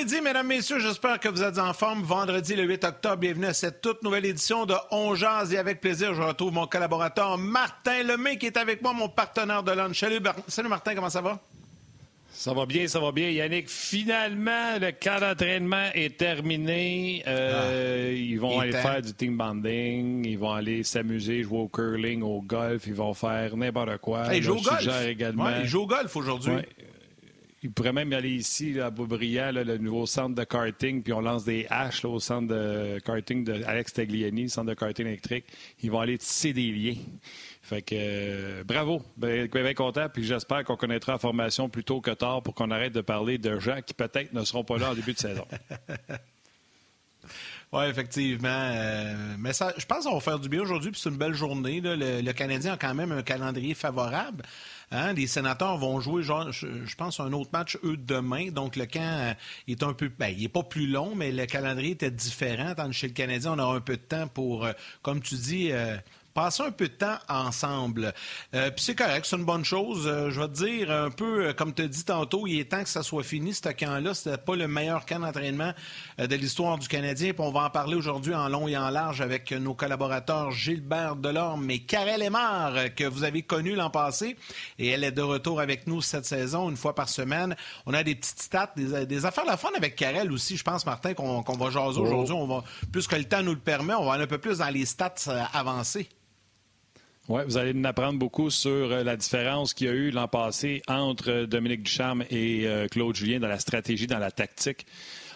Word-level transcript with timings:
Midi, 0.00 0.20
mesdames, 0.22 0.46
messieurs. 0.46 0.78
J'espère 0.78 1.20
que 1.20 1.28
vous 1.28 1.42
êtes 1.42 1.58
en 1.58 1.74
forme. 1.74 2.02
Vendredi, 2.02 2.56
le 2.56 2.62
8 2.62 2.84
octobre, 2.84 3.16
bienvenue 3.18 3.44
à 3.44 3.52
cette 3.52 3.82
toute 3.82 4.02
nouvelle 4.02 4.24
édition 4.24 4.64
de 4.64 4.74
On 4.90 5.14
Jazz. 5.14 5.52
Et 5.52 5.58
avec 5.58 5.82
plaisir, 5.82 6.14
je 6.14 6.22
retrouve 6.22 6.54
mon 6.54 6.66
collaborateur 6.66 7.36
Martin 7.36 8.02
Lemay 8.04 8.38
qui 8.38 8.46
est 8.46 8.56
avec 8.56 8.80
moi, 8.80 8.94
mon 8.94 9.10
partenaire 9.10 9.62
de 9.62 9.72
lunch. 9.72 10.00
Salut, 10.00 10.20
Salut 10.48 10.70
Martin, 10.70 10.94
comment 10.94 11.10
ça 11.10 11.20
va? 11.20 11.38
Ça 12.32 12.54
va 12.54 12.64
bien, 12.64 12.86
ça 12.86 12.98
va 12.98 13.12
bien. 13.12 13.28
Yannick, 13.28 13.68
finalement, 13.68 14.78
le 14.80 14.90
camp 14.92 15.20
d'entraînement 15.20 15.90
est 15.94 16.16
terminé. 16.16 17.22
Euh, 17.26 18.08
ah. 18.08 18.12
ils 18.14 18.40
vont 18.40 18.58
aller 18.58 18.72
faire 18.72 19.02
du 19.02 19.12
team 19.12 19.36
banding, 19.36 20.24
ils 20.26 20.38
vont 20.38 20.52
aller 20.52 20.82
s'amuser, 20.82 21.42
jouer 21.42 21.58
au 21.58 21.68
curling, 21.68 22.22
au 22.22 22.40
golf, 22.40 22.84
ils 22.86 22.94
vont 22.94 23.12
faire 23.12 23.54
n'importe 23.54 23.98
quoi. 23.98 24.34
ils 24.34 24.42
jouent 24.42 24.56
au 24.56 24.62
golf. 24.62 25.06
Également. 25.06 25.50
ils 25.60 25.66
jouent 25.66 25.82
au 25.82 25.86
golf 25.86 26.16
aujourd'hui. 26.16 26.54
Il 27.62 27.72
pourrait 27.72 27.92
même 27.92 28.10
aller 28.14 28.30
ici, 28.30 28.80
à 28.80 28.90
Beaubriand, 28.90 29.52
le 29.52 29.76
nouveau 29.76 30.06
centre 30.06 30.34
de 30.34 30.44
karting, 30.44 31.02
puis 31.02 31.12
on 31.12 31.20
lance 31.20 31.44
des 31.44 31.66
haches 31.68 32.06
au 32.06 32.18
centre 32.18 32.48
de 32.48 32.98
karting 33.00 33.44
de 33.44 33.62
Alex 33.64 33.92
Tagliani, 33.92 34.48
centre 34.48 34.68
de 34.68 34.74
karting 34.74 35.06
électrique. 35.06 35.44
Ils 35.82 35.90
vont 35.90 36.00
aller 36.00 36.16
tisser 36.16 36.54
des 36.54 36.72
liens. 36.72 36.96
Fait 37.60 37.82
que 37.82 37.94
euh, 37.96 38.64
bravo, 38.64 39.02
bien 39.16 39.74
content, 39.74 40.08
puis 40.08 40.24
j'espère 40.24 40.64
qu'on 40.64 40.76
connaîtra 40.76 41.12
la 41.12 41.18
formation 41.18 41.68
plus 41.68 41.84
tôt 41.84 42.00
que 42.00 42.12
tard 42.12 42.42
pour 42.42 42.54
qu'on 42.54 42.70
arrête 42.70 42.94
de 42.94 43.02
parler 43.02 43.36
de 43.36 43.58
gens 43.58 43.80
qui 43.84 43.92
peut-être 43.92 44.32
ne 44.32 44.42
seront 44.42 44.64
pas 44.64 44.78
là 44.78 44.92
en 44.92 44.94
début 44.94 45.12
de 45.12 45.18
saison. 45.18 45.46
Oui, 47.72 47.84
effectivement. 47.84 48.48
Euh, 48.48 49.36
mais 49.38 49.52
ça, 49.52 49.72
je 49.76 49.86
pense 49.86 50.04
qu'on 50.04 50.14
va 50.14 50.20
faire 50.20 50.40
du 50.40 50.48
bien 50.48 50.60
aujourd'hui, 50.60 50.90
puis 50.90 51.00
c'est 51.00 51.08
une 51.08 51.16
belle 51.16 51.34
journée. 51.34 51.80
Le, 51.80 52.32
Canadien 52.32 52.72
a 52.72 52.76
quand 52.76 52.94
même 52.94 53.12
un 53.12 53.22
calendrier 53.22 53.74
favorable. 53.74 54.44
Hein. 54.90 55.12
Les 55.12 55.26
sénateurs 55.26 55.78
vont 55.78 56.00
jouer, 56.00 56.22
genre, 56.22 56.50
je, 56.52 56.94
pense, 56.96 57.20
un 57.20 57.32
autre 57.32 57.50
match, 57.52 57.78
eux, 57.84 57.96
demain. 57.96 58.50
Donc, 58.50 58.76
le 58.76 58.86
camp 58.86 59.00
euh, 59.00 59.34
est 59.68 59.82
un 59.82 59.92
peu. 59.92 60.10
Ben, 60.18 60.28
il 60.28 60.42
n'est 60.42 60.48
pas 60.48 60.62
plus 60.62 60.86
long, 60.86 61.14
mais 61.14 61.32
le 61.32 61.46
calendrier 61.46 61.92
était 61.92 62.10
différent. 62.10 62.74
Tandis 62.74 62.96
chez 62.96 63.08
le 63.08 63.14
Canadien, 63.14 63.52
on 63.52 63.58
aura 63.58 63.76
un 63.76 63.80
peu 63.80 63.96
de 63.96 64.02
temps 64.02 64.28
pour, 64.28 64.64
euh, 64.64 64.72
comme 65.02 65.20
tu 65.20 65.36
dis, 65.36 65.70
passer 66.34 66.62
un 66.62 66.70
peu 66.70 66.88
de 66.88 66.94
temps 66.94 67.18
ensemble. 67.28 68.12
Euh, 68.54 68.70
puis 68.70 68.84
c'est 68.84 68.94
correct, 68.94 69.26
c'est 69.26 69.36
une 69.36 69.44
bonne 69.44 69.64
chose. 69.64 70.06
Euh, 70.06 70.30
je 70.30 70.40
vais 70.40 70.48
te 70.48 70.64
dire 70.64 70.90
un 70.90 71.10
peu, 71.10 71.46
euh, 71.46 71.52
comme 71.52 71.74
tu 71.74 71.82
as 71.82 71.88
dit 71.88 72.04
tantôt, 72.04 72.46
il 72.46 72.60
est 72.60 72.70
temps 72.70 72.82
que 72.82 72.88
ça 72.88 73.02
soit 73.02 73.22
fini, 73.22 73.52
ce 73.54 73.68
camp-là. 73.68 74.14
C'était 74.14 74.38
pas 74.38 74.56
le 74.56 74.68
meilleur 74.68 75.06
camp 75.06 75.20
d'entraînement 75.20 75.72
de 76.18 76.34
l'histoire 76.34 76.78
du 76.78 76.88
Canadien. 76.88 77.32
Puis 77.32 77.42
on 77.42 77.52
va 77.52 77.64
en 77.64 77.70
parler 77.70 77.96
aujourd'hui 77.96 78.34
en 78.34 78.48
long 78.48 78.68
et 78.68 78.76
en 78.76 78.90
large 78.90 79.20
avec 79.20 79.52
nos 79.52 79.74
collaborateurs 79.74 80.50
Gilbert 80.50 81.16
Delorme 81.16 81.70
et 81.70 81.80
Karel 81.80 82.22
Aymar, 82.22 82.94
que 82.96 83.04
vous 83.04 83.24
avez 83.24 83.42
connu 83.42 83.74
l'an 83.74 83.90
passé. 83.90 84.36
Et 84.78 84.88
elle 84.88 85.04
est 85.04 85.12
de 85.12 85.22
retour 85.22 85.60
avec 85.60 85.86
nous 85.86 86.00
cette 86.00 86.26
saison, 86.26 86.70
une 86.70 86.76
fois 86.76 86.94
par 86.94 87.08
semaine. 87.08 87.56
On 87.86 87.94
a 87.94 88.02
des 88.02 88.14
petites 88.14 88.40
stats, 88.40 88.72
des, 88.76 89.24
affaires 89.24 89.44
de 89.44 89.50
la 89.50 89.56
fun 89.56 89.70
avec 89.76 89.96
Karel 89.96 90.32
aussi, 90.32 90.56
je 90.56 90.64
pense, 90.64 90.86
Martin, 90.86 91.14
qu'on 91.14 91.42
va 91.42 91.70
jaser 91.70 92.00
oh. 92.00 92.06
aujourd'hui. 92.06 92.34
On 92.34 92.46
va, 92.46 92.64
plus 92.92 93.06
que 93.06 93.16
le 93.16 93.24
temps 93.24 93.42
nous 93.42 93.54
le 93.54 93.58
permet, 93.58 93.94
on 93.94 94.04
va 94.04 94.14
aller 94.14 94.24
un 94.24 94.28
peu 94.28 94.38
plus 94.38 94.58
dans 94.58 94.68
les 94.68 94.86
stats 94.86 95.14
avancées. 95.52 96.08
Oui, 97.30 97.42
vous 97.46 97.58
allez 97.58 97.72
nous 97.72 97.88
apprendre 97.88 98.18
beaucoup 98.18 98.50
sur 98.50 98.90
euh, 98.90 99.04
la 99.04 99.16
différence 99.16 99.72
qu'il 99.72 99.86
y 99.86 99.90
a 99.90 99.92
eu 99.92 100.10
l'an 100.10 100.26
passé 100.26 100.82
entre 100.88 101.30
euh, 101.30 101.46
Dominique 101.46 101.84
Ducharme 101.84 102.24
et 102.28 102.66
euh, 102.66 102.88
Claude 102.88 103.14
Julien 103.14 103.38
dans 103.38 103.46
la 103.46 103.60
stratégie, 103.60 104.08
dans 104.08 104.18
la 104.18 104.32
tactique. 104.32 104.84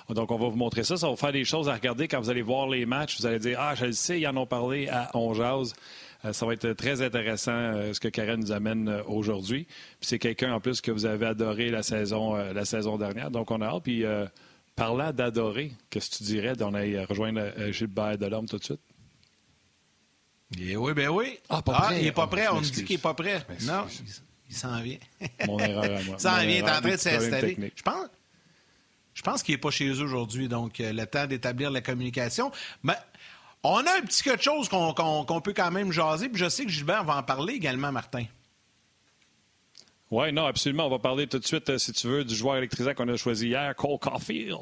Donc, 0.08 0.32
on 0.32 0.36
va 0.36 0.48
vous 0.48 0.56
montrer 0.56 0.82
ça. 0.82 0.96
Ça 0.96 1.06
va 1.06 1.12
vous 1.12 1.16
faire 1.16 1.30
des 1.30 1.44
choses 1.44 1.68
à 1.68 1.74
regarder 1.74 2.08
quand 2.08 2.20
vous 2.20 2.30
allez 2.30 2.42
voir 2.42 2.68
les 2.68 2.84
matchs. 2.84 3.20
Vous 3.20 3.26
allez 3.26 3.38
dire 3.38 3.60
Ah, 3.60 3.76
je 3.76 3.84
le 3.84 3.92
sais, 3.92 4.18
ils 4.18 4.26
en 4.26 4.36
ont 4.36 4.44
parlé 4.44 4.88
à 4.88 5.12
On 5.14 5.34
Ça 5.34 6.46
va 6.46 6.52
être 6.52 6.72
très 6.72 7.00
intéressant 7.00 7.92
ce 7.92 8.00
que 8.00 8.08
Karen 8.08 8.40
nous 8.40 8.50
amène 8.50 9.02
aujourd'hui. 9.06 9.68
C'est 10.00 10.18
quelqu'un 10.18 10.52
en 10.52 10.58
plus 10.58 10.80
que 10.80 10.90
vous 10.90 11.06
avez 11.06 11.26
adoré 11.26 11.70
la 11.70 11.84
saison, 11.84 12.34
la 12.34 12.64
saison 12.64 12.98
dernière. 12.98 13.30
Donc, 13.30 13.52
on 13.52 13.60
a 13.60 13.66
hâte. 13.66 13.84
Puis, 13.84 14.02
parlant 14.74 15.12
d'adorer, 15.12 15.70
qu'est-ce 15.90 16.10
que 16.10 16.16
tu 16.16 16.24
dirais 16.24 16.56
d'on 16.56 16.74
aille 16.74 16.98
rejoindre 17.04 17.40
Gilbert 17.70 18.18
Delorme 18.18 18.46
tout 18.46 18.58
de 18.58 18.64
suite? 18.64 18.93
Eh 20.58 20.76
oui, 20.76 20.92
ben 20.92 21.08
oui. 21.08 21.38
Ah, 21.48 21.62
ah 21.66 21.90
il 21.92 22.04
n'est 22.04 22.12
pas 22.12 22.26
prêt. 22.26 22.48
On 22.48 22.56
nous 22.56 22.60
dit 22.60 22.84
qu'il 22.84 22.96
n'est 22.96 23.02
pas 23.02 23.14
prêt. 23.14 23.44
Non, 23.62 23.86
il, 24.48 24.54
s'en 24.54 24.80
vient. 24.80 24.98
Mon 25.46 25.58
erreur 25.58 25.84
à 25.84 26.02
moi. 26.02 26.16
Il 26.18 26.20
s'en 26.20 26.36
vient, 26.36 26.44
il 26.44 26.56
est 26.56 26.62
en 26.62 26.80
train 26.80 26.90
de 26.92 26.96
s'installer. 26.96 27.72
Je 27.74 27.82
pense, 27.82 28.08
je 29.14 29.22
pense 29.22 29.42
qu'il 29.42 29.54
n'est 29.54 29.60
pas 29.60 29.70
chez 29.70 29.88
eux 29.88 30.02
aujourd'hui, 30.02 30.48
donc 30.48 30.80
euh, 30.80 30.92
le 30.92 31.06
temps 31.06 31.26
d'établir 31.26 31.70
la 31.70 31.80
communication. 31.80 32.52
Mais 32.82 32.94
on 33.62 33.78
a 33.78 33.98
un 33.98 34.02
petit 34.02 34.22
quelque 34.22 34.42
chose 34.42 34.68
qu'on 34.68 35.40
peut 35.40 35.54
quand 35.54 35.70
même 35.70 35.92
jaser, 35.92 36.28
puis 36.28 36.38
je 36.38 36.48
sais 36.48 36.64
que 36.64 36.70
Gilbert 36.70 37.04
va 37.04 37.16
en 37.16 37.22
parler 37.22 37.54
également, 37.54 37.92
Martin. 37.92 38.24
Oui, 40.10 40.32
non, 40.32 40.44
absolument. 40.44 40.86
On 40.86 40.90
va 40.90 40.98
parler 40.98 41.26
tout 41.26 41.38
de 41.38 41.46
suite, 41.46 41.70
euh, 41.70 41.78
si 41.78 41.92
tu 41.92 42.06
veux, 42.06 42.24
du 42.24 42.34
joueur 42.34 42.56
électrisant 42.56 42.94
qu'on 42.94 43.08
a 43.08 43.16
choisi 43.16 43.48
hier, 43.48 43.74
Cole 43.74 43.98
Caulfield. 43.98 44.56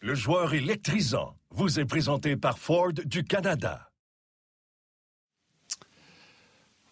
Le 0.00 0.14
joueur 0.14 0.54
électrisant 0.54 1.34
vous 1.50 1.80
est 1.80 1.84
présenté 1.84 2.36
par 2.36 2.58
Ford 2.58 2.92
du 2.92 3.24
Canada. 3.24 3.87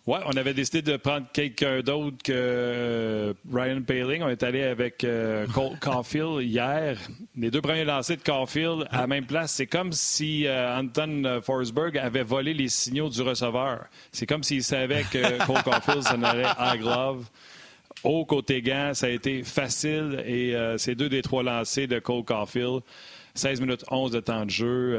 Oui, 0.07 0.19
on 0.25 0.37
avait 0.37 0.55
décidé 0.55 0.83
de 0.83 0.97
prendre 0.97 1.27
quelqu'un 1.33 1.81
d'autre 1.81 2.19
que 2.23 2.33
euh, 2.33 3.35
Ryan 3.53 3.83
Paling. 3.83 4.23
On 4.23 4.29
est 4.29 4.45
allé 4.45 4.63
avec 4.63 5.03
euh, 5.03 5.49
Colt 5.49 5.81
Caulfield 5.81 6.43
hier. 6.43 6.97
Les 7.37 7.51
deux 7.51 7.61
premiers 7.61 7.85
lancers 7.85 8.17
de 8.17 8.23
Caulfield 8.23 8.87
à 8.91 9.01
la 9.01 9.07
même 9.09 9.27
place. 9.27 9.55
C'est 9.55 9.67
comme 9.67 9.91
si 9.91 10.47
euh, 10.47 10.79
Anton 10.79 11.41
Forsberg 11.43 11.99
avait 11.99 12.23
volé 12.23 12.55
les 12.55 12.69
signaux 12.69 13.09
du 13.09 13.21
receveur. 13.21 13.87
C'est 14.13 14.27
comme 14.27 14.45
s'il 14.45 14.63
savait 14.63 15.03
que 15.11 15.45
Cole 15.47 15.65
Caulfield 15.65 16.03
s'en 16.03 16.23
allait 16.23 16.45
à 16.57 16.77
glove. 16.77 17.27
Au 18.05 18.25
côté 18.25 18.63
gant, 18.63 18.93
ça 18.95 19.07
a 19.07 19.11
été 19.11 19.43
facile 19.43 20.23
et 20.25 20.55
c'est 20.77 20.95
deux 20.95 21.09
des 21.09 21.23
trois 21.23 21.43
lancers 21.43 21.89
de 21.89 21.99
Cole 21.99 22.23
Caulfield. 22.23 22.83
16 23.37 23.61
minutes 23.61 23.85
11 23.91 24.11
de 24.11 24.21
temps 24.21 24.45
de 24.45 24.51
jeu, 24.51 24.99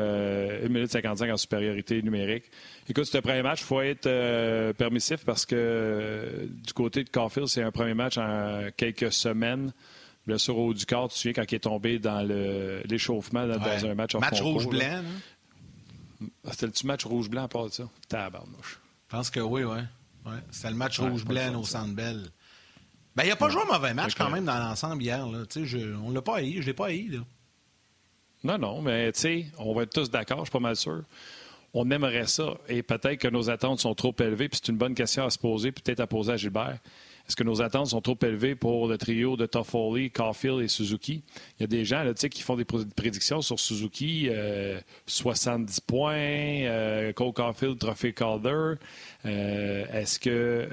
1 0.63 0.67
minute 0.69 0.91
55 0.91 1.31
en 1.31 1.37
supériorité 1.37 2.01
numérique. 2.01 2.45
Écoute, 2.89 3.05
ce 3.05 3.17
premier 3.17 3.41
match, 3.41 3.61
il 3.61 3.65
faut 3.65 3.81
être 3.81 4.05
euh, 4.05 4.71
permissif 4.73 5.25
parce 5.25 5.45
que 5.45 5.55
euh, 5.57 6.45
du 6.47 6.71
côté 6.73 7.03
de 7.03 7.09
Caulfield, 7.09 7.47
c'est 7.47 7.63
un 7.63 7.71
premier 7.71 7.93
match 7.93 8.17
en 8.17 8.69
quelques 8.77 9.11
semaines. 9.11 9.73
Blessure 10.25 10.57
au 10.57 10.67
haut 10.67 10.73
du 10.73 10.85
corps, 10.85 11.09
tu 11.09 11.15
te 11.15 11.19
souviens 11.19 11.33
quand 11.33 11.51
il 11.51 11.55
est 11.55 11.59
tombé 11.59 11.99
dans 11.99 12.21
l'échauffement 12.85 13.47
dans, 13.47 13.85
un 13.85 13.95
match 13.95 14.15
en 14.15 14.19
Match 14.19 14.41
rouge-blanc, 14.41 15.03
ah, 16.45 16.49
C'était 16.51 16.67
le 16.67 16.87
match 16.87 17.05
rouge-blanc 17.05 17.43
à 17.43 17.47
part 17.47 17.65
de 17.65 17.71
ça? 17.71 17.89
Tabarnouche. 18.09 18.79
Je 19.09 19.15
pense 19.15 19.29
que 19.29 19.39
oui, 19.39 19.63
oui. 19.63 19.79
Ouais. 20.25 20.39
C'était 20.51 20.69
le 20.69 20.75
match 20.75 20.99
rouge-blanc 20.99 21.59
au 21.59 21.63
Centre 21.63 21.93
Bell. 21.93 22.25
Ben, 23.15 23.23
il 23.23 23.29
n'a 23.29 23.35
pas 23.35 23.49
joué 23.49 23.61
un 23.63 23.73
mauvais 23.73 23.93
match 23.93 24.15
quand 24.15 24.29
même 24.29 24.45
dans 24.45 24.59
l'ensemble 24.59 25.01
hier. 25.01 25.25
Là. 25.27 25.43
Je, 25.55 25.95
on 25.95 26.09
ne 26.09 26.15
l'a 26.15 26.21
pas 26.21 26.37
haï, 26.37 26.53
je 26.55 26.59
ne 26.59 26.65
l'ai 26.65 26.73
pas 26.73 26.87
haï. 26.87 27.07
Là. 27.07 27.19
Non, 28.43 28.57
non, 28.57 28.81
mais 28.81 29.11
tu 29.11 29.19
sais, 29.19 29.45
on 29.57 29.73
va 29.73 29.83
être 29.83 29.93
tous 29.93 30.09
d'accord, 30.09 30.39
je 30.39 30.45
suis 30.45 30.51
pas 30.51 30.59
mal 30.59 30.75
sûr 30.75 31.03
on 31.73 31.89
aimerait 31.91 32.27
ça. 32.27 32.55
Et 32.67 32.83
peut-être 32.83 33.19
que 33.19 33.27
nos 33.27 33.49
attentes 33.49 33.79
sont 33.79 33.93
trop 33.93 34.15
élevées. 34.19 34.49
Puis 34.49 34.59
c'est 34.63 34.71
une 34.71 34.77
bonne 34.77 34.95
question 34.95 35.25
à 35.25 35.29
se 35.29 35.37
poser, 35.37 35.71
peut-être 35.71 35.99
à 35.99 36.07
poser 36.07 36.33
à 36.33 36.37
Gilbert. 36.37 36.79
Est-ce 37.27 37.35
que 37.35 37.43
nos 37.43 37.61
attentes 37.61 37.87
sont 37.87 37.99
trop 37.99 38.17
élevées 38.21 38.55
pour 38.55 38.87
le 38.87 38.97
trio 38.97 39.35
de 39.35 39.45
Toffoli, 39.45 40.11
Caulfield 40.11 40.61
et 40.61 40.69
Suzuki? 40.69 41.23
Il 41.59 41.61
y 41.61 41.63
a 41.65 41.67
des 41.67 41.83
gens 41.83 42.03
là, 42.03 42.13
qui 42.13 42.41
font 42.41 42.55
des 42.55 42.63
prédictions 42.63 43.41
sur 43.41 43.59
Suzuki, 43.59 44.29
70 45.07 45.77
euh, 45.77 45.81
points, 45.85 46.15
euh, 46.15 47.11
Cole 47.11 47.33
Caulfield, 47.33 47.79
Trophée 47.79 48.13
Calder. 48.13 48.75
Euh, 49.25 49.85
est-ce 49.91 50.19
que 50.19 50.69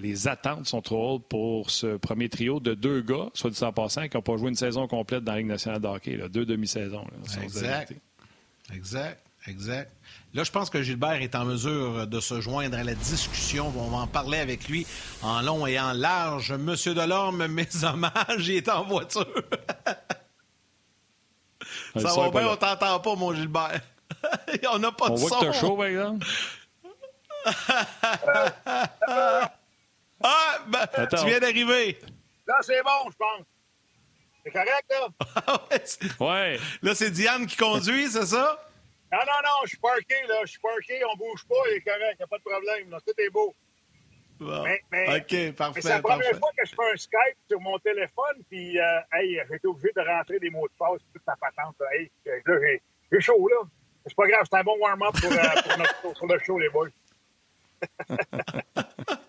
les 0.00 0.28
attentes 0.28 0.66
sont 0.66 0.80
trop 0.80 1.14
hautes 1.14 1.26
pour 1.28 1.70
ce 1.70 1.96
premier 1.96 2.28
trio 2.28 2.60
de 2.60 2.74
deux 2.74 3.02
gars, 3.02 3.30
soit 3.34 3.50
du 3.50 3.56
100 3.56 3.72
passant, 3.72 4.06
qui 4.08 4.16
n'ont 4.16 4.22
pas 4.22 4.36
joué 4.36 4.48
une 4.48 4.54
saison 4.54 4.86
complète 4.86 5.24
dans 5.24 5.32
la 5.32 5.38
Ligue 5.38 5.48
nationale 5.48 5.80
de 5.80 5.88
hockey, 5.88 6.20
deux 6.30 6.46
demi-saisons? 6.46 7.04
Exact. 7.42 7.94
Exact. 8.72 9.18
Exact. 9.48 9.90
Là, 10.34 10.44
je 10.44 10.50
pense 10.50 10.70
que 10.70 10.82
Gilbert 10.82 11.20
est 11.20 11.34
en 11.34 11.44
mesure 11.44 12.06
de 12.06 12.18
se 12.18 12.40
joindre 12.40 12.78
à 12.78 12.84
la 12.84 12.94
discussion. 12.94 13.70
On 13.76 13.90
va 13.90 13.98
en 13.98 14.06
parler 14.06 14.38
avec 14.38 14.66
lui 14.66 14.86
en 15.20 15.42
long 15.42 15.66
et 15.66 15.78
en 15.78 15.92
large. 15.92 16.52
Monsieur 16.52 16.94
Delorme, 16.94 17.46
mes 17.48 17.68
hommages, 17.84 18.48
il 18.48 18.56
est 18.56 18.68
en 18.70 18.84
voiture. 18.84 19.26
Ça 21.96 22.14
va 22.14 22.30
bien, 22.30 22.48
on 22.48 22.56
t'entend 22.56 22.98
pas, 23.00 23.14
mon 23.14 23.34
Gilbert. 23.34 23.80
on 24.72 24.78
n'a 24.78 24.92
pas 24.92 25.10
on 25.10 25.14
de 25.14 25.20
voit 25.20 25.28
son. 25.28 25.40
que 25.40 25.52
chaud, 25.52 25.76
par 25.76 25.86
exemple? 25.86 26.26
ah, 30.22 30.58
ben, 30.66 30.86
tu 31.10 31.26
viens 31.26 31.40
d'arriver. 31.40 31.98
Là, 32.46 32.56
c'est 32.62 32.82
bon, 32.82 33.10
je 33.10 33.16
pense. 33.16 33.44
C'est 34.44 34.50
correct, 34.50 34.90
là? 34.90 35.08
ouais. 36.20 36.58
Là, 36.80 36.94
c'est 36.94 37.10
Diane 37.10 37.46
qui 37.46 37.56
conduit, 37.56 38.08
c'est 38.08 38.26
ça? 38.26 38.58
Non, 39.12 39.18
non, 39.18 39.40
non, 39.44 39.60
je 39.64 39.68
suis 39.68 39.78
parké, 39.78 40.14
là. 40.26 40.40
Je 40.44 40.52
suis 40.52 40.60
parké, 40.60 41.04
on 41.04 41.16
bouge 41.16 41.44
pas, 41.46 41.54
il 41.70 41.76
est 41.76 41.80
correct, 41.82 42.14
il 42.14 42.18
n'y 42.18 42.24
a 42.24 42.26
pas 42.26 42.38
de 42.38 42.42
problème. 42.42 42.90
Là. 42.90 42.98
Tout 43.06 43.12
est 43.18 43.30
beau. 43.30 43.54
Mais, 44.40 44.80
mais, 44.90 45.20
OK, 45.20 45.54
parfait. 45.54 45.82
c'est 45.82 45.88
la 45.90 46.02
première 46.02 46.36
fois 46.38 46.50
que 46.56 46.64
je 46.64 46.74
fais 46.74 46.92
un 46.92 46.96
Skype 46.96 47.38
sur 47.48 47.60
mon 47.60 47.78
téléphone, 47.78 48.42
puis, 48.50 48.80
euh, 48.80 49.00
hey, 49.12 49.40
j'ai 49.48 49.56
été 49.56 49.68
obligé 49.68 49.90
de 49.94 50.00
rentrer 50.00 50.38
des 50.40 50.50
mots 50.50 50.66
de 50.66 50.72
passe, 50.76 51.00
toute 51.12 51.22
la 51.26 51.36
patente. 51.36 51.76
Là, 51.78 51.86
hey, 51.94 52.10
là 52.24 52.54
j'ai 53.12 53.20
chaud, 53.20 53.46
là. 53.48 53.68
C'est 54.06 54.16
pas 54.16 54.26
grave, 54.26 54.46
c'est 54.50 54.58
un 54.58 54.64
bon 54.64 54.76
warm-up 54.80 55.14
pour, 55.20 55.32
euh, 55.32 56.12
pour 56.18 56.26
le 56.26 56.38
show, 56.40 56.58
les 56.58 56.70
boys. 56.70 56.88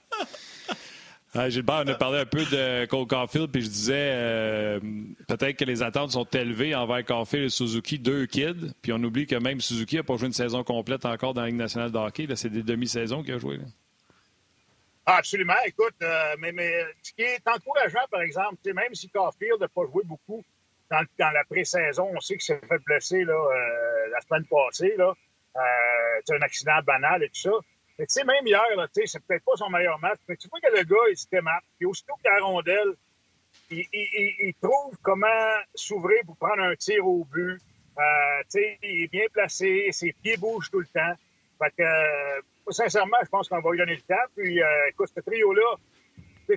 Ah, 1.35 1.49
Gilbert, 1.49 1.81
on 1.83 1.87
a 1.87 1.95
parlé 1.95 2.19
un 2.19 2.25
peu 2.27 2.45
de 2.45 2.85
Cole 2.85 3.07
Caulfield, 3.07 3.51
puis 3.51 3.63
je 3.63 3.67
disais 3.67 4.11
euh, 4.13 4.79
peut-être 5.27 5.57
que 5.57 5.65
les 5.65 5.81
attentes 5.81 6.11
sont 6.11 6.25
élevées 6.25 6.75
envers 6.75 7.03
Caulfield 7.03 7.45
et 7.45 7.49
Suzuki, 7.49 7.97
deux 7.97 8.27
kids, 8.27 8.71
puis 8.83 8.93
on 8.93 8.97
oublie 8.97 9.25
que 9.25 9.35
même 9.35 9.59
Suzuki 9.59 9.95
n'a 9.95 10.03
pas 10.03 10.15
joué 10.15 10.27
une 10.27 10.33
saison 10.33 10.63
complète 10.63 11.05
encore 11.05 11.33
dans 11.33 11.41
la 11.41 11.47
Ligue 11.47 11.55
nationale 11.55 11.91
de 11.91 11.97
hockey. 11.97 12.27
C'est 12.35 12.51
des 12.51 12.61
demi-saisons 12.61 13.23
qu'il 13.23 13.33
a 13.33 13.39
joué. 13.39 13.59
Ah, 15.07 15.17
absolument. 15.17 15.55
Écoute, 15.65 15.95
euh, 16.03 16.35
mais, 16.37 16.53
ce 17.01 17.13
qui 17.13 17.23
est 17.23 17.41
encourageant, 17.47 18.05
par 18.11 18.21
exemple, 18.21 18.57
même 18.71 18.93
si 18.93 19.09
Caulfield 19.09 19.59
n'a 19.59 19.67
pas 19.67 19.85
joué 19.91 20.03
beaucoup 20.05 20.43
dans, 20.91 21.03
la 21.17 21.43
pré-saison, 21.49 22.11
on 22.13 22.19
sait 22.19 22.35
qu'il 22.35 22.43
s'est 22.43 22.61
fait 22.69 22.79
blesser 22.85 23.23
là, 23.23 23.33
euh, 23.33 24.09
la 24.11 24.21
semaine 24.21 24.45
passée. 24.45 24.93
Là. 24.99 25.13
c'est 26.23 26.35
un 26.35 26.41
accident 26.41 26.79
banal 26.85 27.23
et 27.23 27.29
tout 27.29 27.41
ça. 27.41 27.51
Mais 27.97 28.05
tu 28.05 28.13
sais, 28.13 28.23
même 28.23 28.45
hier, 28.45 28.61
c'est 29.05 29.23
peut-être 29.25 29.43
pas 29.43 29.55
son 29.55 29.69
meilleur 29.69 29.99
match, 29.99 30.19
mais 30.27 30.35
tu 30.35 30.47
vois 30.49 30.59
que 30.59 30.75
le 30.75 30.83
gars, 30.83 31.09
il 31.09 31.17
se 31.17 31.27
démarque. 31.31 31.65
Puis 31.77 31.85
aussitôt 31.85 32.15
qu'il 32.15 32.31
a 32.31 32.83
il, 33.69 33.85
il, 33.93 34.35
il, 34.47 34.53
trouve 34.61 34.97
comment 35.01 35.27
s'ouvrir 35.75 36.21
pour 36.25 36.35
prendre 36.37 36.63
un 36.63 36.75
tir 36.75 37.05
au 37.05 37.23
but. 37.25 37.59
Euh, 37.97 38.01
tu 38.43 38.59
sais, 38.59 38.79
il 38.81 39.03
est 39.03 39.11
bien 39.11 39.25
placé, 39.31 39.89
ses 39.91 40.13
pieds 40.13 40.37
bougent 40.37 40.71
tout 40.71 40.79
le 40.79 40.87
temps. 40.87 41.13
Fait 41.59 41.71
que, 41.77 41.83
euh, 41.83 42.41
sincèrement, 42.69 43.17
je 43.23 43.29
pense 43.29 43.47
qu'on 43.47 43.61
va 43.61 43.71
lui 43.71 43.77
donner 43.77 43.95
le 43.95 44.01
temps. 44.01 44.25
Puis, 44.35 44.61
euh, 44.61 44.89
écoute, 44.89 45.09
ce 45.15 45.21
trio-là, 45.21 45.75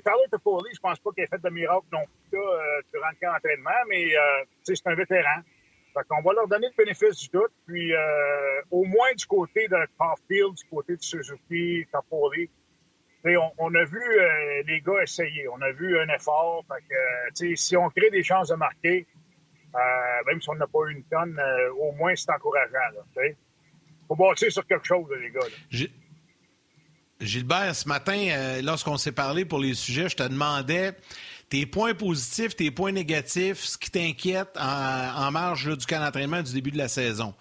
Tyler 0.00 0.28
Toffoli, 0.30 0.70
je 0.74 0.80
pense 0.80 0.98
pas 0.98 1.10
qu'il 1.12 1.24
ait 1.24 1.26
fait 1.26 1.42
de 1.42 1.50
miracle 1.50 1.86
non 1.92 2.04
plus 2.04 2.38
là, 2.38 2.44
euh, 2.44 2.82
durant 2.92 3.08
le 3.10 3.16
camp 3.20 3.32
d'entraînement, 3.32 3.84
mais 3.88 4.16
euh, 4.16 4.44
c'est 4.64 4.86
un 4.86 4.94
vétéran. 4.94 5.40
On 6.10 6.22
va 6.22 6.32
leur 6.32 6.48
donner 6.48 6.68
le 6.68 6.84
bénéfice 6.84 7.16
du 7.16 7.28
doute. 7.28 7.52
Puis, 7.66 7.94
euh, 7.94 7.98
au 8.70 8.84
moins 8.84 9.12
du 9.16 9.26
côté 9.26 9.68
de 9.68 9.76
Caulfield, 9.98 10.54
du 10.54 10.64
côté 10.70 10.96
de 10.96 11.02
Suzuki, 11.02 11.86
Capoli, 11.90 12.50
on, 13.24 13.50
on, 13.58 13.74
a 13.74 13.84
vu 13.84 14.00
euh, 14.00 14.62
les 14.66 14.80
gars 14.80 15.02
essayer. 15.02 15.48
On 15.48 15.60
a 15.60 15.72
vu 15.72 15.98
un 15.98 16.08
effort. 16.14 16.64
Fait 16.68 16.84
que, 16.88 17.56
si 17.56 17.76
on 17.76 17.88
crée 17.90 18.10
des 18.10 18.22
chances 18.22 18.48
de 18.48 18.54
marquer, 18.54 19.06
euh, 19.76 19.78
même 20.26 20.40
si 20.40 20.48
on 20.48 20.54
n'a 20.54 20.66
pas 20.66 20.78
eu 20.88 20.94
une 20.94 21.04
tonne, 21.04 21.38
euh, 21.38 21.72
au 21.80 21.92
moins 21.92 22.14
c'est 22.14 22.30
encourageant. 22.30 22.78
Il 23.16 23.34
faut 24.08 24.16
bâtir 24.16 24.50
sur 24.50 24.66
quelque 24.66 24.86
chose, 24.86 25.06
les 25.20 25.30
gars. 25.30 25.86
Gilbert, 27.20 27.74
ce 27.74 27.88
matin, 27.88 28.28
euh, 28.30 28.62
lorsqu'on 28.62 28.98
s'est 28.98 29.12
parlé 29.12 29.44
pour 29.44 29.58
les 29.58 29.74
sujets, 29.74 30.08
je 30.08 30.16
te 30.16 30.22
demandais 30.22 30.92
tes 31.48 31.66
points 31.66 31.94
positifs, 31.94 32.56
tes 32.56 32.70
points 32.70 32.92
négatifs, 32.92 33.64
ce 33.64 33.78
qui 33.78 33.90
t'inquiète 33.90 34.56
en, 34.58 35.30
marge 35.30 35.76
du 35.76 35.86
camp 35.86 36.00
d'entraînement 36.00 36.42
du 36.42 36.52
début 36.52 36.70
de 36.70 36.78
la 36.78 36.88
saison. 36.88 37.34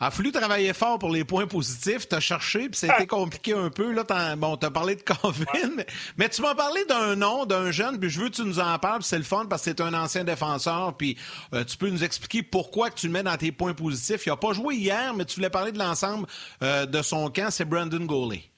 A 0.00 0.10
fallu 0.10 0.32
travailler 0.32 0.72
fort 0.72 0.98
pour 0.98 1.10
les 1.10 1.24
points 1.24 1.46
positifs. 1.46 2.08
Tu 2.08 2.14
as 2.14 2.20
cherché, 2.20 2.68
puis 2.68 2.76
ça 2.76 2.92
a 2.92 2.96
été 2.96 3.06
compliqué 3.06 3.54
un 3.54 3.70
peu. 3.70 3.92
Là, 3.92 4.36
bon, 4.36 4.56
tu 4.56 4.66
as 4.66 4.70
parlé 4.70 4.96
de 4.96 5.02
Calvin, 5.02 5.84
mais, 6.16 6.28
tu 6.28 6.42
m'as 6.42 6.54
parlé 6.54 6.84
d'un 6.86 7.14
nom, 7.14 7.46
d'un 7.46 7.70
jeune, 7.70 7.98
puis 8.00 8.10
je 8.10 8.20
veux 8.20 8.28
que 8.28 8.34
tu 8.34 8.42
nous 8.42 8.58
en 8.58 8.78
parles. 8.78 9.02
C'est 9.02 9.16
le 9.16 9.24
fun 9.24 9.46
parce 9.46 9.62
que 9.62 9.70
c'est 9.70 9.80
un 9.80 9.94
ancien 9.94 10.24
défenseur, 10.24 10.96
puis 10.96 11.16
euh, 11.54 11.64
tu 11.64 11.76
peux 11.76 11.88
nous 11.88 12.02
expliquer 12.02 12.42
pourquoi 12.42 12.90
que 12.90 12.96
tu 12.96 13.06
le 13.06 13.12
mets 13.12 13.22
dans 13.22 13.36
tes 13.36 13.52
points 13.52 13.72
positifs. 13.72 14.26
Il 14.26 14.30
n'a 14.30 14.36
pas 14.36 14.52
joué 14.52 14.74
hier, 14.74 15.14
mais 15.14 15.24
tu 15.24 15.36
voulais 15.36 15.50
parler 15.50 15.70
de 15.70 15.78
l'ensemble 15.78 16.26
euh, 16.62 16.86
de 16.86 17.00
son 17.00 17.30
camp. 17.30 17.50
C'est 17.50 17.64
Brandon 17.64 18.04
Goalie. 18.04 18.50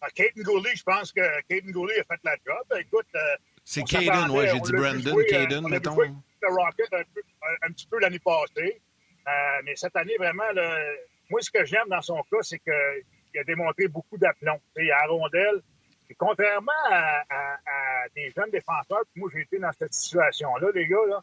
Ah, 0.00 0.10
Caden 0.14 0.44
Gooley, 0.44 0.76
je 0.76 0.82
pense 0.84 1.10
que 1.10 1.20
Caden 1.48 1.72
Gooley 1.72 1.98
a 1.98 2.04
fait 2.04 2.20
la 2.22 2.36
job. 2.46 2.78
Écoute, 2.78 3.06
euh, 3.14 3.36
c'est 3.70 3.82
Caden, 3.82 4.30
oui, 4.30 4.46
j'ai 4.50 4.60
dit 4.60 4.72
Brandon, 4.72 5.16
Caden, 5.28 5.66
euh, 5.66 5.68
mettons. 5.68 5.94
le 6.00 6.48
Rocket 6.48 6.90
un, 6.90 7.02
peu, 7.14 7.20
un, 7.60 7.70
petit 7.70 7.86
peu 7.86 7.98
l'année 8.00 8.18
passée. 8.18 8.80
Euh, 9.26 9.30
mais 9.62 9.76
cette 9.76 9.94
année, 9.94 10.16
vraiment, 10.16 10.50
le, 10.54 10.96
moi, 11.28 11.42
ce 11.42 11.50
que 11.50 11.66
j'aime 11.66 11.86
dans 11.88 12.00
son 12.00 12.22
cas, 12.30 12.38
c'est 12.40 12.60
qu'il 12.60 13.40
a 13.40 13.44
démontré 13.44 13.86
beaucoup 13.88 14.16
d'aplomb. 14.16 14.58
Il 14.78 14.90
a 14.90 15.04
rondelle. 15.06 15.60
Et 16.08 16.14
contrairement 16.14 16.72
à, 16.86 17.22
à, 17.28 17.54
à, 17.56 18.08
des 18.16 18.32
jeunes 18.34 18.50
défenseurs, 18.50 19.02
puis 19.12 19.20
moi, 19.20 19.28
j'ai 19.34 19.42
été 19.42 19.58
dans 19.58 19.72
cette 19.72 19.92
situation-là, 19.92 20.68
les 20.74 20.88
gars, 20.88 21.06
là, 21.06 21.22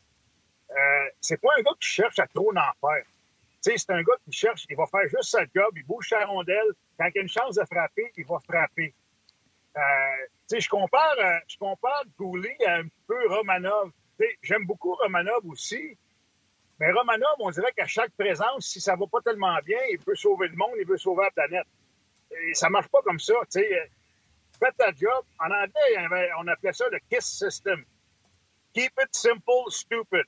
euh, 0.70 1.10
c'est 1.22 1.42
pas 1.42 1.50
un 1.58 1.64
gars 1.64 1.74
qui 1.80 1.90
cherche 1.90 2.20
à 2.20 2.28
trop 2.28 2.52
en 2.52 2.90
faire. 2.90 3.06
C'est 3.60 3.90
un 3.90 4.04
gars 4.04 4.14
qui 4.24 4.32
cherche, 4.32 4.68
il 4.70 4.76
va 4.76 4.86
faire 4.86 5.10
juste 5.10 5.32
sa 5.32 5.42
job, 5.46 5.72
il 5.76 5.84
bouge 5.84 6.10
sa 6.10 6.24
rondelle. 6.26 6.74
Quand 7.00 7.10
il 7.12 7.18
a 7.18 7.22
une 7.24 7.28
chance 7.28 7.56
de 7.56 7.66
frapper, 7.66 8.12
il 8.16 8.26
va 8.28 8.38
frapper. 8.48 8.94
Euh, 9.76 9.82
je 10.52 10.70
compare, 10.70 11.16
euh, 11.20 11.38
je 11.48 11.58
compare 11.58 12.04
Goulet 12.18 12.58
à 12.66 12.76
un 12.76 12.88
peu 13.08 13.28
Romanov. 13.28 13.92
J'aime 14.42 14.66
beaucoup 14.66 14.96
Romanov 14.96 15.46
aussi, 15.46 15.98
mais 16.80 16.92
Romanov, 16.92 17.36
on 17.40 17.52
dirait 17.52 17.72
qu'à 17.76 17.88
chaque 17.88 18.12
présence, 18.12 18.68
si 18.68 18.82
ça 18.82 18.96
va 18.96 19.06
pas 19.08 19.22
tellement 19.22 19.58
bien, 19.66 19.80
il 19.92 20.00
peut 20.00 20.16
sauver 20.16 20.48
le 20.48 20.56
monde, 20.56 20.72
il 20.80 20.86
veut 20.86 20.98
sauver 20.98 21.24
la 21.24 21.32
planète. 21.32 21.68
Et 22.32 22.54
ça 22.54 22.70
marche 22.70 22.88
pas 22.90 23.02
comme 23.04 23.20
ça. 23.20 23.34
sais. 23.50 23.70
Fais 24.60 24.72
ta 24.78 24.92
job. 24.92 25.26
En 25.40 25.52
anglais, 25.52 26.32
on 26.40 26.48
appelait 26.48 26.74
ça 26.74 26.86
le 26.90 27.00
KISS 27.10 27.26
system. 27.26 27.84
Keep 28.74 28.92
it 29.02 29.10
simple, 29.12 29.70
stupid. 29.70 30.26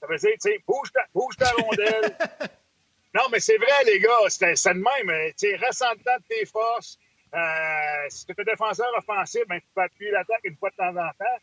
Ça 0.00 0.06
veut 0.06 0.16
dire, 0.16 0.30
tu 0.32 0.50
sais, 0.50 0.58
bouge 0.66 0.92
ta, 0.92 1.04
bouge 1.14 1.36
ta 1.36 1.50
rondelle. 1.52 2.16
non, 3.14 3.22
mais 3.30 3.40
c'est 3.40 3.56
vrai, 3.56 3.84
les 3.86 3.98
gars, 4.00 4.28
c'est 4.28 4.52
de 4.52 4.72
même. 4.74 5.32
Tu 5.32 5.48
sais, 5.48 5.56
ressens 5.56 5.94
de 5.94 6.24
tes 6.28 6.44
forces. 6.46 6.98
Euh, 7.34 8.06
si 8.08 8.26
tu 8.26 8.34
es 8.38 8.44
défenseur 8.44 8.88
offensif, 8.96 9.42
ben, 9.48 9.60
tu 9.60 9.66
peux 9.74 9.82
appuyer 9.82 10.10
l'attaque 10.10 10.44
une 10.44 10.56
fois 10.56 10.70
de 10.70 10.76
temps 10.76 10.96
en 10.96 11.10
temps. 11.10 11.38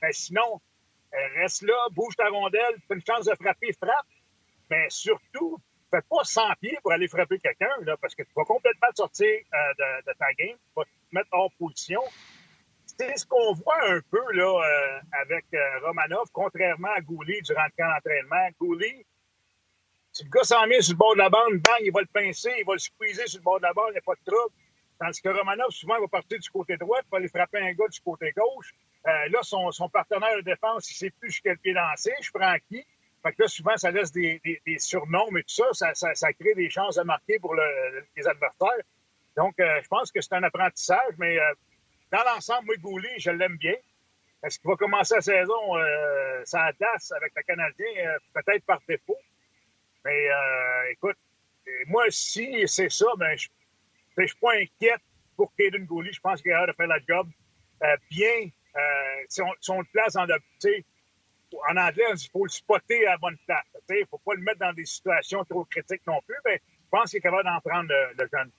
Ben, 0.00 0.12
sinon, 0.12 0.60
euh, 1.14 1.40
reste 1.40 1.62
là, 1.62 1.74
bouge 1.92 2.16
ta 2.16 2.28
rondelle, 2.28 2.74
tu 2.86 2.92
as 2.92 2.94
une 2.94 3.04
chance 3.06 3.26
de 3.26 3.34
frapper, 3.34 3.72
frappe. 3.72 4.06
Mais 4.70 4.86
surtout, 4.88 5.58
fais 5.90 6.02
pas 6.08 6.24
100 6.24 6.42
pieds 6.60 6.78
pour 6.82 6.92
aller 6.92 7.08
frapper 7.08 7.38
quelqu'un, 7.38 7.70
parce 8.00 8.14
que 8.14 8.22
tu 8.22 8.32
vas 8.36 8.44
complètement 8.44 8.88
sortir 8.94 9.28
euh, 9.28 10.00
de, 10.06 10.12
ta 10.12 10.32
game, 10.34 10.56
tu 10.56 10.72
vas 10.76 10.84
te 10.84 10.90
mettre 11.12 11.28
hors 11.32 11.50
position. 11.58 12.00
C'est 12.86 13.16
ce 13.16 13.26
qu'on 13.26 13.54
voit 13.54 13.90
un 13.90 14.00
peu 14.10 14.22
là, 14.32 14.60
avec 15.22 15.46
euh, 15.54 15.80
Romanov, 15.82 16.28
contrairement 16.32 16.92
à 16.94 17.00
Gouli 17.00 17.40
durant 17.42 17.64
le 17.64 17.72
camp 17.76 17.90
d'entraînement. 17.92 18.48
Gouli, 18.60 19.04
si 20.12 20.24
le 20.24 20.30
gars 20.30 20.44
s'en 20.44 20.66
vient 20.66 20.80
sur 20.80 20.94
le 20.94 20.98
bord 20.98 21.14
de 21.14 21.18
la 21.18 21.28
bande, 21.28 21.54
bang, 21.54 21.80
il 21.80 21.92
va 21.92 22.00
le 22.00 22.06
pincer, 22.06 22.52
il 22.58 22.64
va 22.64 22.74
le 22.74 22.78
squeezer 22.78 23.26
sur 23.26 23.40
le 23.40 23.44
bord 23.44 23.58
de 23.58 23.64
la 23.64 23.72
bande, 23.72 23.88
il 23.90 23.92
n'y 23.92 23.98
a 23.98 24.02
pas 24.02 24.14
de 24.14 24.24
trouble. 24.24 24.54
Tandis 24.98 25.20
que 25.20 25.28
Romanov, 25.28 25.70
souvent, 25.70 26.00
va 26.00 26.08
partir 26.08 26.38
du 26.38 26.50
côté 26.50 26.76
droit, 26.76 27.00
va 27.10 27.18
aller 27.18 27.28
frapper 27.28 27.58
un 27.58 27.72
gars 27.72 27.88
du 27.88 28.00
côté 28.00 28.32
gauche. 28.36 28.72
Euh, 29.06 29.28
là, 29.30 29.40
son, 29.42 29.70
son, 29.72 29.88
partenaire 29.88 30.36
de 30.36 30.42
défense, 30.42 30.90
il 30.90 30.94
sait 30.94 31.10
plus 31.10 31.30
jusqu'à 31.30 31.56
pied 31.56 31.72
lancer. 31.72 32.12
Je 32.20 32.30
prends 32.30 32.56
qui? 32.68 32.86
Fait 33.22 33.32
que 33.32 33.42
là, 33.42 33.48
souvent, 33.48 33.76
ça 33.76 33.90
laisse 33.90 34.12
des, 34.12 34.40
des, 34.44 34.78
surnoms, 34.78 35.30
mais 35.30 35.42
tout 35.42 35.54
ça 35.74 35.94
ça, 35.94 36.14
ça, 36.14 36.32
crée 36.32 36.54
des 36.54 36.70
chances 36.70 36.96
de 36.96 37.02
marquer 37.02 37.38
pour 37.38 37.54
le, 37.54 38.06
les 38.16 38.26
adversaires. 38.26 38.84
Donc, 39.36 39.58
euh, 39.58 39.80
je 39.82 39.88
pense 39.88 40.12
que 40.12 40.20
c'est 40.20 40.34
un 40.34 40.42
apprentissage, 40.42 41.14
mais 41.18 41.38
euh, 41.38 41.54
dans 42.12 42.22
l'ensemble, 42.24 42.66
moi, 42.66 42.76
Gouli, 42.76 43.08
je 43.18 43.30
l'aime 43.30 43.56
bien. 43.56 43.74
Est-ce 44.42 44.58
qu'il 44.58 44.68
va 44.68 44.76
commencer 44.76 45.14
la 45.14 45.22
saison 45.22 45.74
sans 46.44 46.68
tasse 46.78 47.12
avec 47.12 47.32
le 47.34 47.42
Canadien? 47.42 47.86
Peut-être 48.34 48.62
par 48.66 48.78
défaut. 48.86 49.16
Mais 50.04 50.28
écoute, 50.90 51.16
moi, 51.86 52.04
si 52.10 52.68
c'est 52.68 52.90
ça, 52.90 53.06
ben, 53.16 53.34
je 53.38 53.48
je 54.22 54.26
suis 54.26 54.38
pas 54.40 54.54
inquiète 54.54 55.00
pour 55.36 55.52
Caden 55.56 55.84
Gooley. 55.84 56.12
Je 56.12 56.20
pense 56.20 56.40
qu'il 56.40 56.52
a 56.52 56.66
de 56.66 56.72
faire 56.72 56.86
la 56.86 56.98
job 57.06 57.28
euh, 57.82 57.96
bien. 58.10 58.48
Euh, 58.76 58.80
si, 59.28 59.42
on, 59.42 59.50
si, 59.60 59.70
on, 59.70 59.80
le 59.80 59.86
place 59.92 60.14
le, 60.14 60.84
en 61.68 61.76
anglais, 61.76 62.04
il 62.14 62.30
faut 62.30 62.44
le 62.44 62.50
spotter 62.50 63.06
à 63.06 63.12
la 63.12 63.18
bonne 63.18 63.36
place. 63.46 63.64
Il 63.90 64.00
ne 64.00 64.06
faut 64.06 64.18
pas 64.18 64.34
le 64.34 64.42
mettre 64.42 64.58
dans 64.58 64.72
des 64.72 64.84
situations 64.84 65.44
trop 65.44 65.64
critiques 65.64 66.06
non 66.06 66.20
plus, 66.26 66.36
mais 66.44 66.60
je 66.66 66.88
pense 66.90 67.10
qu'il 67.10 67.18
est 67.18 67.22
capable 67.22 67.44
d'en 67.44 67.60
prendre 67.60 67.88
le, 67.88 68.14
le 68.18 68.28
jeune. 68.32 68.50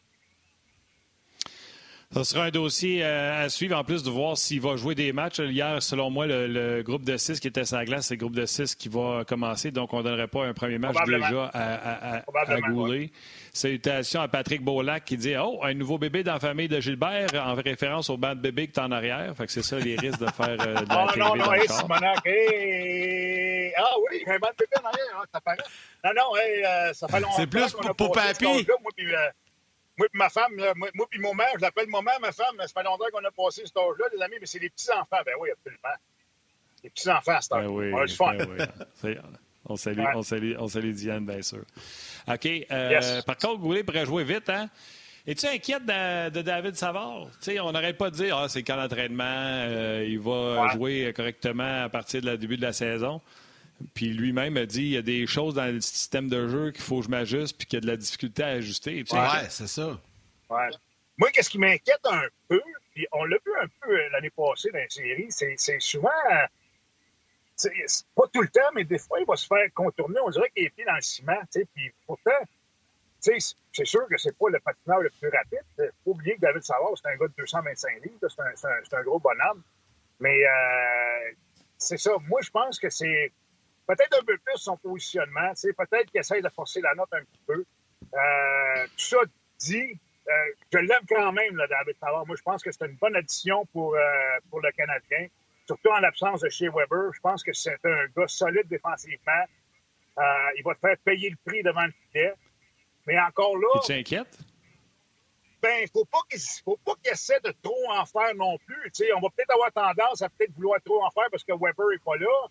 Ce 2.16 2.24
sera 2.24 2.46
un 2.46 2.50
dossier 2.50 3.04
euh, 3.04 3.44
à 3.44 3.50
suivre, 3.50 3.78
en 3.78 3.84
plus 3.84 4.02
de 4.02 4.10
voir 4.10 4.38
s'il 4.38 4.62
va 4.62 4.78
jouer 4.78 4.96
des 4.96 5.12
matchs. 5.12 5.40
Hier, 5.40 5.84
selon 5.84 6.10
moi, 6.10 6.26
le, 6.26 6.82
groupe 6.82 7.04
de 7.04 7.18
six 7.18 7.42
qui 7.42 7.50
était 7.50 7.66
sur 7.66 7.76
la 7.76 7.84
glace, 7.84 8.08
c'est 8.08 8.14
le 8.14 8.20
groupe 8.20 8.36
de 8.36 8.46
six 8.46 8.74
qui 8.74 8.88
va 8.88 9.26
commencer. 9.28 9.72
Donc, 9.72 9.92
on 9.92 9.98
ne 9.98 10.04
donnerait 10.04 10.30
pas 10.30 10.46
un 10.46 10.54
premier 10.54 10.78
match 10.78 10.96
déjà 11.06 11.52
à, 11.54 12.20
à, 12.20 12.62
Goulet. 12.70 13.12
Salutations 13.52 14.22
à 14.22 14.30
Patrick 14.30 14.62
Beaulac 14.64 15.04
qui 15.04 15.18
dit 15.18 15.36
Oh, 15.38 15.60
un 15.62 15.74
nouveau 15.74 15.98
bébé 15.98 16.24
dans 16.24 16.36
la 16.36 16.40
famille 16.40 16.70
de 16.70 16.80
Gilbert, 16.80 17.28
en 17.34 17.54
référence 17.54 18.10
au 18.10 18.16
banc 18.16 18.34
de 18.34 18.40
bébé 18.40 18.68
que 18.68 18.74
tu 18.74 18.80
en 18.80 18.94
arrière. 18.94 19.36
Fait 19.36 19.46
que 19.46 19.52
c'est 19.52 19.64
ça 19.64 19.78
les 19.78 19.98
risques 19.98 20.20
de 20.22 20.32
faire 20.32 20.52
euh, 20.52 20.56
de 20.56 20.88
la 20.88 21.08
oh, 21.14 21.20
non, 21.20 21.36
non, 21.36 21.52
hey, 21.52 21.68
Simonac, 21.68 22.20
Ah 23.78 23.96
oui, 24.10 24.24
un 24.26 24.40
banc 24.40 24.52
de 24.52 24.58
bébé 24.60 24.78
en 24.82 24.88
arrière, 24.88 25.20
hein, 25.20 25.26
ça 25.34 25.42
paraît. 25.42 25.58
Non, 26.06 26.12
non, 26.16 26.32
euh, 26.38 26.94
ça 26.94 27.10
fait 27.10 27.20
longtemps. 27.20 27.36
C'est 27.36 27.48
plus 27.48 27.74
pour, 27.74 27.94
pour 27.94 28.12
Papy. 28.14 28.66
Moi 29.98 30.08
et 30.08 30.18
ma 30.18 30.30
femme, 30.30 30.56
moi, 30.75 30.90
moi 30.94 31.08
puis 31.10 31.20
mon 31.20 31.34
mère, 31.34 31.52
je 31.56 31.62
l'appelle 31.62 31.88
mon 31.88 32.02
mère, 32.02 32.20
ma 32.20 32.32
femme, 32.32 32.56
ça 32.60 32.68
fait 32.68 32.84
longtemps 32.84 33.06
qu'on 33.12 33.24
a 33.24 33.32
passé 33.32 33.64
cet 33.66 33.78
âge-là, 33.78 34.06
les 34.14 34.22
amis, 34.22 34.36
mais 34.40 34.46
c'est 34.46 34.60
les 34.60 34.70
petits-enfants. 34.70 35.22
Ben 35.25 35.34
oui, 35.40 35.50
absolument. 35.52 35.96
Les 36.84 36.90
petits-enfants 36.90 37.36
à 37.36 37.42
cet 37.42 37.52
âge. 37.54 37.66
Ben 37.66 37.72
oui, 37.72 37.94
on 37.94 37.98
a 37.98 38.06
du 38.06 38.14
fun. 38.14 38.36
Ben 38.36 38.70
oui. 39.04 39.16
On 39.68 39.75
salue, 39.75 40.04
on, 40.14 40.22
salue, 40.22 40.54
on 40.60 40.68
salue 40.68 40.92
Diane, 40.92 41.25
bien 41.25 41.42
sûr. 41.42 41.64
OK. 42.28 42.46
Euh, 42.46 43.22
Par 43.24 43.38
contre, 43.38 43.60
Goulet 43.62 43.84
pourrait 43.84 44.06
jouer 44.06 44.24
vite, 44.24 44.50
hein? 44.50 44.70
Es-tu 45.25 45.48
inquiète 45.48 45.84
de, 45.86 46.30
de, 46.30 46.42
David 46.44 46.75
Savard? 46.75 47.30
on 47.64 47.72
n'arrête 47.72 47.98
pas 47.98 48.12
de 48.12 48.16
dire 48.16 48.38
ah, 48.38 48.48
c'est 48.48 48.62
quand 48.62 48.75
l'entraînement, 48.75 49.24
euh, 49.25 50.06
il 50.08 50.20
va 50.20 50.68
jouer 50.74 51.12
correctement 51.16 51.86
à 51.86 51.90
partir 51.90 52.22
du 52.22 52.38
début 52.38 52.58
de 52.58 52.62
la 52.62 52.74
saison. 52.74 53.22
Puis 53.94 54.13
lui-même 54.13 54.58
a 54.58 54.65
dit 54.65 54.84
il 54.84 54.91
y 54.91 54.98
a 54.98 55.01
des 55.01 55.27
choses 55.27 55.55
dans 55.55 55.65
le 55.65 55.82
système 55.82 56.29
de 56.29 56.48
jeu 56.48 56.72
qu'il 56.72 56.84
faut 56.84 57.00
que 57.00 57.05
je 57.05 57.10
m'ajuste 57.10 57.58
puis 57.58 57.67
qu'il 57.67 57.77
y 57.77 57.79
a 57.79 57.82
de 57.82 57.88
la 57.88 57.98
difficulté 57.98 58.44
à 58.44 58.48
ajuster. 58.48 59.03
Oui, 59.12 59.20
ouais, 59.20 59.50
c'est 59.50 59.67
ça. 59.67 60.00
Ouais. 60.50 60.70
Moi, 61.17 61.32
qu'est-ce 61.32 61.50
qui 61.50 61.60
m'inquiète 61.60 62.05
un 62.05 62.24
peu, 62.48 62.62
puis 62.94 63.08
on 63.12 63.24
l'a 63.25 63.38
vu 63.46 63.51
un 63.62 63.67
peu 63.82 63.91
euh, 63.91 64.10
l'année 64.12 64.29
passée 64.29 64.70
dans 64.72 64.79
la 64.79 64.89
série, 64.89 65.27
c'est 65.29 65.79
souvent. 65.79 66.10
C'est 67.58 67.72
pas 68.15 68.24
tout 68.34 68.41
le 68.41 68.50
temps, 68.50 68.70
mais 68.74 68.84
des 68.84 68.98
fois, 68.98 69.20
il 69.20 69.25
va 69.25 69.38
se 69.38 69.48
faire 69.48 69.65
contourner. 69.74 70.20
On 70.25 70.29
dirait 70.29 70.50
qu'il 70.53 70.65
est 70.65 70.70
pieds 70.72 70.84
dans 70.84 70.96
le 70.96 71.01
ciment. 71.01 71.39
Puis 71.53 71.91
pourtant, 72.05 72.32
c'est 73.22 73.86
sûr 73.86 74.08
que 74.10 74.17
c'est 74.17 74.38
pas 74.38 74.50
le 74.50 74.60
patineur 74.60 75.00
le 75.00 75.10
plus 75.10 75.29
rapide. 75.29 75.63
Il 75.79 75.89
faut 76.03 76.12
oublier 76.12 76.36
que 76.36 76.41
David 76.41 76.63
Savard, 76.63 76.91
c'est 77.01 77.10
un 77.10 77.15
gars 77.15 77.27
de 77.27 77.34
225 77.38 78.03
livres. 78.03 78.17
C'est 78.27 78.41
un, 78.41 79.00
un, 79.00 79.03
gros 79.03 79.20
bonhomme. 79.20 79.63
Mais 80.20 80.46
euh, 80.46 81.32
c'est 81.77 81.98
ça. 81.98 82.12
Moi, 82.27 82.41
je 82.41 82.50
pense 82.51 82.77
que 82.77 82.89
c'est 82.89 83.32
peut-être 83.88 84.20
un 84.20 84.25
peu 84.25 84.38
plus 84.38 84.58
son 84.58 84.77
positionnement. 84.77 85.51
Peut-être 85.77 86.12
qu'il 86.12 86.20
essaie 86.20 86.42
de 86.42 86.50
forcer 86.50 86.82
la 86.82 86.94
note 86.96 87.10
un 87.13 87.24
petit 87.24 87.42
peu. 87.46 87.65
Euh, 88.13 88.88
tout 88.88 89.06
ça 89.06 89.18
dit, 89.60 90.00
euh, 90.27 90.32
je 90.72 90.77
l'aime 90.80 91.06
quand 91.08 91.32
même, 91.32 91.56
là, 91.56 91.68
David 91.68 91.98
Savard. 92.00 92.25
Moi, 92.25 92.36
je 92.36 92.44
pense 92.44 92.63
que 92.63 92.72
c'est 92.72 92.86
une 92.86 92.96
bonne 92.96 93.15
addition 93.15 93.65
pour, 93.68 93.96
euh, 93.96 94.00
pour 94.50 94.62
le 94.62 94.72
Canadien, 94.72 95.27
surtout 95.65 95.89
en 95.89 96.00
l'absence 96.00 96.42
de 96.42 96.50
chez 96.50 96.70
Weber. 96.70 97.13
Je 97.13 97.20
pense 97.20 97.44
que 97.44 97.54
c'est 97.54 97.80
un 97.84 98.06
gars 98.15 98.27
solide 98.27 98.68
défensivement. 98.68 99.44
il 100.58 100.63
va 100.63 100.74
te 100.75 100.80
faire 100.80 100.98
payer 101.04 101.30
le 101.30 101.38
prix 101.46 101.63
devant 101.63 101.86
le 101.86 101.94
filet. 102.12 102.34
Mais 103.06 103.20
encore 103.20 103.58
là. 103.58 103.82
Tu 103.82 103.94
t'inquiètes? 103.94 104.39
Ben, 105.62 105.88
faut 105.92 106.06
pas 106.06 106.20
qu'il 106.30 106.39
faut 106.63 106.77
pas 106.86 106.94
qu'il 107.01 107.12
essaie 107.12 107.39
de 107.39 107.51
trop 107.63 107.89
en 107.89 108.06
faire 108.06 108.36
non 108.36 108.58
plus. 108.60 108.92
on 109.15 109.20
va 109.20 109.30
peut-être 109.30 109.51
avoir 109.51 109.72
tendance 109.72 110.22
à 110.22 110.30
peut-être 110.30 110.54
vouloir 110.54 110.80
trop 110.84 111.04
en 111.04 111.10
faire 111.10 111.25
parce 111.32 111.44
que 111.44 111.54
Weber 111.54 111.92
est 111.96 112.04
pas 112.04 112.18
là. 112.18 112.48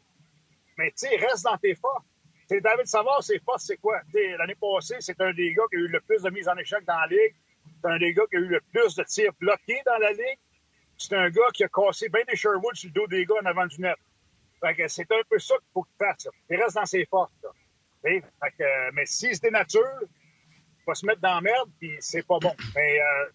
Mais 0.78 0.90
tu 0.90 1.08
sais, 1.08 1.16
reste 1.16 1.44
dans 1.44 1.56
tes 1.56 1.74
forces. 1.74 2.04
T'sais, 2.46 2.60
David 2.60 2.86
Savard, 2.86 3.22
ses 3.22 3.38
forces, 3.38 3.64
c'est 3.66 3.78
quoi? 3.78 4.00
L'année 4.12 4.56
passée, 4.56 4.96
c'est 5.00 5.18
un 5.20 5.32
des 5.32 5.54
gars 5.54 5.64
qui 5.70 5.76
a 5.76 5.80
eu 5.80 5.88
le 5.88 6.00
plus 6.00 6.22
de 6.22 6.30
mises 6.30 6.48
en 6.48 6.56
échec 6.56 6.84
dans 6.84 6.98
la 6.98 7.06
ligue. 7.06 7.34
C'est 7.80 7.88
un 7.90 7.98
des 7.98 8.12
gars 8.12 8.24
qui 8.30 8.36
a 8.36 8.40
eu 8.40 8.48
le 8.48 8.60
plus 8.72 8.94
de 8.94 9.02
tirs 9.04 9.32
bloqués 9.40 9.80
dans 9.86 9.98
la 9.98 10.12
ligue. 10.12 10.38
C'est 10.98 11.16
un 11.16 11.30
gars 11.30 11.50
qui 11.52 11.64
a 11.64 11.68
cassé 11.68 12.08
bien 12.08 12.22
des 12.28 12.36
Sherwood 12.36 12.74
sur 12.74 12.88
le 12.88 12.92
dos 12.92 13.06
des 13.06 13.24
gars 13.24 13.36
en 13.42 13.46
avant 13.46 13.66
du 13.66 13.80
net. 13.80 13.96
Fait 14.60 14.74
que 14.74 14.88
c'est 14.88 15.10
un 15.10 15.22
peu 15.28 15.38
ça 15.38 15.54
qu'il 15.56 15.68
faut 15.72 15.82
qu'il 15.82 15.96
fasse. 15.98 16.28
Il 16.50 16.56
reste 16.56 16.76
dans 16.76 16.86
ses 16.86 17.04
forces. 17.06 17.32
Fait 18.02 18.22
que, 18.58 18.90
mais 18.92 19.06
s'il 19.06 19.34
se 19.34 19.40
dénature, 19.40 19.82
il 20.02 20.84
va 20.86 20.94
se 20.94 21.06
mettre 21.06 21.20
dans 21.20 21.34
la 21.34 21.40
merde, 21.40 21.70
puis 21.78 21.96
c'est 22.00 22.26
pas 22.26 22.38
bon. 22.38 22.54
Mais 22.74 23.00
euh, 23.00 23.30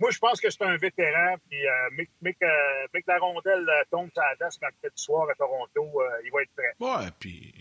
moi, 0.00 0.10
je 0.10 0.18
pense 0.18 0.40
que 0.40 0.50
c'est 0.50 0.62
un 0.62 0.76
vétéran. 0.76 1.36
Puis, 1.48 1.66
euh, 1.66 2.04
mais, 2.22 2.34
que, 2.34 2.44
la 3.06 3.18
rondelle 3.18 3.68
euh, 3.68 3.84
tombe 3.90 4.10
sur 4.12 4.22
la 4.22 4.46
danse 4.46 4.58
quand 4.60 4.68
du 4.82 4.90
soir 4.94 5.28
à 5.30 5.34
Toronto, 5.34 6.00
euh, 6.00 6.08
il 6.24 6.30
va 6.32 6.42
être 6.42 6.52
prêt. 6.56 6.74
Ouais, 6.80 7.10
puis. 7.18 7.54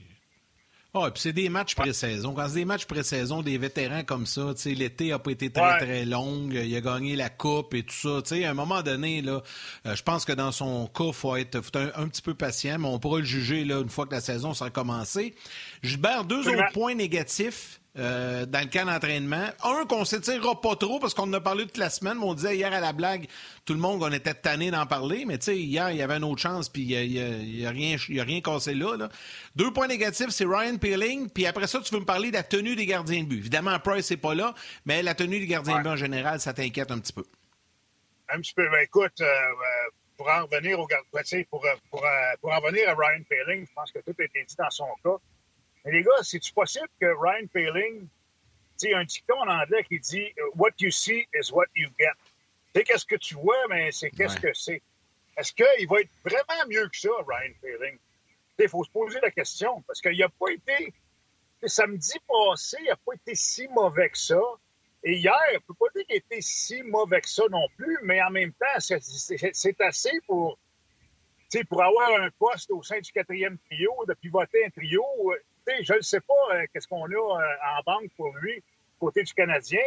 Ouais, 0.93 1.11
puis 1.11 1.21
c'est 1.21 1.33
des 1.33 1.49
matchs 1.49 1.75
pré-saison. 1.75 2.33
Quand 2.33 2.47
c'est 2.47 2.55
des 2.55 2.65
matchs 2.65 2.85
pré-saison, 2.85 3.43
des 3.43 3.57
vétérans 3.57 4.03
comme 4.03 4.25
ça, 4.25 4.53
tu 4.55 4.61
sais, 4.61 4.69
l'été 4.71 5.09
n'a 5.09 5.19
pas 5.19 5.31
été 5.31 5.51
très, 5.51 5.77
très 5.77 6.05
long. 6.05 6.49
Il 6.49 6.75
a 6.75 6.81
gagné 6.81 7.15
la 7.15 7.29
coupe 7.29 7.75
et 7.75 7.83
tout 7.83 7.93
ça. 7.93 8.21
Tu 8.23 8.35
sais, 8.35 8.45
à 8.45 8.51
un 8.51 8.53
moment 8.55 8.81
donné, 8.81 9.21
là, 9.21 9.43
je 9.85 10.01
pense 10.01 10.25
que 10.25 10.31
dans 10.31 10.51
son 10.51 10.87
cas, 10.87 11.03
il 11.07 11.13
faut 11.13 11.35
être, 11.35 11.57
un, 11.95 12.07
petit 12.07 12.21
peu 12.21 12.33
patient, 12.33 12.79
mais 12.79 12.87
on 12.87 12.97
pourra 12.99 13.19
le 13.19 13.25
juger 13.25 13.63
là, 13.63 13.81
une 13.81 13.89
fois 13.89 14.07
que 14.07 14.13
la 14.13 14.21
saison 14.21 14.55
sera 14.55 14.71
commencée. 14.71 15.35
Gilbert, 15.83 16.23
deux 16.23 16.47
autres 16.47 16.71
points 16.71 16.95
négatifs. 16.95 17.79
Euh, 17.99 18.45
dans 18.45 18.59
le 18.59 18.67
camp 18.67 18.85
d'entraînement. 18.85 19.47
Un, 19.63 19.85
qu'on 19.87 20.05
s'étirera 20.05 20.61
pas 20.61 20.75
trop 20.75 20.99
parce 20.99 21.15
qu'on 21.15 21.23
en 21.23 21.33
a 21.33 21.41
parlé 21.41 21.63
toute 21.65 21.77
la 21.77 21.89
semaine, 21.89 22.19
mais 22.19 22.25
on 22.25 22.35
disait 22.35 22.55
hier 22.55 22.71
à 22.71 22.79
la 22.79 22.93
blague, 22.93 23.27
tout 23.65 23.73
le 23.73 23.79
monde, 23.79 24.03
on 24.03 24.11
était 24.11 24.35
tanné 24.35 24.69
d'en 24.69 24.85
parler, 24.85 25.25
mais 25.25 25.39
tu 25.39 25.45
sais, 25.45 25.57
hier, 25.57 25.89
il 25.89 25.97
y 25.97 26.03
avait 26.03 26.17
une 26.17 26.23
autre 26.23 26.39
chance, 26.39 26.69
puis 26.69 26.83
il 26.83 27.09
n'y 27.09 27.65
a, 27.65 27.71
rien, 27.71 27.95
a 27.95 28.23
rien 28.23 28.41
cassé 28.41 28.75
là, 28.75 29.09
Deux 29.55 29.73
points 29.73 29.87
négatifs, 29.87 30.29
c'est 30.29 30.45
Ryan 30.45 30.77
Peeling, 30.77 31.27
puis 31.31 31.47
après 31.47 31.65
ça, 31.65 31.79
tu 31.79 31.91
veux 31.91 31.99
me 31.99 32.05
parler 32.05 32.29
de 32.29 32.35
la 32.35 32.43
tenue 32.43 32.75
des 32.75 32.85
gardiens 32.85 33.23
de 33.23 33.29
but. 33.29 33.39
Évidemment, 33.39 33.79
Price 33.79 34.11
n'est 34.11 34.17
pas 34.17 34.35
là, 34.35 34.53
mais 34.85 35.01
la 35.01 35.15
tenue 35.15 35.39
des 35.39 35.47
gardiens 35.47 35.79
de 35.79 35.83
but 35.83 35.89
en 35.89 35.95
général, 35.95 36.39
ça 36.39 36.53
t'inquiète 36.53 36.91
un 36.91 36.99
petit 36.99 37.13
peu. 37.13 37.25
Un 38.29 38.39
petit 38.41 38.53
peu. 38.53 38.69
Ben, 38.69 38.81
écoute, 38.83 39.19
euh, 39.21 39.25
euh, 39.25 39.89
pour 40.17 40.29
en 40.29 40.45
revenir 40.45 40.79
au 40.79 40.87
pour, 41.49 41.65
pour, 41.89 42.05
pour, 42.41 42.53
en 42.53 42.59
revenir 42.59 42.89
à 42.89 42.93
Ryan 42.93 43.23
Peeling, 43.27 43.65
je 43.65 43.73
pense 43.73 43.91
que 43.91 43.99
tout 43.99 44.13
a 44.19 44.23
été 44.23 44.43
dit 44.47 44.55
dans 44.55 44.69
son 44.69 44.85
cas. 45.03 45.17
Mais 45.87 45.93
les 45.93 46.03
gars, 46.03 46.21
c'est-tu 46.21 46.51
possible 46.51 46.89
que 46.99 47.05
Ryan 47.05 47.47
Paling, 47.47 48.01
tu 48.01 48.09
sais, 48.75 48.93
un 48.93 49.05
dicton 49.05 49.39
en 49.39 49.47
anglais 49.47 49.85
qui 49.85 49.97
dit 49.99 50.33
What 50.55 50.71
you 50.81 50.91
see 50.91 51.25
is 51.33 51.49
what 51.53 51.67
you 51.77 51.87
get. 51.97 52.11
Tu 52.73 52.79
sais, 52.79 52.83
qu'est-ce 52.83 53.05
que 53.05 53.15
tu 53.15 53.35
vois, 53.35 53.55
mais 53.69 53.89
c'est 53.93 54.11
qu'est-ce 54.11 54.37
que 54.37 54.53
c'est? 54.53 54.81
Est-ce 55.37 55.53
qu'il 55.53 55.87
va 55.87 56.01
être 56.01 56.09
vraiment 56.25 56.67
mieux 56.67 56.89
que 56.89 56.97
ça, 56.97 57.09
Ryan 57.25 57.53
Paling? 57.61 57.97
Il 58.59 58.67
faut 58.67 58.83
se 58.83 58.89
poser 58.89 59.19
la 59.21 59.31
question, 59.31 59.81
parce 59.87 60.01
qu'il 60.01 60.17
n'a 60.17 60.27
pas 60.27 60.51
été. 60.51 60.93
Samedi 61.63 62.17
passé, 62.27 62.77
il 62.81 62.87
n'a 62.87 62.97
pas 62.97 63.13
été 63.13 63.33
si 63.33 63.69
mauvais 63.69 64.09
que 64.09 64.17
ça. 64.17 64.41
Et 65.05 65.13
hier, 65.13 65.33
on 65.51 65.53
ne 65.53 65.59
peut 65.59 65.73
pas 65.73 65.85
dire 65.95 66.05
qu'il 66.05 66.17
été 66.17 66.41
si 66.41 66.83
mauvais 66.83 67.21
que 67.21 67.29
ça 67.29 67.43
non 67.49 67.65
plus, 67.77 67.97
mais 68.03 68.21
en 68.21 68.29
même 68.29 68.51
temps, 68.51 68.79
c'est 68.79 69.81
assez 69.81 70.19
pour, 70.27 70.59
pour 71.69 71.81
avoir 71.81 72.19
un 72.19 72.29
poste 72.31 72.71
au 72.71 72.83
sein 72.83 72.99
du 72.99 73.09
quatrième 73.13 73.57
trio, 73.57 73.93
de 74.05 74.13
pivoter 74.15 74.65
un 74.65 74.69
trio 74.69 75.05
je 75.81 75.93
ne 75.93 76.01
sais 76.01 76.21
pas 76.21 76.33
euh, 76.53 76.65
qu'est-ce 76.71 76.87
qu'on 76.87 77.05
a 77.05 77.07
euh, 77.09 77.77
en 77.77 77.83
banque 77.85 78.11
pour 78.15 78.35
lui, 78.37 78.63
côté 78.99 79.23
du 79.23 79.33
Canadien. 79.33 79.83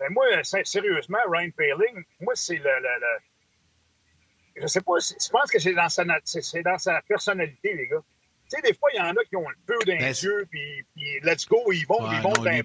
Mais 0.00 0.08
moi, 0.10 0.24
sérieusement, 0.64 1.18
Ryan 1.28 1.50
Paling, 1.56 2.04
moi, 2.20 2.34
c'est 2.34 2.56
le, 2.56 2.62
le, 2.62 4.60
Je 4.62 4.66
sais 4.66 4.80
pas, 4.80 4.94
je 4.98 5.28
pense 5.30 5.50
que 5.50 5.58
c'est 5.58 5.74
dans, 5.74 5.88
sa, 5.88 6.04
c'est 6.24 6.62
dans 6.62 6.78
sa 6.78 7.00
personnalité, 7.02 7.74
les 7.74 7.86
gars. 7.88 8.02
Tu 8.50 8.56
sais, 8.56 8.62
des 8.62 8.74
fois, 8.74 8.90
il 8.92 8.98
y 8.98 9.00
en 9.00 9.10
a 9.10 9.24
qui 9.24 9.36
ont 9.36 9.48
le 9.48 9.56
peu 9.66 9.78
d'un 9.86 9.98
ben, 9.98 10.12
yeux, 10.12 10.46
puis, 10.50 10.84
puis 10.94 11.20
let's 11.22 11.46
go, 11.46 11.72
ils 11.72 11.86
vont, 11.86 12.10
ils 12.10 12.20
vont 12.20 12.32
d'un 12.32 12.62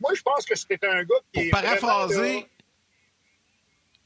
Moi, 0.00 0.12
je 0.14 0.22
pense 0.22 0.44
que 0.44 0.56
c'était 0.56 0.86
un 0.86 1.04
gars 1.04 1.14
qui 1.32 1.48
pour 1.48 1.60
paraphraser, 1.60 2.46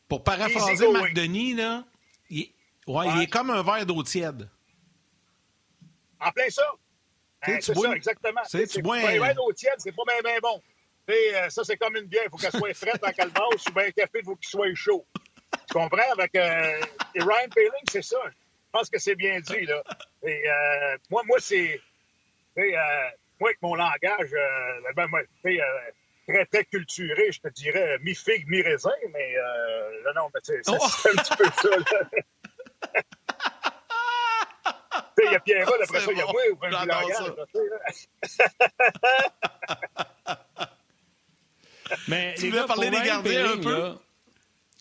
Pour 0.08 0.22
paraphraser 0.22 0.92
Marc 0.92 1.14
Denis, 1.14 1.54
là, 1.54 1.84
il, 2.28 2.52
ouais, 2.86 3.06
il 3.16 3.22
est 3.22 3.26
comme 3.30 3.50
un 3.50 3.62
verre 3.62 3.86
d'eau 3.86 4.02
tiède. 4.02 4.48
En 6.20 6.30
plein 6.32 6.50
ça. 6.50 6.62
Hein, 7.42 7.58
c'est 7.60 7.74
ça, 7.74 7.92
exactement. 7.94 8.40
C'est 8.44 8.82
bois 8.82 8.96
un... 8.96 9.34
d'eau 9.34 9.52
tiède, 9.52 9.74
c'est 9.78 9.94
pas 9.94 10.02
bien 10.22 10.38
bon. 10.42 10.60
Euh, 11.08 11.48
ça, 11.50 11.64
c'est 11.64 11.76
comme 11.76 11.96
une 11.96 12.06
bière. 12.06 12.22
Il 12.26 12.30
faut 12.30 12.36
qu'elle 12.36 12.52
soit 12.52 12.74
fraîche 12.74 13.00
dans 13.00 13.10
calebasse 13.10 13.66
ou 13.68 13.72
bien 13.72 13.84
un 13.84 13.90
café, 13.90 14.18
il 14.20 14.24
faut 14.24 14.36
qu'il 14.36 14.48
soit 14.48 14.74
chaud. 14.74 15.04
Tu 15.66 15.74
comprends? 15.74 16.12
Avec 16.12 16.34
euh, 16.36 16.80
Ryan 17.16 17.48
Paling, 17.54 17.84
c'est 17.90 18.02
ça. 18.02 18.18
Je 18.26 18.78
pense 18.78 18.90
que 18.90 18.98
c'est 18.98 19.16
bien 19.16 19.40
dit. 19.40 19.66
Là. 19.66 19.82
Et, 20.22 20.48
euh, 20.48 20.96
moi, 21.10 21.22
moi 21.26 21.38
c'est. 21.40 21.80
Euh, 22.58 22.62
moi, 23.40 23.48
avec 23.48 23.62
mon 23.62 23.74
langage, 23.74 24.32
euh, 24.32 24.92
ben, 24.94 25.06
moi, 25.08 25.20
très, 26.28 26.46
très 26.46 26.64
culturé, 26.66 27.32
je 27.32 27.40
te 27.40 27.48
dirais 27.48 27.98
mi-figue, 28.02 28.46
mi-raisin, 28.46 28.90
mais 29.12 29.34
là, 29.34 30.12
non, 30.14 30.30
mais 30.32 30.40
c'est 30.42 30.60
oh! 30.68 30.74
un 30.74 31.22
petit 31.22 31.36
peu 31.36 31.44
ça. 31.44 31.76
Là. 31.76 33.02
il 35.24 35.32
y 35.32 35.34
a 35.34 35.40
Pierre 35.40 35.68
après 35.68 36.00
ça, 36.00 36.12
il 36.12 36.18
y 36.18 36.20
a 36.20 36.26
moi, 36.26 36.42
ou 36.52 36.56
langage. 36.66 37.32
Mais 42.08 42.34
tu 42.34 42.50
voulais 42.50 42.66
parler 42.66 42.90
des 42.90 43.00
gardiens 43.00 43.52
un 43.52 43.58
peu? 43.58 43.94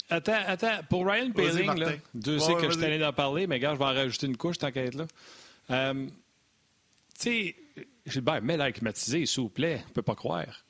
attends, 0.10 0.42
attends. 0.46 0.80
Pour 0.90 1.08
Ryan 1.08 1.32
Paling, 1.32 1.80
là, 1.80 1.92
Dieu 2.14 2.40
sait 2.40 2.56
que 2.56 2.70
je 2.70 2.78
t'allais 2.78 3.00
d'en 3.00 3.14
parler, 3.14 3.48
mais 3.48 3.60
gars, 3.60 3.74
je 3.74 3.80
vais 3.80 3.86
en 3.86 3.94
rajouter 3.94 4.28
une 4.28 4.38
couche, 4.38 4.58
tant 4.58 4.72
qu'à 4.72 4.84
être 4.84 4.96
là. 4.96 5.08
Euh, 5.72 6.08
tu 7.20 7.24
sais, 7.24 7.56
Gilbert, 8.06 8.42
mets 8.42 8.58
l'air 8.58 8.72
climatisé, 8.74 9.26
s'il 9.26 9.44
vous 9.44 9.50
plaît. 9.50 9.82
On 9.86 9.90
ne 9.90 9.94
peut 9.94 10.02
pas 10.02 10.16
croire. 10.16 10.66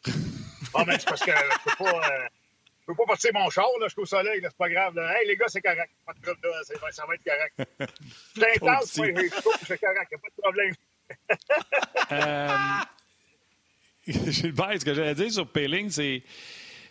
Ah, 0.74 0.84
mais 0.86 1.00
c'est 1.00 1.08
parce 1.08 1.22
que 1.22 1.32
je 1.32 1.70
peux 1.70 1.84
pas... 1.84 2.02
Euh, 2.90 2.94
peux 2.94 2.96
pas 2.96 3.06
partir 3.06 3.32
mon 3.34 3.50
char, 3.50 3.66
là, 3.80 3.88
je 3.88 3.94
suis 3.94 4.02
au 4.02 4.06
soleil, 4.06 4.40
c'est 4.42 4.58
pas 4.58 4.70
grave. 4.70 4.96
Là. 4.96 5.18
Hey, 5.18 5.28
les 5.28 5.36
gars, 5.36 5.48
c'est 5.48 5.62
correct. 5.62 5.92
Pas 6.06 6.14
de 6.14 6.22
trouble, 6.22 6.40
là, 6.44 6.62
ça 6.92 7.06
va 7.06 7.16
être 7.16 7.24
correct. 7.24 7.56
C'est 8.36 8.56
intense, 8.56 8.98
moi, 8.98 9.08
c'est 9.68 9.80
correct, 9.80 10.12
y 10.12 10.16
a 10.16 10.18
pas 10.18 10.30
de 10.30 10.42
problème. 10.42 10.74
euh... 12.12 12.48
Gilbert, 14.32 14.80
ce 14.80 14.86
que 14.86 14.94
j'allais 14.94 15.16
dire 15.16 15.32
sur 15.32 15.48
Péling, 15.48 15.90
c'est, 15.90 16.24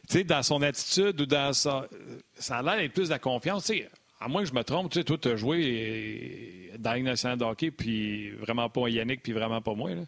tu 0.08 0.18
sais, 0.18 0.24
dans 0.24 0.42
son 0.42 0.62
attitude 0.62 1.20
ou 1.20 1.26
dans 1.26 1.52
sa... 1.52 1.86
Ça 2.34 2.58
a 2.58 2.62
l'air 2.62 2.76
d'être 2.76 2.92
plus 2.92 3.06
de 3.06 3.12
la 3.12 3.18
confiance. 3.18 3.66
Tu 3.66 3.78
sais, 3.78 3.88
à 4.20 4.28
moins 4.28 4.42
que 4.42 4.48
je 4.48 4.54
me 4.54 4.62
trompe, 4.62 4.92
tu 4.92 4.98
sais, 4.98 5.04
toi, 5.04 5.18
tu 5.18 5.28
as 5.28 5.36
joué 5.36 6.72
dans 6.78 6.92
la 6.92 7.00
nationale 7.00 7.38
de 7.38 7.44
hockey, 7.44 7.70
puis 7.70 8.30
vraiment 8.32 8.68
pas 8.68 8.88
Yannick, 8.88 9.22
puis 9.22 9.32
vraiment 9.32 9.60
pas 9.60 9.74
moi, 9.74 9.90
là. 9.90 10.02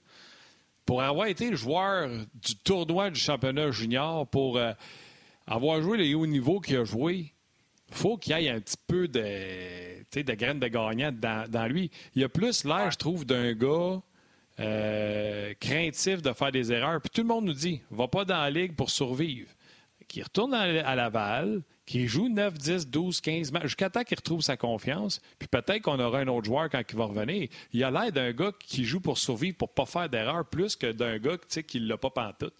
Pour 0.87 1.02
avoir 1.02 1.26
été 1.26 1.50
le 1.50 1.56
joueur 1.56 2.09
du 2.35 2.56
tournoi 2.56 3.11
du 3.11 3.20
championnat 3.20 3.70
junior, 3.70 4.26
pour 4.26 4.56
euh, 4.56 4.73
avoir 5.50 5.83
joué 5.83 5.99
le 5.99 6.16
haut 6.16 6.26
niveau 6.26 6.61
qu'il 6.61 6.76
a 6.76 6.85
joué, 6.85 7.35
faut 7.90 8.16
qu'il 8.16 8.38
y 8.38 8.47
ait 8.47 8.50
un 8.50 8.61
petit 8.61 8.76
peu 8.87 9.09
de, 9.09 10.35
graines 10.35 10.61
de 10.61 10.69
gagnant 10.69 11.12
dans, 11.12 11.50
dans, 11.50 11.66
lui. 11.66 11.90
Il 12.14 12.23
y 12.23 12.25
a 12.25 12.28
plus 12.28 12.64
l'air, 12.64 12.90
je 12.90 12.97
trouve, 12.97 13.26
d'un 13.26 13.52
gars 13.52 14.00
euh, 14.61 15.52
craintif 15.59 16.23
de 16.23 16.33
faire 16.33 16.52
des 16.52 16.73
erreurs. 16.73 17.00
Puis 17.00 17.11
tout 17.11 17.23
le 17.23 17.26
monde 17.26 17.47
nous 17.47 17.52
dit 17.52 17.83
va 17.90 18.07
pas 18.07 18.25
dans 18.25 18.38
la 18.38 18.50
ligue 18.50 18.75
pour 18.76 18.90
survivre. 18.90 19.49
Qui 20.07 20.23
retourne 20.23 20.54
à 20.54 20.97
Laval, 20.97 21.62
qui 21.87 22.09
joue 22.09 22.28
9, 22.28 22.54
10, 22.54 22.88
12, 22.88 23.21
15 23.21 23.52
matchs, 23.52 23.62
jusqu'à 23.62 23.90
temps 23.90 24.02
qu'il 24.02 24.16
retrouve 24.16 24.40
sa 24.40 24.57
confiance. 24.57 25.21
Puis 25.38 25.49
peut-être 25.49 25.83
qu'on 25.83 26.00
aura 26.00 26.19
un 26.21 26.28
autre 26.28 26.47
joueur 26.47 26.69
quand 26.69 26.83
il 26.88 26.97
va 26.97 27.04
revenir. 27.04 27.49
Il 27.73 27.85
a 27.85 27.90
l'air 27.90 28.12
d'un 28.12 28.33
gars 28.33 28.52
qui 28.59 28.85
joue 28.85 29.00
pour 29.00 29.19
survivre, 29.19 29.57
pour 29.57 29.73
pas 29.73 29.87
faire 29.87 30.09
d'erreur, 30.09 30.45
plus 30.49 30.75
que 30.75 30.90
d'un 30.90 31.19
gars 31.19 31.37
qui 31.66 31.80
ne 31.80 31.87
l'a 31.87 31.97
pas 31.97 32.11
pantoute. 32.11 32.54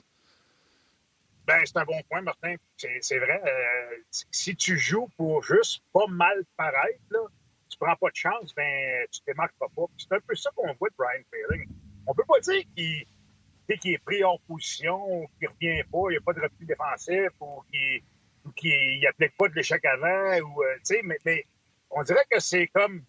Ben, 1.47 1.61
c'est 1.64 1.76
un 1.76 1.85
bon 1.85 2.00
point, 2.09 2.23
Martin. 2.23 2.54
C'est 2.76 3.18
vrai. 3.18 3.40
Euh, 3.44 3.97
si 4.30 4.54
tu 4.56 4.78
joues 4.78 5.09
pour 5.16 5.42
juste 5.42 5.82
pas 5.92 6.06
mal 6.09 6.44
paraître, 6.56 7.00
là, 7.11 7.20
tu 7.68 7.78
prends 7.78 7.97
pas 7.97 8.11
de 8.11 8.16
chance, 8.16 8.54
ben, 8.54 9.06
tu 9.11 9.20
ne 9.26 9.32
démarques 9.32 9.54
pas. 9.59 9.66
C'est 9.97 10.12
un 10.12 10.20
peu 10.20 10.35
ça 10.35 10.50
qu'on 10.54 10.73
voit 10.75 10.88
de 10.88 10.94
Brian 10.99 11.23
Failing. 11.30 11.68
On 12.06 12.14
peut 12.14 12.25
pas 12.28 12.40
dire 12.40 12.62
qu'il 12.76 13.06
est 13.92 14.04
pris 14.04 14.23
hors 14.23 14.40
position, 14.42 15.28
qu'il 15.38 15.49
revient 15.49 15.82
pas, 15.90 15.99
il 16.09 16.11
n'y 16.11 16.16
a 16.16 16.20
pas 16.20 16.32
de 16.32 16.40
repli 16.40 16.66
défensif, 16.66 17.30
ou 17.40 17.62
qu'il 18.54 19.00
n'applique 19.00 19.37
pas 19.37 19.49
de 19.49 19.54
l'échec 19.54 19.85
avant, 19.85 20.38
ou, 20.40 20.62
euh, 20.62 21.00
mais, 21.04 21.18
mais, 21.25 21.44
on 21.90 22.02
dirait 22.02 22.25
que 22.30 22.40
c'est 22.40 22.66
comme, 22.68 23.04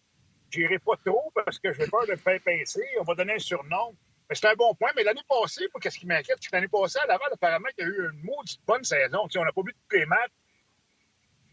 j'irai 0.50 0.80
pas 0.80 0.96
trop 1.06 1.32
parce 1.34 1.60
que 1.60 1.72
je 1.72 1.80
vais 1.80 1.88
peur 1.88 2.06
de 2.06 2.12
me 2.12 2.18
faire 2.18 2.40
pincer, 2.42 2.86
on 3.00 3.04
va 3.04 3.16
donner 3.16 3.34
un 3.34 3.40
surnom. 3.40 3.96
C'est 4.34 4.48
un 4.48 4.56
bon 4.56 4.74
point. 4.76 4.92
Mais 4.96 5.04
l'année 5.04 5.22
passée, 5.28 5.68
qu'est-ce 5.82 6.00
qui 6.00 6.06
m'inquiète, 6.06 6.38
c'est 6.40 6.50
que 6.50 6.56
l'année 6.56 6.68
passée, 6.68 7.00
à 7.04 7.08
Laval, 7.08 7.30
apparemment, 7.32 7.68
il 7.78 7.82
y 7.82 7.86
a 7.86 7.90
eu 7.90 8.10
une 8.12 8.22
maudite 8.24 8.62
bonne 8.66 8.84
saison. 8.84 9.28
on 9.36 9.44
n'a 9.44 9.52
pas 9.52 9.62
vu 9.62 9.74
tous 9.90 9.98
les 9.98 10.06
matchs. 10.06 10.32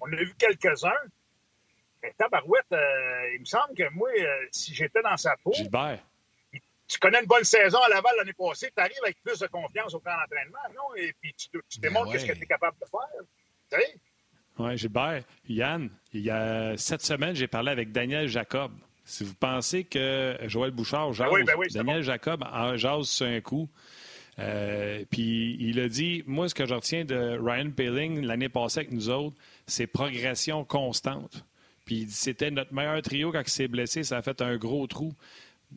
On 0.00 0.12
a 0.12 0.16
vu 0.16 0.34
quelques-uns. 0.38 0.90
Mais 2.02 2.14
tabarouette, 2.16 2.72
euh, 2.72 3.34
il 3.34 3.40
me 3.40 3.44
semble 3.44 3.74
que 3.76 3.88
moi, 3.90 4.08
euh, 4.10 4.46
si 4.52 4.72
j'étais 4.72 5.02
dans 5.02 5.16
sa 5.16 5.36
peau... 5.38 5.52
Gilbert 5.52 5.98
tu 6.88 6.98
connais 6.98 7.20
une 7.20 7.26
bonne 7.26 7.44
saison 7.44 7.78
à 7.80 7.88
Laval 7.90 8.12
l'année 8.16 8.32
passée, 8.32 8.72
tu 8.74 8.82
arrives 8.82 8.96
avec 9.02 9.22
plus 9.22 9.38
de 9.38 9.46
confiance 9.46 9.92
au 9.94 10.00
camp 10.00 10.16
d'entraînement, 10.18 10.58
non? 10.74 10.94
Et 10.96 11.12
puis 11.20 11.34
tu, 11.34 11.50
tu 11.68 11.80
ben 11.80 11.92
démontres 11.92 12.18
ce 12.18 12.24
que 12.24 12.32
tu 12.32 12.42
es 12.42 12.46
capable 12.46 12.78
de 12.80 12.86
faire. 12.86 13.22
Tu 13.70 13.76
sais? 13.76 14.00
Oui, 14.58 14.76
Gilbert. 14.76 15.22
Yann, 15.48 15.90
il 16.12 16.22
y 16.22 16.30
a 16.30 16.76
sept 16.76 17.02
semaines, 17.02 17.36
j'ai 17.36 17.46
parlé 17.46 17.70
avec 17.70 17.92
Daniel 17.92 18.26
Jacob. 18.26 18.72
Si 19.08 19.24
vous 19.24 19.34
pensez 19.34 19.84
que 19.84 20.36
Joël 20.48 20.70
Bouchard 20.70 21.14
jase, 21.14 21.30
ben 21.30 21.54
oui, 21.56 21.68
Daniel 21.72 22.02
Jacob 22.02 22.44
en 22.52 22.76
jase 22.76 23.08
sur 23.08 23.26
un 23.26 23.40
coup. 23.40 23.66
Euh, 24.38 25.02
puis 25.10 25.56
il 25.60 25.80
a 25.80 25.88
dit 25.88 26.22
Moi, 26.26 26.46
ce 26.50 26.54
que 26.54 26.66
je 26.66 26.74
retiens 26.74 27.06
de 27.06 27.38
Ryan 27.40 27.70
Paling 27.70 28.20
l'année 28.20 28.50
passée 28.50 28.80
avec 28.80 28.92
nous 28.92 29.08
autres, 29.08 29.34
c'est 29.66 29.86
progression 29.86 30.62
constante. 30.62 31.42
Puis 31.86 32.06
c'était 32.10 32.50
notre 32.50 32.74
meilleur 32.74 33.00
trio 33.00 33.32
quand 33.32 33.40
il 33.40 33.48
s'est 33.48 33.66
blessé, 33.66 34.02
ça 34.02 34.18
a 34.18 34.22
fait 34.22 34.42
un 34.42 34.58
gros 34.58 34.86
trou. 34.86 35.14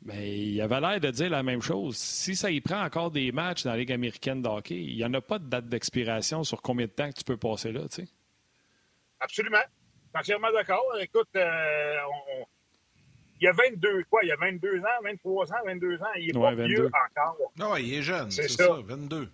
Mais 0.04 0.38
il 0.38 0.60
avait 0.60 0.82
l'air 0.82 1.00
de 1.00 1.10
dire 1.10 1.30
la 1.30 1.42
même 1.42 1.62
chose. 1.62 1.96
Si 1.96 2.36
ça 2.36 2.52
y 2.52 2.60
prend 2.60 2.84
encore 2.84 3.12
des 3.12 3.32
matchs 3.32 3.64
dans 3.64 3.72
la 3.72 3.78
Ligue 3.78 3.94
américaine 3.94 4.42
de 4.42 4.50
hockey, 4.50 4.76
il 4.76 4.98
n'y 4.98 5.06
en 5.06 5.14
a 5.14 5.22
pas 5.22 5.40
de 5.40 5.46
date 5.46 5.70
d'expiration 5.70 6.44
sur 6.44 6.62
combien 6.62 6.86
de 6.86 6.92
temps 6.92 7.10
que 7.10 7.18
tu 7.18 7.24
peux 7.24 7.38
passer 7.38 7.72
là, 7.72 7.84
tu 7.84 8.04
sais. 8.04 8.08
Absolument. 9.22 9.64
Entièrement 10.14 10.52
d'accord. 10.52 10.84
Écoute, 11.00 11.30
euh, 11.38 11.96
il 13.42 13.46
y 13.46 13.48
a 13.48 13.54
22, 13.54 14.04
quoi, 14.10 14.20
il 14.24 14.28
y 14.28 14.32
a 14.32 14.36
22 14.36 14.80
ans, 14.82 15.02
23 15.04 15.52
ans, 15.52 15.58
22 15.66 15.96
ans, 16.02 16.06
il 16.16 16.30
est 16.30 16.34
pas 16.34 16.54
vieux 16.54 16.86
encore. 16.86 17.52
Non, 17.58 17.76
il 17.76 17.96
est 17.96 18.04
jeune, 18.04 18.30
c'est 18.30 18.48
ça. 18.48 18.78
22. 18.84 19.26
Tu 19.26 19.32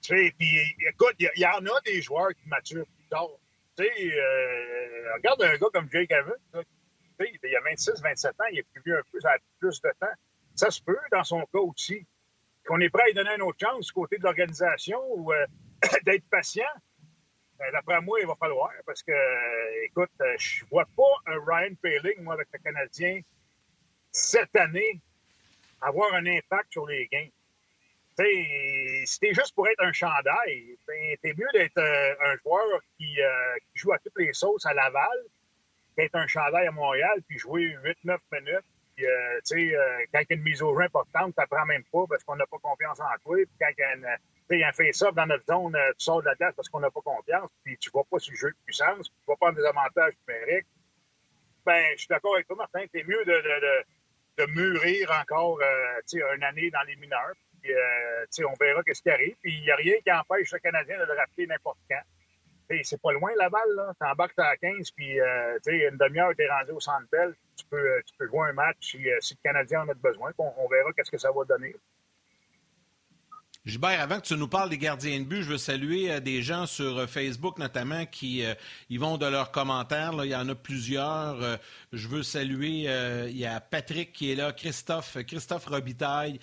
sais, 0.00 0.34
puis 0.36 0.48
écoute, 0.88 1.14
il 1.18 1.30
y, 1.36 1.46
en 1.46 1.64
a 1.66 1.80
des 1.84 2.00
joueurs 2.00 2.30
qui 2.30 2.48
maturent 2.48 2.86
plus 2.86 3.08
tard. 3.10 3.28
Tu 3.76 3.84
sais, 3.84 4.18
euh, 4.18 5.14
regarde 5.16 5.42
un 5.42 5.56
gars 5.58 5.66
comme 5.72 5.88
Jake 5.92 6.10
Evans, 6.10 6.64
il 7.20 7.50
y 7.50 7.54
a 7.56 7.60
26, 7.60 8.02
27 8.02 8.30
ans, 8.32 8.44
il 8.50 8.58
est 8.58 8.66
plus 8.72 8.82
vieux 8.84 8.98
un 8.98 9.02
peu, 9.12 9.20
ça 9.20 9.30
a 9.30 9.36
plus 9.60 9.80
de 9.80 9.90
temps. 10.00 10.06
Ça 10.54 10.70
se 10.70 10.82
peut, 10.82 10.98
dans 11.12 11.22
son 11.22 11.40
cas 11.52 11.58
aussi, 11.58 12.06
qu'on 12.66 12.80
est 12.80 12.90
prêt 12.90 13.02
à 13.02 13.06
lui 13.06 13.14
donner 13.14 13.34
une 13.36 13.42
autre 13.42 13.58
chance 13.60 13.86
du 13.86 13.92
côté 13.92 14.16
de 14.16 14.22
l'organisation 14.22 14.98
ou 15.14 15.32
euh, 15.32 15.46
d'être 16.06 16.24
patient. 16.30 16.64
Ben, 17.62 17.70
d'après 17.70 18.00
moi, 18.00 18.18
il 18.20 18.26
va 18.26 18.34
falloir, 18.34 18.72
parce 18.84 19.04
que, 19.04 19.84
écoute, 19.84 20.10
euh, 20.20 20.34
je 20.36 20.64
vois 20.64 20.86
pas 20.96 21.32
un 21.32 21.38
Ryan 21.46 21.72
Paling, 21.80 22.20
moi, 22.20 22.34
avec 22.34 22.48
le 22.52 22.58
Canadien, 22.58 23.20
cette 24.10 24.56
année, 24.56 25.00
avoir 25.80 26.12
un 26.14 26.26
impact 26.26 26.72
sur 26.72 26.86
les 26.88 27.06
gains. 27.06 27.28
Tu 28.18 29.06
si 29.06 29.32
juste 29.32 29.54
pour 29.54 29.68
être 29.68 29.80
un 29.80 29.92
chandail, 29.92 30.76
ben, 30.88 31.16
t'es 31.22 31.34
mieux 31.38 31.46
d'être 31.52 31.78
euh, 31.78 32.14
un 32.24 32.36
joueur 32.38 32.80
qui, 32.98 33.14
qui, 33.14 33.78
joue 33.78 33.92
à 33.92 33.98
toutes 34.00 34.18
les 34.18 34.32
sauces 34.32 34.66
à 34.66 34.74
Laval, 34.74 35.18
être 35.98 36.16
un 36.16 36.26
chandail 36.26 36.66
à 36.66 36.72
Montréal, 36.72 37.22
puis 37.28 37.38
jouer 37.38 37.76
8-9 37.84 38.18
minutes. 38.32 38.71
Puis, 38.96 39.06
euh, 39.06 39.40
tu 39.46 39.56
sais, 39.70 39.76
euh, 39.76 40.04
quand 40.12 40.20
il 40.20 40.26
y 40.30 40.32
a 40.32 40.36
une 40.36 40.42
mise 40.42 40.62
au 40.62 40.74
jeu 40.74 40.84
importante, 40.84 41.34
tu 41.34 41.40
n'apprends 41.40 41.64
même 41.66 41.84
pas 41.90 42.04
parce 42.08 42.24
qu'on 42.24 42.36
n'a 42.36 42.46
pas 42.46 42.58
confiance 42.58 43.00
en 43.00 43.18
toi. 43.22 43.36
Puis 43.36 43.56
quand 43.58 43.68
il 44.50 44.58
y 44.58 44.62
a, 44.62 44.68
un 44.68 44.72
face-off 44.72 45.14
dans 45.14 45.26
notre 45.26 45.44
zone, 45.46 45.74
euh, 45.74 45.90
tu 45.98 46.04
sors 46.04 46.20
de 46.20 46.26
la 46.26 46.36
place 46.36 46.54
parce 46.54 46.68
qu'on 46.68 46.80
n'a 46.80 46.90
pas 46.90 47.00
confiance, 47.00 47.50
puis 47.64 47.78
tu 47.78 47.90
ne 47.92 47.98
vas 47.98 48.04
pas 48.10 48.18
sur 48.18 48.32
le 48.32 48.38
jeu 48.38 48.50
de 48.50 48.56
puissance, 48.64 49.08
tu 49.08 49.14
ne 49.26 49.32
vas 49.32 49.36
pas 49.36 49.52
des 49.52 49.64
avantages 49.64 50.14
numériques. 50.28 50.66
Ben, 51.64 51.84
je 51.92 51.98
suis 51.98 52.08
d'accord 52.08 52.34
avec 52.34 52.46
toi, 52.46 52.56
Martin. 52.56 52.84
C'est 52.92 53.04
mieux 53.04 53.24
de, 53.24 53.32
de, 53.32 54.44
de, 54.44 54.50
mûrir 54.52 55.10
encore, 55.20 55.60
sais, 56.06 56.20
une 56.34 56.42
année 56.42 56.70
dans 56.70 56.82
les 56.82 56.96
mineurs. 56.96 57.34
Puis, 57.62 58.44
on 58.44 58.54
verra 58.60 58.82
qu'est-ce 58.82 59.00
qui 59.00 59.10
arrive. 59.10 59.36
Puis, 59.40 59.54
il 59.54 59.62
n'y 59.62 59.70
a 59.70 59.76
rien 59.76 59.94
qui 60.04 60.10
empêche 60.10 60.52
le 60.52 60.58
Canadien 60.58 60.98
de 60.98 61.04
le 61.04 61.16
rappeler 61.16 61.46
n'importe 61.46 61.78
quand 61.88 62.02
c'est 62.82 63.00
pas 63.00 63.12
loin 63.12 63.30
la 63.36 63.48
balle, 63.48 63.74
là. 63.76 63.92
T'embarques 64.00 64.38
à 64.38 64.56
15, 64.56 64.90
puis 64.92 65.20
euh, 65.20 65.58
une 65.66 65.96
demi-heure, 65.96 66.32
t'es 66.36 66.48
rendu 66.48 66.72
au 66.72 66.80
centre 66.80 67.06
belle. 67.10 67.34
Tu 67.56 67.64
peux, 67.66 67.76
euh, 67.76 68.00
tu 68.04 68.14
peux 68.18 68.26
jouer 68.26 68.48
un 68.48 68.52
match 68.52 68.76
si, 68.80 69.10
euh, 69.10 69.18
le 69.30 69.42
Canadien 69.42 69.82
en 69.82 69.88
a 69.88 69.94
besoin. 69.94 70.32
On, 70.38 70.52
on 70.56 70.68
verra 70.68 70.92
qu'est-ce 70.92 71.10
que 71.10 71.18
ça 71.18 71.30
va 71.32 71.44
donner. 71.44 71.74
Gilbert, 73.64 74.00
avant 74.00 74.18
que 74.18 74.26
tu 74.26 74.34
nous 74.34 74.48
parles 74.48 74.70
des 74.70 74.78
gardiens 74.78 75.20
de 75.20 75.24
but, 75.24 75.42
je 75.42 75.50
veux 75.50 75.58
saluer 75.58 76.10
euh, 76.10 76.18
des 76.18 76.42
gens 76.42 76.66
sur 76.66 76.98
euh, 76.98 77.06
Facebook 77.06 77.58
notamment 77.58 78.06
qui 78.06 78.44
euh, 78.44 78.54
y 78.90 78.96
vont 78.96 79.18
de 79.18 79.26
leurs 79.26 79.52
commentaires. 79.52 80.12
Il 80.24 80.30
y 80.30 80.34
en 80.34 80.48
a 80.48 80.56
plusieurs. 80.56 81.60
je 81.92 82.08
veux 82.08 82.24
saluer, 82.24 82.88
il 83.30 83.36
y 83.36 83.46
a 83.46 83.60
Patrick 83.60 84.12
qui 84.12 84.32
est 84.32 84.34
là, 84.34 84.52
Christophe, 84.52 85.16
Christophe 85.26 85.66
Robitaille, 85.66 86.40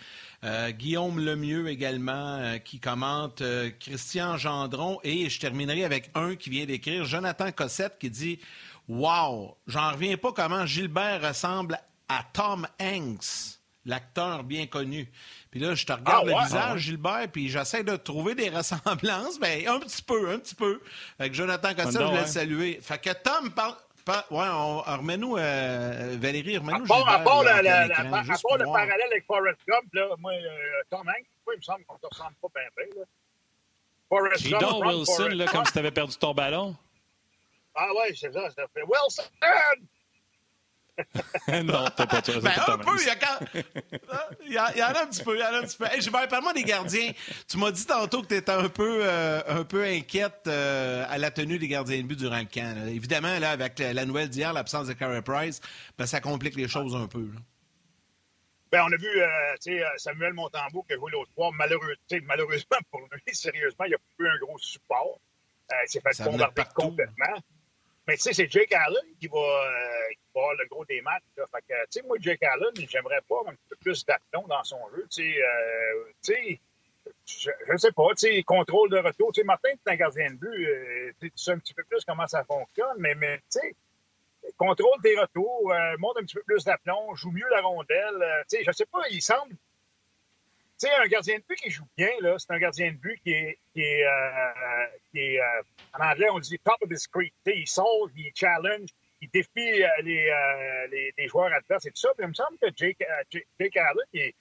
Guillaume 0.70 1.20
Lemieux 1.20 1.68
également 1.68 2.58
qui 2.64 2.80
commente, 2.80 3.44
Christian 3.80 4.38
Gendron 4.38 5.00
et 5.04 5.30
je 5.30 5.40
terminerai 5.40 5.84
avec 5.84 6.12
un 6.16 6.36
qui 6.36 6.50
vient 6.50 6.66
d'écrire, 6.66 7.06
Jonathan 7.06 7.52
Cossette 7.52 7.98
qui 8.00 8.10
dit 8.10 8.40
Wow, 8.88 9.58
j'en 9.68 9.92
reviens 9.92 10.18
pas 10.18 10.32
comment 10.32 10.66
Gilbert 10.66 11.22
ressemble 11.22 11.80
à 12.08 12.24
Tom 12.34 12.68
Hanks, 12.82 13.59
l'acteur 13.90 14.44
bien 14.44 14.68
connu. 14.68 15.12
Puis 15.52 15.60
là, 15.60 15.76
je 15.76 15.86
te 15.86 15.92
regarde 15.92 16.30
ah, 16.30 16.40
le 16.40 16.44
visage, 16.46 16.72
ah, 16.74 16.78
Gilbert, 16.78 17.28
puis 17.32 17.50
j'essaie 17.50 17.84
de 17.84 17.96
trouver 17.96 18.36
des 18.36 18.50
ressemblances. 18.50 19.40
Ben, 19.40 19.68
un 19.68 19.80
petit 19.80 20.02
peu, 20.02 20.32
un 20.32 20.40
petit 20.40 20.56
peu. 20.56 20.82
Avec 21.18 21.34
Jonathan 21.34 21.74
Cossette, 21.74 22.02
je 22.02 22.06
voulais 22.06 22.22
le 22.22 22.28
saluer. 22.28 22.80
Fait 22.82 23.00
que 23.02 23.12
Tom 23.12 23.52
parle. 23.52 23.76
ouais, 24.08 24.48
on, 24.52 24.82
remets-nous, 24.82 25.38
euh, 25.38 26.18
Valérie, 26.20 26.58
remets-nous 26.58 26.86
Gilbert. 26.86 27.08
À 27.08 27.20
part, 27.20 27.44
la, 27.44 27.62
la, 27.62 27.88
la, 27.88 28.00
à 28.00 28.04
part 28.04 28.24
le 28.24 28.66
parallèle 28.66 29.08
avec 29.12 29.26
Forrest 29.26 29.60
Gump, 29.68 29.94
là, 29.94 30.08
moi, 30.20 30.34
euh, 30.34 30.82
Tom 30.90 31.08
Hanks, 31.08 31.28
moi, 31.46 31.56
il 31.56 31.58
me 31.58 31.62
semble 31.62 31.86
qu'on 31.86 31.96
ne 31.96 32.00
te 32.00 32.08
ressemble 32.08 32.36
pas 32.42 32.48
bien, 32.54 32.64
bien, 32.76 33.00
là. 33.00 33.06
Forrest 34.10 34.46
Et 34.46 34.50
Gump, 34.50 34.62
Don 34.62 34.86
Wilson, 34.86 35.30
là, 35.30 35.46
comme 35.48 35.66
si 35.66 35.72
tu 35.72 35.80
avais 35.80 35.92
perdu 35.92 36.16
ton 36.18 36.34
ballon. 36.34 36.76
Ah 37.76 37.88
ouais, 37.96 38.14
c'est 38.14 38.34
ça, 38.34 38.50
ça 38.50 38.64
fait 38.74 38.84
Wilson! 38.84 39.24
non, 41.64 41.86
t'as 41.96 42.06
pas. 42.06 42.22
Ben, 42.22 42.52
un 42.68 42.78
peu, 42.78 42.92
il 43.00 43.08
y, 43.08 43.10
a 43.10 43.16
quand... 43.16 43.46
il, 44.46 44.54
y 44.54 44.58
a, 44.58 44.72
il 44.74 44.80
y 44.80 44.84
en 44.84 44.88
a 44.88 45.04
un 45.04 45.08
petit 45.08 45.24
peu. 45.24 45.36
Il 45.36 45.40
y 45.40 45.44
en 45.44 45.54
a 45.54 45.58
un 45.60 45.62
petit 45.62 45.78
peu. 45.78 45.86
Hey, 45.86 46.28
parle-moi 46.28 46.54
des 46.54 46.64
gardiens. 46.64 47.12
Tu 47.48 47.58
m'as 47.58 47.72
dit 47.72 47.86
tantôt 47.86 48.22
que 48.22 48.28
tu 48.28 48.36
étais 48.36 48.52
un 48.52 48.70
peu, 48.70 49.00
euh, 49.04 49.42
un 49.48 49.64
peu 49.64 49.84
inquiète 49.84 50.44
euh, 50.48 51.06
à 51.10 51.18
la 51.18 51.32
tenue 51.32 51.60
des 51.60 51.68
gardiens 51.68 51.98
de 51.98 52.08
but 52.08 52.18
durant 52.18 52.40
le 52.40 52.46
camp. 52.46 52.88
Évidemment, 52.88 53.40
là, 53.40 53.52
avec 53.52 53.80
la, 53.80 54.06
nouvelle 54.06 54.30
d'hier, 54.30 54.54
l'absence 54.54 54.88
de 54.88 54.94
Carey 54.94 55.22
Price, 55.22 55.62
ben, 55.98 56.06
ça 56.06 56.20
complique 56.22 56.56
les 56.56 56.68
choses 56.68 56.96
un 56.96 57.08
peu. 57.08 57.30
Ben, 58.72 58.84
on 58.84 58.92
a 58.92 58.98
vu 58.98 59.08
euh, 59.08 59.86
Samuel 59.98 60.34
Montembeau 60.34 60.84
qui 60.84 60.94
a 60.94 60.98
joué 60.98 61.12
l'autre 61.12 61.32
soir. 61.34 61.52
Malheureux, 61.54 61.96
malheureusement 62.24 62.78
pour 62.92 63.02
lui, 63.12 63.36
sérieusement, 63.36 63.86
il 63.86 63.90
n'y 63.90 63.96
a 63.96 64.00
plus 64.18 64.28
un 64.28 64.38
gros 64.40 64.58
support. 64.60 65.20
il 65.72 65.90
s'est 65.90 66.02
fait 66.02 66.24
bombarder 66.24 66.64
complètement. 66.76 67.42
Mais 68.10 68.16
tu 68.16 68.24
sais, 68.24 68.34
c'est 68.34 68.50
Jake 68.50 68.74
Allen 68.74 69.06
qui 69.20 69.28
va, 69.28 69.38
euh, 69.38 70.14
qui 70.14 70.26
va 70.34 70.42
avoir 70.42 70.56
le 70.56 70.66
gros 70.68 70.84
des 70.86 71.00
matchs. 71.04 71.22
Fait 71.36 71.62
que, 71.62 71.80
tu 71.84 71.88
sais, 71.92 72.02
moi, 72.02 72.18
Jake 72.20 72.42
Allen, 72.42 72.74
j'aimerais 72.76 73.22
pas 73.30 73.42
un 73.46 73.54
peu 73.70 73.76
plus 73.76 74.04
d'aplomb 74.04 74.48
dans 74.48 74.64
son 74.64 74.80
jeu. 74.96 75.06
Tu 75.12 75.32
sais, 75.32 75.44
euh, 75.44 76.06
tu 76.24 76.34
sais 76.34 76.60
je 77.28 77.72
ne 77.72 77.78
sais 77.78 77.92
pas, 77.92 78.08
tu 78.18 78.28
sais, 78.28 78.42
contrôle 78.42 78.90
de 78.90 78.98
retour. 78.98 79.32
Tu 79.32 79.42
sais, 79.42 79.46
Martin, 79.46 79.70
tu 79.74 79.80
es 79.86 79.92
un 79.92 79.96
gardien 79.96 80.32
de 80.32 80.38
but, 80.38 80.68
euh, 80.68 81.12
tu 81.22 81.32
sais 81.36 81.52
un 81.52 81.60
petit 81.60 81.76
peu 81.76 81.84
plus 81.84 82.04
comment 82.04 82.26
ça 82.26 82.44
fonctionne, 82.46 82.98
mais, 82.98 83.14
mais 83.14 83.38
tu 83.52 83.60
sais, 83.60 83.76
contrôle 84.58 85.00
tes 85.04 85.16
retours, 85.16 85.72
monte 86.00 86.18
un 86.18 86.22
petit 86.22 86.36
peu 86.36 86.44
plus 86.44 86.64
d'aplomb, 86.64 87.14
joue 87.14 87.30
mieux 87.30 87.48
la 87.52 87.62
rondelle. 87.62 88.44
Tu 88.50 88.58
sais, 88.58 88.64
je 88.66 88.72
sais 88.72 88.88
pas, 88.88 89.02
il 89.12 89.22
semble. 89.22 89.54
Tu 90.80 90.88
sais, 90.88 90.94
un 90.94 91.08
gardien 91.08 91.38
de 91.38 91.44
but 91.48 91.58
qui 91.58 91.70
joue 91.70 91.86
bien, 91.98 92.10
là, 92.22 92.36
c'est 92.38 92.52
un 92.52 92.60
gardien 92.60 92.92
de 92.92 92.98
but 92.98 93.20
qui 93.22 93.32
est, 93.32 93.60
qui 93.74 93.82
est, 93.82 94.06
euh, 94.06 94.86
qui 95.12 95.20
est 95.20 95.40
en 95.94 96.10
anglais, 96.10 96.28
on 96.32 96.40
dit 96.40 96.58
top 96.60 96.76
of. 96.82 96.90
Tu 96.90 96.98
sais, 97.46 97.58
il 97.58 97.68
sauve, 97.68 98.12
il 98.16 98.32
challenge, 98.34 98.90
il 99.22 99.30
défie 99.30 99.50
les, 99.56 99.88
les, 100.90 101.14
les, 101.18 101.28
joueurs 101.28 101.52
adverses 101.54 101.86
et 101.86 101.90
tout 101.90 102.00
ça. 102.00 102.10
Puis 102.18 102.26
il 102.26 102.30
me 102.30 102.34
semble 102.34 102.58
que 102.62 102.68
Jake, 102.74 103.04
Jake 103.60 103.76
Allen, 103.76 104.06
il 104.14 104.22
est, 104.22 104.36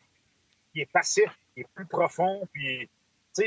il 0.74 0.82
est 0.82 0.92
passif, 0.92 1.30
il 1.56 1.62
est 1.62 1.68
plus 1.74 1.86
profond, 1.86 2.46
puis 2.52 2.88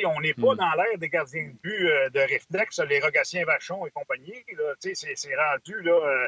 on 0.05 0.19
n'est 0.21 0.33
pas 0.33 0.53
hmm. 0.53 0.57
dans 0.57 0.73
l'ère 0.73 0.97
des 0.97 1.09
gardiens 1.09 1.47
de 1.47 1.57
but 1.61 1.87
de 2.13 2.19
réflexe, 2.19 2.79
les 2.79 2.99
Rogatien 2.99 3.45
Vachon 3.45 3.85
et 3.85 3.91
compagnie. 3.91 4.33
C'est 4.79 5.35
rendu 5.35 5.81
là, 5.81 6.27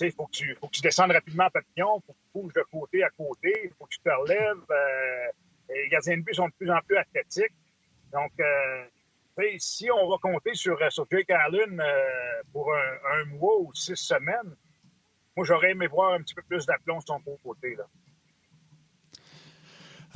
il 0.00 0.12
faut 0.12 0.26
que, 0.26 0.36
tu, 0.36 0.54
faut 0.60 0.68
que 0.68 0.76
tu 0.76 0.82
descendes 0.82 1.10
rapidement 1.10 1.44
à 1.44 1.50
papillon, 1.50 2.00
faut 2.06 2.12
que 2.12 2.18
tu 2.18 2.30
bouges 2.34 2.52
de 2.52 2.62
côté 2.70 3.02
à 3.02 3.10
côté, 3.10 3.52
il 3.64 3.70
faut 3.70 3.84
que 3.86 3.94
tu 3.94 4.00
te 4.00 4.10
relèves. 4.10 4.64
Les 5.68 5.88
gardiens 5.88 6.16
de 6.16 6.22
but 6.22 6.34
sont 6.34 6.48
de 6.48 6.52
plus 6.58 6.70
en 6.70 6.80
plus 6.80 6.96
athlétiques. 6.96 7.54
Donc, 8.12 8.32
euh, 8.40 8.84
si 9.58 9.90
on 9.90 10.08
va 10.08 10.16
compter 10.20 10.54
sur, 10.54 10.80
euh, 10.80 10.90
sur 10.90 11.06
Jake 11.10 11.30
Allen 11.30 11.80
euh, 11.80 12.42
pour 12.52 12.72
un, 12.74 13.20
un, 13.20 13.24
mois 13.26 13.60
ou 13.60 13.72
six 13.74 13.96
semaines, 13.96 14.56
moi, 15.36 15.44
j'aurais 15.44 15.70
aimé 15.70 15.86
voir 15.86 16.14
un 16.14 16.22
petit 16.22 16.34
peu 16.34 16.42
plus 16.42 16.66
d'aplomb 16.66 17.00
sur 17.00 17.20
son 17.24 17.36
côté. 17.42 17.76
Là. 17.76 17.84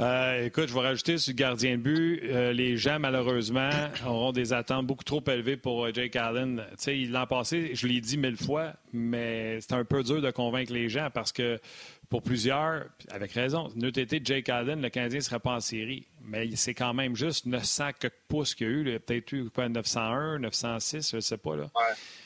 Euh, 0.01 0.47
écoute, 0.47 0.69
je 0.69 0.75
vais 0.75 0.81
rajouter 0.81 1.19
sur 1.19 1.33
le 1.33 1.37
gardien 1.37 1.73
de 1.73 1.83
but. 1.83 2.21
Euh, 2.25 2.53
les 2.53 2.77
gens, 2.77 2.99
malheureusement, 2.99 3.71
auront 4.07 4.33
des 4.33 4.53
attentes 4.53 4.87
beaucoup 4.87 5.05
trop 5.05 5.23
élevées 5.29 5.57
pour 5.57 5.85
euh, 5.85 5.93
Jake 5.93 6.17
Allen. 6.17 6.65
L'an 6.87 7.27
passé, 7.27 7.71
je 7.75 7.87
l'ai 7.87 8.01
dit 8.01 8.17
mille 8.17 8.37
fois, 8.37 8.73
mais 8.93 9.61
c'est 9.61 9.75
un 9.75 9.85
peu 9.85 10.03
dur 10.03 10.23
de 10.23 10.31
convaincre 10.31 10.73
les 10.73 10.89
gens 10.89 11.09
parce 11.13 11.33
que 11.33 11.61
pour 12.09 12.23
plusieurs, 12.23 12.87
avec 13.11 13.33
raison, 13.33 13.71
nous 13.75 13.89
été 13.89 14.21
Jake 14.23 14.49
Allen, 14.49 14.81
le 14.81 14.89
Canadien 14.89 15.19
ne 15.19 15.25
serait 15.25 15.41
pas 15.41 15.57
en 15.57 15.61
série. 15.61 16.07
Mais 16.25 16.49
c'est 16.57 16.75
quand 16.75 16.95
même 16.95 17.15
juste 17.17 17.47
900 17.47 17.91
quelques 17.99 18.15
pouces 18.29 18.55
qu'il 18.55 18.67
y 18.67 18.71
a 18.71 18.73
eu. 18.73 18.95
A 18.95 18.99
peut-être 18.99 19.33
eu 19.33 19.49
901, 19.57 20.39
906, 20.39 21.11
je 21.11 21.17
ne 21.17 21.21
sais 21.21 21.39
pas. 21.39 21.57
Là. 21.57 21.71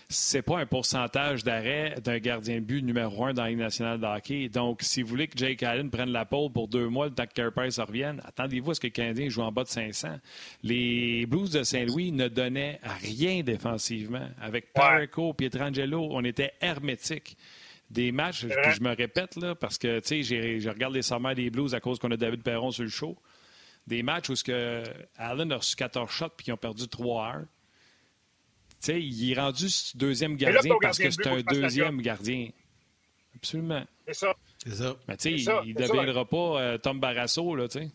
C'est 0.08 0.42
pas 0.42 0.58
un 0.58 0.66
pourcentage 0.66 1.42
d'arrêt 1.42 1.96
d'un 2.02 2.18
gardien 2.18 2.56
de 2.56 2.64
but 2.64 2.82
numéro 2.82 3.24
un 3.24 3.34
dans 3.34 3.42
la 3.42 3.50
Ligue 3.50 3.58
nationale 3.58 3.98
de 3.98 4.06
hockey. 4.06 4.48
Donc, 4.48 4.82
si 4.82 5.02
vous 5.02 5.08
voulez 5.08 5.26
que 5.26 5.36
Jake 5.36 5.62
Allen 5.62 5.90
prenne 5.90 6.10
la 6.10 6.24
pole 6.24 6.52
pour 6.52 6.68
deux 6.68 6.88
mois, 6.88 7.06
le 7.06 7.12
temps 7.12 7.26
que 7.26 7.32
Carey 7.32 7.50
Price 7.50 7.78
revienne, 7.80 8.22
attendez-vous 8.24 8.70
à 8.70 8.74
ce 8.74 8.80
que 8.80 8.86
le 8.86 8.92
Canadien 8.92 9.28
joue 9.28 9.42
en 9.42 9.50
bas 9.50 9.64
de 9.64 9.68
500. 9.68 10.18
Les 10.62 11.26
Blues 11.26 11.50
de 11.50 11.64
Saint-Louis 11.64 12.12
ne 12.12 12.28
donnaient 12.28 12.78
rien 13.02 13.42
défensivement. 13.42 14.28
Avec 14.40 14.72
Parico, 14.72 15.32
Pietrangelo, 15.34 16.08
on 16.12 16.22
était 16.24 16.52
hermétique. 16.60 17.36
Des 17.90 18.12
matchs, 18.12 18.46
je 18.46 18.80
me 18.82 18.94
répète, 18.94 19.36
là, 19.36 19.54
parce 19.54 19.78
que 19.78 20.00
j'ai 20.04 20.60
regardé 20.68 20.98
les 20.98 21.02
sommets 21.02 21.34
des 21.34 21.50
Blues 21.50 21.74
à 21.74 21.80
cause 21.80 21.98
qu'on 21.98 22.10
a 22.10 22.16
David 22.16 22.42
Perron 22.42 22.70
sur 22.70 22.84
le 22.84 22.90
show. 22.90 23.16
Des 23.86 24.02
matchs 24.02 24.30
où 24.30 24.36
ce 24.36 24.44
que 24.44 24.82
Allen 25.16 25.52
a 25.52 25.56
reçu 25.58 25.76
14 25.76 26.10
shots 26.10 26.30
puis 26.36 26.44
qu'ils 26.44 26.54
ont 26.54 26.58
perdu 26.58 26.88
3 26.88 27.34
1 27.34 27.48
sais, 28.80 29.00
il 29.00 29.32
est 29.32 29.40
rendu 29.40 29.66
deuxième 29.94 30.36
gardien 30.36 30.74
parce 30.80 30.98
que 30.98 31.10
c'est 31.10 31.26
un 31.26 31.40
deuxième 31.40 32.00
gardien. 32.00 32.50
Absolument. 33.34 33.84
C'est 34.06 34.14
ça. 34.14 34.34
C'est 34.64 34.74
ça. 34.74 34.96
Mais 35.06 35.16
tu 35.16 35.38
sais, 35.38 35.62
il 35.64 35.74
ne 35.74 35.80
deviendra 35.80 36.24
pas 36.24 36.60
euh, 36.60 36.78
Tom 36.78 37.00
Barrasso, 37.00 37.54
là, 37.54 37.68
tu 37.68 37.80
sais. 37.80 37.90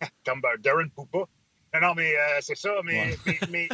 Tom 0.24 0.40
Bar 0.40 0.58
Darren 0.58 0.88
Poupa. 0.90 1.18
Non, 1.74 1.80
non, 1.80 1.94
mais 1.94 2.14
euh, 2.14 2.38
c'est 2.40 2.56
ça. 2.56 2.80
Mais, 2.84 3.16
mais, 3.50 3.68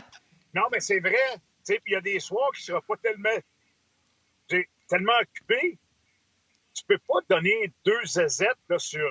non, 0.54 0.62
mais 0.70 0.80
c'est 0.80 1.00
vrai. 1.00 1.14
Tu 1.34 1.74
sais, 1.74 1.80
puis 1.82 1.92
il 1.92 1.94
y 1.94 1.96
a 1.96 2.00
des 2.00 2.20
soirs 2.20 2.50
qui 2.54 2.62
ne 2.62 2.66
seront 2.66 2.80
pas 2.86 2.96
tellement, 2.96 4.58
tellement 4.88 5.18
occupé. 5.20 5.78
Tu 6.74 6.84
peux 6.84 6.98
pas 6.98 7.20
donner 7.28 7.72
deux 7.84 8.04
ZZ 8.04 8.44
là, 8.68 8.78
sur 8.78 9.08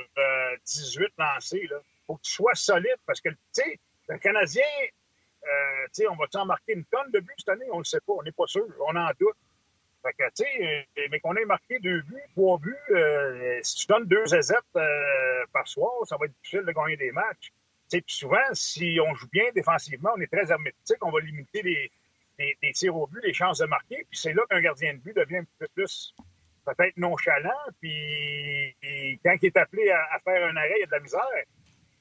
18 0.65 1.03
euh, 1.03 1.07
lancés. 1.17 1.61
Il 1.63 1.69
faut 2.05 2.15
que 2.15 2.21
tu 2.21 2.31
sois 2.31 2.55
solide 2.55 2.97
parce 3.05 3.21
que, 3.21 3.29
tu 3.29 3.37
sais, 3.51 3.79
le 4.07 4.17
Canadien, 4.19 4.63
euh, 5.45 6.07
on 6.09 6.15
va-tu 6.15 6.37
marquer 6.45 6.73
une 6.73 6.85
tonne 6.85 7.11
de 7.11 7.19
buts 7.19 7.33
cette 7.37 7.49
année? 7.49 7.65
On 7.71 7.75
ne 7.75 7.79
le 7.79 7.85
sait 7.85 7.99
pas, 8.05 8.13
on 8.13 8.23
n'est 8.23 8.31
pas 8.31 8.47
sûr, 8.47 8.65
on 8.87 8.95
en 8.95 9.09
doute. 9.19 9.37
Fait 10.03 10.13
que, 10.13 10.23
euh, 10.23 11.07
mais 11.09 11.19
qu'on 11.19 11.35
ait 11.35 11.45
marqué 11.45 11.79
deux 11.79 12.01
buts, 12.01 12.21
trois 12.31 12.59
buts, 12.59 12.75
euh, 12.91 13.59
si 13.63 13.75
tu 13.75 13.87
donnes 13.87 14.05
deux 14.05 14.35
azettes 14.35 14.59
par 15.51 15.67
soir, 15.67 15.91
ça 16.05 16.17
va 16.17 16.25
être 16.25 16.33
difficile 16.33 16.65
de 16.65 16.71
gagner 16.71 16.97
des 16.97 17.11
matchs. 17.11 17.51
Souvent, 18.07 18.37
si 18.53 18.99
on 19.01 19.13
joue 19.15 19.27
bien 19.31 19.45
défensivement, 19.53 20.11
on 20.15 20.21
est 20.21 20.31
très 20.31 20.51
hermétique, 20.51 20.97
on 21.01 21.11
va 21.11 21.21
limiter 21.21 21.61
les, 21.61 21.91
les, 22.61 22.71
tirs 22.73 22.95
au 22.95 23.07
but, 23.07 23.21
les 23.23 23.33
chances 23.33 23.59
de 23.59 23.65
marquer. 23.65 24.05
Puis 24.09 24.19
c'est 24.19 24.33
là 24.33 24.43
qu'un 24.49 24.59
gardien 24.59 24.93
de 24.93 24.99
but 24.99 25.15
devient 25.15 25.37
un 25.37 25.45
peu 25.59 25.67
plus 25.73 26.13
peut-être 26.65 26.97
nonchalant. 26.97 27.51
Puis 27.79 28.75
quand 29.23 29.35
il 29.41 29.45
est 29.45 29.57
appelé 29.57 29.89
à, 29.91 30.19
faire 30.23 30.45
un 30.49 30.55
arrêt, 30.57 30.73
il 30.77 30.81
y 30.81 30.83
a 30.83 30.87
de 30.87 30.91
la 30.91 30.99
misère. 30.99 31.21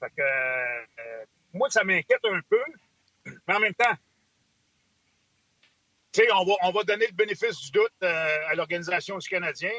Fait 0.00 0.10
que 0.16 0.22
moi, 1.54 1.70
ça 1.70 1.84
m'inquiète 1.84 2.24
un 2.24 2.40
peu. 2.48 2.62
Mais 3.26 3.54
en 3.54 3.60
même 3.60 3.74
temps, 3.74 3.96
on 6.32 6.44
va, 6.44 6.52
on 6.62 6.70
va 6.70 6.84
donner 6.84 7.06
le 7.06 7.14
bénéfice 7.14 7.60
du 7.60 7.70
doute 7.72 7.92
euh, 8.02 8.48
à 8.48 8.54
l'organisation 8.54 9.18
du 9.18 9.28
Canadien. 9.28 9.72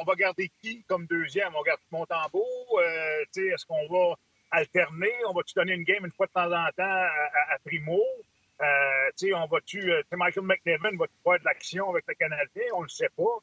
On, 0.00 0.04
va 0.04 0.14
garder 0.14 0.50
qui 0.60 0.82
comme 0.84 1.06
deuxième? 1.06 1.54
On 1.54 1.62
garde 1.62 1.80
Montembeau? 1.90 2.44
Euh, 2.78 3.24
Est-ce 3.36 3.64
qu'on 3.66 3.86
va 3.88 4.16
alterner? 4.50 5.12
On 5.28 5.32
va-tu 5.32 5.54
donner 5.54 5.74
une 5.74 5.84
game 5.84 6.04
une 6.04 6.12
fois 6.12 6.26
de 6.26 6.32
temps 6.32 6.52
en 6.52 6.68
temps 6.76 6.82
à, 6.82 7.58
Primo? 7.64 8.00
Euh, 8.60 9.34
on 9.34 9.46
va-tu... 9.46 9.92
Euh, 9.92 10.02
Michael 10.12 10.44
McNevin 10.44 10.96
va-tu 10.96 11.14
faire 11.22 11.38
de 11.38 11.44
l'action 11.44 11.90
avec 11.90 12.04
le 12.08 12.14
Canadien? 12.14 12.64
On 12.74 12.80
ne 12.80 12.84
le 12.84 12.88
sait 12.88 13.10
pas. 13.16 13.38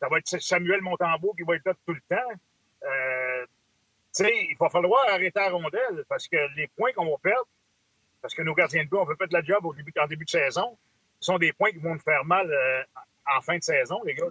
Ça 0.00 0.08
va 0.08 0.18
être 0.18 0.40
Samuel 0.40 0.80
Montembeau 0.80 1.34
qui 1.34 1.42
va 1.42 1.56
être 1.56 1.66
là 1.66 1.74
tout 1.86 1.94
le 1.94 2.00
temps. 2.08 2.30
Il 4.20 4.56
va 4.60 4.68
falloir 4.68 5.04
arrêter 5.08 5.40
la 5.40 5.50
rondelle 5.50 6.04
parce 6.08 6.28
que 6.28 6.36
les 6.56 6.68
points 6.68 6.92
qu'on 6.92 7.10
va 7.10 7.16
perdre, 7.22 7.46
parce 8.24 8.32
que 8.32 8.40
nos 8.40 8.54
gardiens 8.54 8.82
de 8.84 8.88
but, 8.88 8.96
on 8.96 9.04
fait 9.04 9.16
pas 9.16 9.26
de 9.26 9.34
la 9.34 9.42
job 9.42 9.66
au 9.66 9.74
début, 9.74 9.92
en 10.02 10.06
début 10.06 10.24
de 10.24 10.30
saison. 10.30 10.78
Ce 11.20 11.26
sont 11.26 11.36
des 11.36 11.52
points 11.52 11.72
qui 11.72 11.76
vont 11.76 11.92
nous 11.92 12.00
faire 12.00 12.24
mal 12.24 12.50
euh, 12.50 12.82
en 13.36 13.42
fin 13.42 13.58
de 13.58 13.62
saison, 13.62 14.00
les 14.02 14.14
gars. 14.14 14.24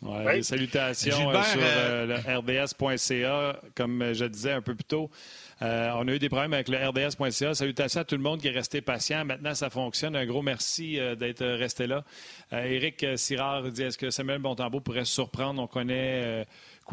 Ouais, 0.00 0.42
salutations 0.42 1.30
euh, 1.30 1.42
sur 1.42 1.60
euh, 1.62 2.06
le 2.06 2.64
RDS.ca, 2.64 3.60
comme 3.76 4.14
je 4.14 4.24
disais 4.24 4.52
un 4.52 4.62
peu 4.62 4.74
plus 4.74 4.84
tôt. 4.84 5.10
On 5.60 6.08
a 6.08 6.12
eu 6.12 6.18
des 6.18 6.28
problèmes 6.28 6.54
avec 6.54 6.68
le 6.68 6.76
RDS.ca. 6.76 7.54
Salutations 7.54 8.00
à 8.00 8.04
tout 8.04 8.16
le 8.16 8.22
monde 8.22 8.40
qui 8.40 8.48
est 8.48 8.52
resté 8.52 8.80
patient. 8.80 9.24
Maintenant, 9.24 9.54
ça 9.54 9.70
fonctionne. 9.70 10.16
Un 10.16 10.26
gros 10.26 10.42
merci 10.42 10.98
d'être 11.18 11.44
resté 11.44 11.86
là. 11.86 12.04
Éric 12.52 13.06
Sirard 13.16 13.70
dit 13.70 13.82
est-ce 13.82 13.98
que 13.98 14.10
Samuel 14.10 14.40
Bontembeau 14.40 14.80
pourrait 14.80 15.04
se 15.04 15.12
surprendre? 15.12 15.62
On 15.62 15.66
connaît 15.66 16.46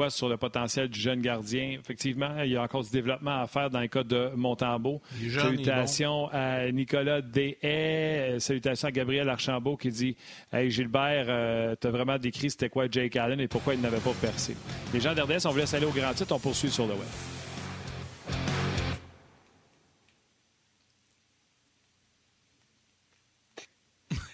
sur 0.10 0.30
le 0.30 0.38
potentiel 0.38 0.88
du 0.88 1.00
jeune 1.00 1.22
gardien? 1.22 1.78
Effectivement, 1.80 2.42
il 2.44 2.52
y 2.52 2.58
a 2.58 2.62
encore 2.62 2.84
du 2.84 2.92
développement 2.92 3.42
à 3.42 3.48
faire 3.48 3.70
dans 3.70 3.82
le 3.82 3.88
cas 3.88 4.04
de 4.04 4.30
Montembeau. 4.36 5.02
Salutations 5.34 6.30
à 6.32 6.72
Nicolas 6.72 7.22
Deshaies. 7.22 8.40
Salutations 8.40 8.88
à 8.88 8.92
Gabriel 8.92 9.28
Archambault 9.30 9.78
qui 9.78 9.90
dit 9.90 10.16
Hey 10.54 10.70
Gilbert, 10.70 11.26
euh, 11.28 11.76
tu 11.80 11.88
as 11.88 11.92
vraiment 11.92 12.18
décrit 12.18 12.52
c'était 12.52 12.70
quoi 12.70 12.86
Jake 12.90 13.16
Allen 13.16 13.40
et 13.40 13.48
pourquoi 13.48 13.74
il 13.74 13.82
n'avait 13.82 13.98
pas 13.98 14.14
percé. 14.22 14.56
Les 14.94 15.00
gens 15.00 15.14
d'RDS, 15.14 15.46
on 15.46 15.52
vous 15.52 15.58
laisse 15.58 15.74
aller 15.74 15.86
au 15.86 15.92
grand 15.92 16.14
titre, 16.14 16.34
on 16.34 16.40
poursuit 16.40 16.70
sur 16.70 16.86
le 16.86 16.94
web. 16.94 17.37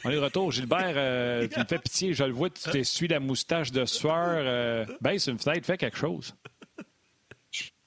On 0.05 0.09
est 0.09 0.15
de 0.15 0.19
retour. 0.19 0.51
Gilbert, 0.51 0.93
euh, 0.95 1.47
tu 1.47 1.59
me 1.59 1.65
fais 1.65 1.79
pitié. 1.79 2.13
Je 2.13 2.23
le 2.23 2.31
vois, 2.33 2.49
tu 2.49 2.69
t'essuies 2.69 3.07
la 3.07 3.19
moustache 3.19 3.71
de 3.71 3.85
sueur. 3.85 4.43
Euh, 4.45 4.85
baisse 5.01 5.27
une 5.27 5.39
fenêtre, 5.39 5.65
fais 5.65 5.77
quelque 5.77 5.97
chose. 5.97 6.35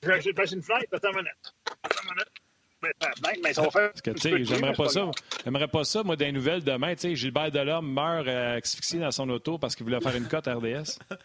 Je 0.03 0.33
baisse 0.33 0.53
une 0.53 0.63
fenêtre, 0.63 0.87
attends 0.93 1.11
une 1.11 1.17
minute. 1.17 1.55
Attends 1.83 2.03
une 2.03 2.15
minute. 2.15 3.57
Va 3.57 3.71
faire 3.71 3.91
Parce 3.91 4.03
que, 4.03 4.11
tu 4.13 4.21
sais, 4.21 4.45
j'aimerais 4.45 4.75
pas 4.75 4.89
ça. 4.89 5.11
J'aimerais 5.45 5.69
pas 5.69 5.85
ça, 5.85 6.03
moi, 6.03 6.17
des 6.17 6.31
nouvelles 6.31 6.63
demain. 6.63 6.95
Tu 6.95 7.03
sais, 7.03 7.17
Gilbert 7.17 7.51
Delorme 7.51 7.91
meurt 7.91 8.29
euh, 8.29 8.59
asphyxié 8.59 9.01
dans 9.01 9.11
son 9.11 9.29
auto 9.31 9.59
parce 9.59 9.75
qu'il 9.75 9.85
voulait 9.85 10.01
faire 10.01 10.15
une 10.15 10.29
cote 10.29 10.47
RDS. 10.47 10.99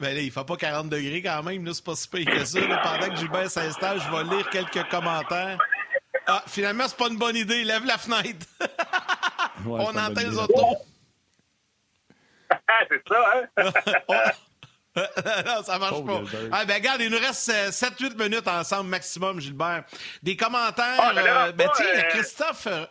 Ben 0.00 0.12
là, 0.12 0.20
il 0.22 0.32
fait 0.32 0.44
pas 0.44 0.56
40 0.56 0.88
degrés 0.88 1.22
quand 1.22 1.40
même, 1.44 1.64
là, 1.64 1.72
c'est 1.72 1.84
pas 1.84 1.94
si 1.94 2.08
pire 2.08 2.26
que 2.26 2.44
ça. 2.44 2.58
Pendant 2.60 3.14
que 3.14 3.16
Gilbert 3.16 3.48
s'installe, 3.48 4.00
je 4.00 4.10
vais 4.10 4.36
lire 4.36 4.50
quelques 4.50 4.88
commentaires. 4.90 5.56
Ah, 6.26 6.42
finalement, 6.48 6.88
c'est 6.88 6.96
pas 6.96 7.08
une 7.08 7.16
bonne 7.16 7.36
idée. 7.36 7.62
Lève 7.62 7.84
la 7.84 7.96
fenêtre. 7.96 8.44
on 9.66 9.96
entend 9.96 10.20
les 10.20 10.36
autos. 10.38 10.76
c'est 12.88 13.02
ça, 13.08 13.44
hein? 13.56 14.32
non, 15.46 15.62
ça 15.64 15.78
marche 15.78 15.94
Oh, 15.96 16.02
pas. 16.04 16.20
Ah, 16.52 16.64
ben, 16.64 16.74
regarde, 16.74 17.00
il 17.00 17.10
nous 17.10 17.18
reste 17.18 17.50
7-8 17.50 18.16
minutes 18.16 18.46
ensemble 18.46 18.90
maximum, 18.90 19.40
Gilbert. 19.40 19.84
Des 20.22 20.36
commentaires. 20.36 20.98
Ah, 21.00 21.12
dérange 21.14 21.52
ben, 21.54 21.68
tiens, 21.74 21.86
il 21.92 21.98
y 21.98 22.00
a 22.02 22.06
euh, 22.06 22.10
Christophe. 22.10 22.66
euh, 22.68 22.86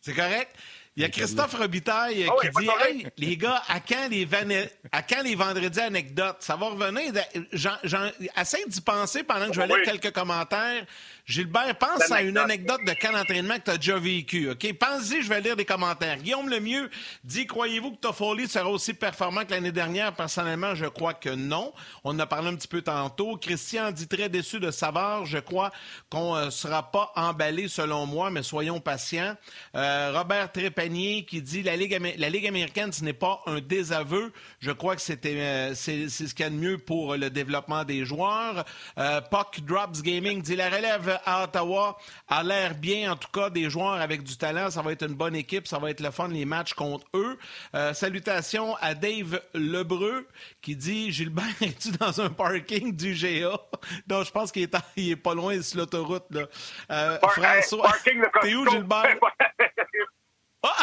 C'est 0.00 0.14
correct? 0.14 0.54
Il 0.96 1.02
y 1.02 1.06
a 1.06 1.08
Christophe 1.08 1.54
Robitaille 1.54 2.22
euh, 2.24 2.28
Ah 2.30 2.40
qui 2.40 2.48
oui, 2.54 2.66
dit. 2.66 2.70
Hey, 2.86 3.06
les 3.16 3.36
gars, 3.36 3.62
à 3.68 3.80
quand 3.80 4.06
les, 4.08 4.24
vane- 4.24 4.68
à 4.92 5.02
quand 5.02 5.22
les 5.22 5.34
vendredis 5.34 5.80
anecdotes? 5.80 6.36
Ça 6.40 6.54
va 6.56 6.66
revenir. 6.66 7.12
J'en, 7.52 7.76
j'en- 7.82 8.10
essaie 8.40 8.64
d'y 8.66 8.80
penser 8.80 9.24
pendant 9.24 9.48
que 9.48 9.54
je 9.54 9.60
vais 9.60 9.66
lire 9.66 9.76
Oui. 9.78 9.82
quelques 9.84 10.12
commentaires. 10.14 10.84
Gilbert, 11.26 11.74
pense 11.78 12.12
à 12.12 12.20
une 12.20 12.36
anecdote 12.36 12.82
de 12.86 12.92
camp 12.92 13.10
d'entraînement 13.12 13.54
que 13.56 13.62
tu 13.64 13.70
as 13.70 13.78
déjà 13.78 13.98
vécu. 13.98 14.50
OK? 14.50 14.72
Pense-y, 14.78 15.22
je 15.22 15.28
vais 15.30 15.40
lire 15.40 15.56
des 15.56 15.64
commentaires. 15.64 16.18
Guillaume 16.18 16.50
Lemieux 16.50 16.90
dit 17.24 17.46
Croyez-vous 17.46 17.92
que 17.92 17.96
Toffoli 17.96 18.46
sera 18.46 18.68
aussi 18.68 18.92
performant 18.92 19.42
que 19.46 19.52
l'année 19.52 19.72
dernière? 19.72 20.14
Personnellement, 20.14 20.74
je 20.74 20.84
crois 20.84 21.14
que 21.14 21.30
non. 21.30 21.72
On 22.04 22.10
en 22.10 22.18
a 22.18 22.26
parlé 22.26 22.48
un 22.48 22.54
petit 22.56 22.68
peu 22.68 22.82
tantôt. 22.82 23.38
Christian 23.38 23.90
dit 23.90 24.06
très 24.06 24.28
déçu 24.28 24.60
de 24.60 24.70
Savard. 24.70 25.24
Je 25.24 25.38
crois 25.38 25.72
qu'on 26.10 26.36
ne 26.44 26.50
sera 26.50 26.90
pas 26.90 27.10
emballé 27.16 27.68
selon 27.68 28.04
moi, 28.04 28.30
mais 28.30 28.42
soyons 28.42 28.78
patients. 28.80 29.34
Euh, 29.76 30.12
Robert 30.14 30.52
Trépanier 30.52 31.24
qui 31.24 31.40
dit 31.40 31.62
la 31.62 31.74
Ligue, 31.76 31.94
amé- 31.94 32.16
la 32.18 32.28
Ligue 32.28 32.46
américaine, 32.46 32.92
ce 32.92 33.02
n'est 33.02 33.14
pas 33.14 33.40
un 33.46 33.60
désaveu. 33.60 34.30
Je 34.60 34.72
crois 34.72 34.94
que 34.94 35.00
c'était 35.00 35.36
euh, 35.40 35.74
c'est 35.74 36.10
c'est 36.10 36.26
ce 36.26 36.34
qu'il 36.34 36.44
y 36.44 36.48
a 36.48 36.50
de 36.50 36.56
mieux 36.56 36.76
pour 36.76 37.16
le 37.16 37.30
développement 37.30 37.84
des 37.84 38.04
joueurs. 38.04 38.66
Euh, 38.98 39.22
Puck 39.22 39.60
Drops 39.62 40.02
Gaming 40.02 40.42
dit 40.42 40.56
la 40.56 40.68
relève 40.68 41.12
à 41.24 41.44
Ottawa 41.44 41.96
a 42.28 42.42
l'air 42.42 42.74
bien, 42.74 43.12
en 43.12 43.16
tout 43.16 43.30
cas, 43.30 43.50
des 43.50 43.68
joueurs 43.70 43.94
avec 44.00 44.22
du 44.22 44.36
talent. 44.36 44.70
Ça 44.70 44.82
va 44.82 44.92
être 44.92 45.02
une 45.06 45.14
bonne 45.14 45.34
équipe. 45.36 45.66
Ça 45.66 45.78
va 45.78 45.90
être 45.90 46.00
le 46.00 46.10
fun, 46.10 46.28
les 46.28 46.44
matchs 46.44 46.74
contre 46.74 47.06
eux. 47.14 47.38
Euh, 47.74 47.92
salutations 47.94 48.76
à 48.80 48.94
Dave 48.94 49.40
Lebreu 49.54 50.26
qui 50.62 50.76
dit 50.76 51.12
Gilbert, 51.12 51.44
es-tu 51.60 51.90
dans 51.92 52.20
un 52.20 52.30
parking 52.30 52.94
du 52.94 53.14
GA? 53.14 53.58
Donc, 54.06 54.24
je 54.26 54.30
pense 54.30 54.50
qu'il 54.52 54.62
est, 54.62 54.74
il 54.96 55.10
est 55.12 55.16
pas 55.16 55.34
loin 55.34 55.60
sur 55.62 55.78
l'autoroute. 55.80 56.24
là. 56.30 56.46
Euh, 56.90 57.18
Par- 57.18 57.32
François, 57.32 57.56
hey, 57.56 57.92
parking 57.92 58.20
de 58.20 58.26
t'es 58.42 58.54
où, 58.54 58.64
Costco? 58.64 58.78
Gilbert? 58.78 59.16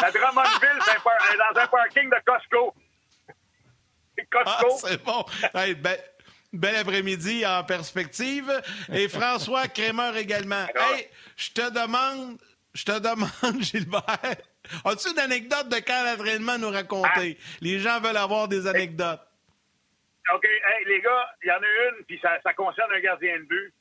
À 0.00 0.12
Drummondville, 0.12 0.78
c'est 0.84 0.94
dans 1.02 1.60
un 1.60 1.66
parking 1.66 2.08
de 2.08 2.16
Costco. 2.24 2.72
Ah, 4.46 4.58
Costco. 4.62 4.86
c'est 4.86 5.02
bon. 5.04 5.24
Hey, 5.54 5.74
ben- 5.74 5.98
bel 6.52 6.76
après-midi 6.76 7.44
en 7.46 7.64
perspective. 7.64 8.50
Et 8.92 9.08
François 9.08 9.68
Crémeur 9.68 10.16
également. 10.16 10.66
Hey, 10.74 11.08
je 11.36 11.50
te 11.50 11.70
demande, 11.70 12.38
je 12.74 12.84
te 12.84 12.98
demande, 12.98 13.60
Gilbert, 13.62 14.36
as-tu 14.84 15.10
une 15.10 15.18
anecdote 15.18 15.68
de 15.68 15.80
camp 15.80 16.04
d'entraînement 16.04 16.52
à 16.52 16.58
nous 16.58 16.70
raconter? 16.70 17.38
Les 17.60 17.78
gens 17.78 18.00
veulent 18.00 18.16
avoir 18.16 18.48
des 18.48 18.66
anecdotes. 18.66 19.20
OK, 20.34 20.44
hey, 20.44 20.84
les 20.86 21.00
gars, 21.00 21.26
il 21.42 21.48
y 21.48 21.50
en 21.50 21.56
a 21.56 21.88
une, 21.88 22.04
puis 22.04 22.18
ça, 22.22 22.38
ça 22.42 22.54
concerne 22.54 22.92
un 22.92 23.00
gardien 23.00 23.38
de 23.38 23.44
but. 23.44 23.74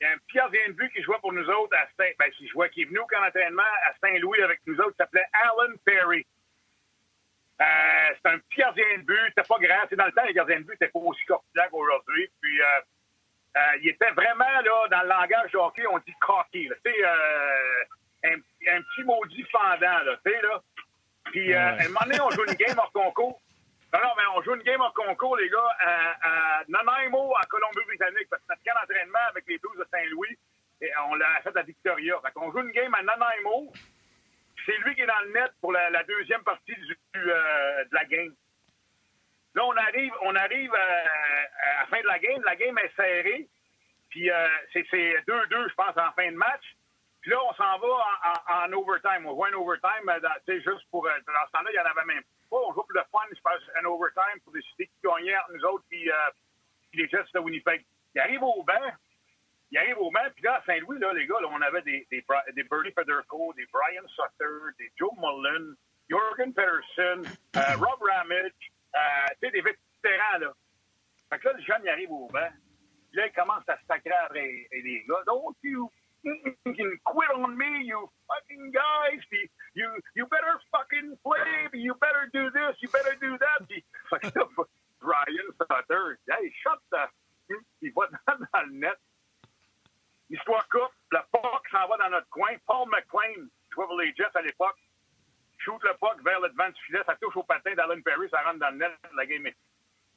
Il 0.00 0.04
y 0.04 0.06
a 0.06 0.12
un 0.12 0.18
petit 0.26 0.36
gardien 0.36 0.60
de 0.68 0.72
but 0.72 0.90
qui 0.92 1.02
jouait 1.02 1.18
pour 1.20 1.32
nous 1.32 1.46
autres 1.46 1.76
à 1.76 1.86
Saint... 1.96 2.10
Ben, 2.18 2.30
qui 2.32 2.48
jouait, 2.48 2.70
qui 2.70 2.82
est 2.82 2.84
venu 2.86 2.98
au 2.98 3.06
camp 3.06 3.20
d'entraînement 3.22 3.62
à 3.62 3.92
Saint-Louis 4.00 4.42
avec 4.42 4.60
nous 4.66 4.76
autres, 4.76 4.92
qui 4.92 4.96
s'appelait 4.98 5.26
Alan 5.32 5.74
Perry. 5.84 6.26
Euh, 7.64 8.14
c'est 8.14 8.30
un 8.30 8.38
petit 8.38 8.60
gardien 8.60 8.98
de 8.98 9.02
but, 9.02 9.18
c'était 9.28 9.48
pas 9.48 9.58
grand. 9.58 9.80
C'est 9.88 9.96
dans 9.96 10.04
le 10.06 10.12
temps, 10.12 10.24
les 10.24 10.34
gardiens 10.34 10.58
de 10.58 10.64
but 10.64 10.72
n'étaient 10.72 10.92
pas 10.92 10.98
aussi 10.98 11.24
corpulents 11.24 11.68
qu'aujourd'hui. 11.70 12.30
Puis, 12.42 12.60
euh, 12.60 12.64
euh, 13.56 13.76
il 13.80 13.88
était 13.88 14.10
vraiment, 14.10 14.44
là, 14.44 14.88
dans 14.90 15.02
le 15.02 15.08
langage 15.08 15.52
de 15.52 15.58
hockey, 15.58 15.86
on 15.86 15.98
dit 15.98 16.14
cocky. 16.20 16.68
Tu 16.84 16.90
sais, 16.90 17.04
un, 18.24 18.34
un 18.34 18.82
petit 18.82 19.04
maudit 19.04 19.44
fendant, 19.50 19.98
là, 20.04 20.16
tu 20.24 20.30
sais, 20.30 20.42
là. 20.42 20.60
Puis, 21.26 21.54
à 21.54 21.74
un 21.74 21.88
moment 21.88 22.00
donné, 22.04 22.20
on 22.20 22.30
joue 22.30 22.44
une 22.44 22.54
game 22.54 22.78
hors 22.78 22.92
concours. 22.92 23.40
Non, 23.92 24.00
non, 24.00 24.10
mais 24.16 24.24
on 24.34 24.42
joue 24.42 24.54
une 24.56 24.62
game 24.62 24.80
hors 24.80 24.92
concours, 24.92 25.36
les 25.36 25.48
gars, 25.48 25.76
à, 25.78 26.58
à 26.58 26.62
Nanaimo, 26.68 27.32
en 27.32 27.46
Colombie-Britannique, 27.48 28.28
parce 28.28 28.42
que 28.42 28.48
notre 28.50 28.62
camp 28.64 28.80
d'entraînement 28.80 29.26
avec 29.30 29.44
les 29.46 29.56
Blues 29.58 29.78
de 29.78 29.86
Saint-Louis, 29.90 30.36
et 30.80 30.90
on 31.08 31.14
l'a 31.14 31.40
fait 31.42 31.56
à 31.56 31.62
Victoria. 31.62 32.20
Fait 32.20 32.32
qu'on 32.32 32.50
joue 32.50 32.60
une 32.60 32.72
game 32.72 32.92
à 32.94 33.02
Nanaimo, 33.02 33.72
c'est 34.66 34.76
lui 34.78 34.94
qui 34.94 35.02
est 35.02 35.06
dans 35.06 35.20
le 35.24 35.32
net 35.32 35.52
pour 35.60 35.72
la, 35.72 36.02
deuxième 36.04 36.42
partie 36.42 36.74
euh, 37.16 37.84
de 37.84 37.94
la 37.94 38.04
game. 38.04 38.34
Là, 39.54 39.64
on 39.64 39.76
arrive, 39.76 40.12
on 40.22 40.34
arrive 40.34 40.72
euh, 40.72 41.44
à 41.78 41.80
la 41.80 41.86
fin 41.86 42.00
de 42.00 42.06
la 42.06 42.18
game. 42.18 42.42
La 42.44 42.56
game 42.56 42.76
est 42.78 42.96
serrée. 42.96 43.48
Puis 44.10 44.30
euh, 44.30 44.48
c'est 44.72 44.86
c'est 44.90 45.14
2-2, 45.26 45.68
je 45.70 45.74
pense, 45.74 45.96
en 45.96 46.12
fin 46.12 46.30
de 46.30 46.36
match. 46.36 46.64
Puis 47.24 47.30
là, 47.30 47.38
on 47.42 47.54
s'en 47.54 47.78
va 47.78 48.66
en, 48.66 48.72
overtime. 48.74 49.24
On 49.24 49.32
voit 49.32 49.48
un 49.48 49.54
overtime, 49.54 50.06
euh, 50.10 50.20
tu 50.46 50.52
sais, 50.52 50.60
juste 50.60 50.86
pour... 50.90 51.06
euh, 51.06 51.10
Dans 51.26 51.46
ce 51.46 51.52
temps-là, 51.52 51.70
il 51.70 51.72
n'y 51.72 51.78
en 51.80 51.90
avait 51.90 52.04
même 52.04 52.22
pas. 52.50 52.58
On 52.58 52.68
joue 52.74 52.82
pour 52.82 52.92
le 52.92 53.02
fun, 53.10 53.24
je 53.34 53.40
pense, 53.40 53.62
un 53.80 53.84
overtime 53.86 54.40
pour 54.44 54.52
décider 54.52 54.86
qui 54.88 55.00
gagnait 55.02 55.34
entre 55.38 55.52
nous 55.54 55.64
autres 55.64 55.84
puis, 55.88 56.10
euh, 56.10 56.14
puis 56.92 57.00
les 57.00 57.08
Jets 57.08 57.24
de 57.32 57.38
Winnipeg. 57.38 57.82
Il 58.14 58.20
arrive 58.20 58.42
au 58.42 58.62
banc. 58.62 58.92
Il 59.70 59.78
arrive 59.78 59.98
au 59.98 60.10
banc. 60.10 60.20
Puis 60.34 60.44
là, 60.44 60.56
à 60.56 60.62
Saint-Louis, 60.64 60.98
là, 60.98 61.12
les 61.12 61.26
gars, 61.26 61.40
là, 61.40 61.48
on 61.50 61.60
avait 61.62 61.82
des, 61.82 62.06
des, 62.10 62.24
des 62.54 62.62
Bernie 62.64 62.92
Federico, 62.92 63.52
des 63.56 63.66
Brian 63.72 64.06
Sutter, 64.08 64.74
des 64.78 64.90
Joe 64.96 65.10
Mullen, 65.18 65.74
Jorgen 66.08 66.52
Peterson, 66.52 67.22
euh, 67.56 67.76
Rob 67.78 68.00
Ramage, 68.00 68.52
euh, 68.94 69.26
tu 69.40 69.46
sais, 69.46 69.50
des 69.50 69.62
vétérans, 69.62 70.38
là. 70.40 70.52
Fait 71.30 71.38
que 71.38 71.48
là, 71.48 71.54
le 71.54 71.62
jeune, 71.62 71.82
il 71.84 71.88
arrive 71.88 72.12
au 72.12 72.28
banc. 72.28 72.50
Puis 73.10 73.20
là, 73.20 73.26
il 73.26 73.32
commence 73.32 73.68
à 73.68 73.76
se 73.78 73.86
sacrer 73.86 74.68
et 74.70 74.82
les 74.82 75.04
gars. 75.08 75.22
Don't 75.26 75.56
you 75.62 75.90
fucking 76.24 76.98
quit 77.04 77.30
on 77.34 77.48
me, 77.56 77.84
you 77.84 78.10
fucking 78.28 78.70
guys. 78.72 79.20
Puis, 79.30 79.50
you, 79.74 79.88
you 80.14 80.26
better 80.26 80.58
fucking 80.70 81.16
play. 81.24 81.68
Puis, 81.70 81.80
you 81.80 81.94
better 82.00 82.28
do 82.32 82.50
this. 82.50 82.76
You 82.80 82.88
better 82.90 83.16
do 83.20 83.36
that. 83.38 83.66
Puis, 83.68 83.84
fait 84.10 84.18
que 84.20 84.38
là, 84.38 84.46
Brian 85.00 85.48
Sutter, 85.58 86.18
hey, 86.28 86.52
shut 86.62 86.80
the... 86.90 87.08
Il 87.82 87.92
va 87.92 88.08
dans 88.08 88.62
le 88.62 88.72
net. 88.72 88.98
L'histoire 90.30 90.66
coupe. 90.68 90.92
Le 91.10 91.18
puck 91.32 91.68
s'en 91.70 91.86
va 91.88 91.96
dans 91.96 92.10
notre 92.10 92.28
coin. 92.30 92.50
Paul 92.66 92.88
qui 93.06 93.70
jouait 93.70 93.86
pour 93.86 94.00
les 94.00 94.14
Jets 94.14 94.34
à 94.34 94.42
l'époque, 94.42 94.78
shoot 95.58 95.82
le 95.82 95.94
puck 95.98 96.22
vers 96.24 96.40
le 96.40 96.48
devant 96.50 96.68
du 96.68 96.82
filet. 96.84 97.02
Ça 97.06 97.16
touche 97.16 97.36
au 97.36 97.42
patin 97.42 97.74
d'Alan 97.74 98.00
Perry. 98.02 98.28
Ça 98.30 98.42
rentre 98.42 98.58
dans 98.58 98.70
le 98.70 98.76
net. 98.76 98.92
La 99.14 99.26
game 99.26 99.46
est 99.46 99.56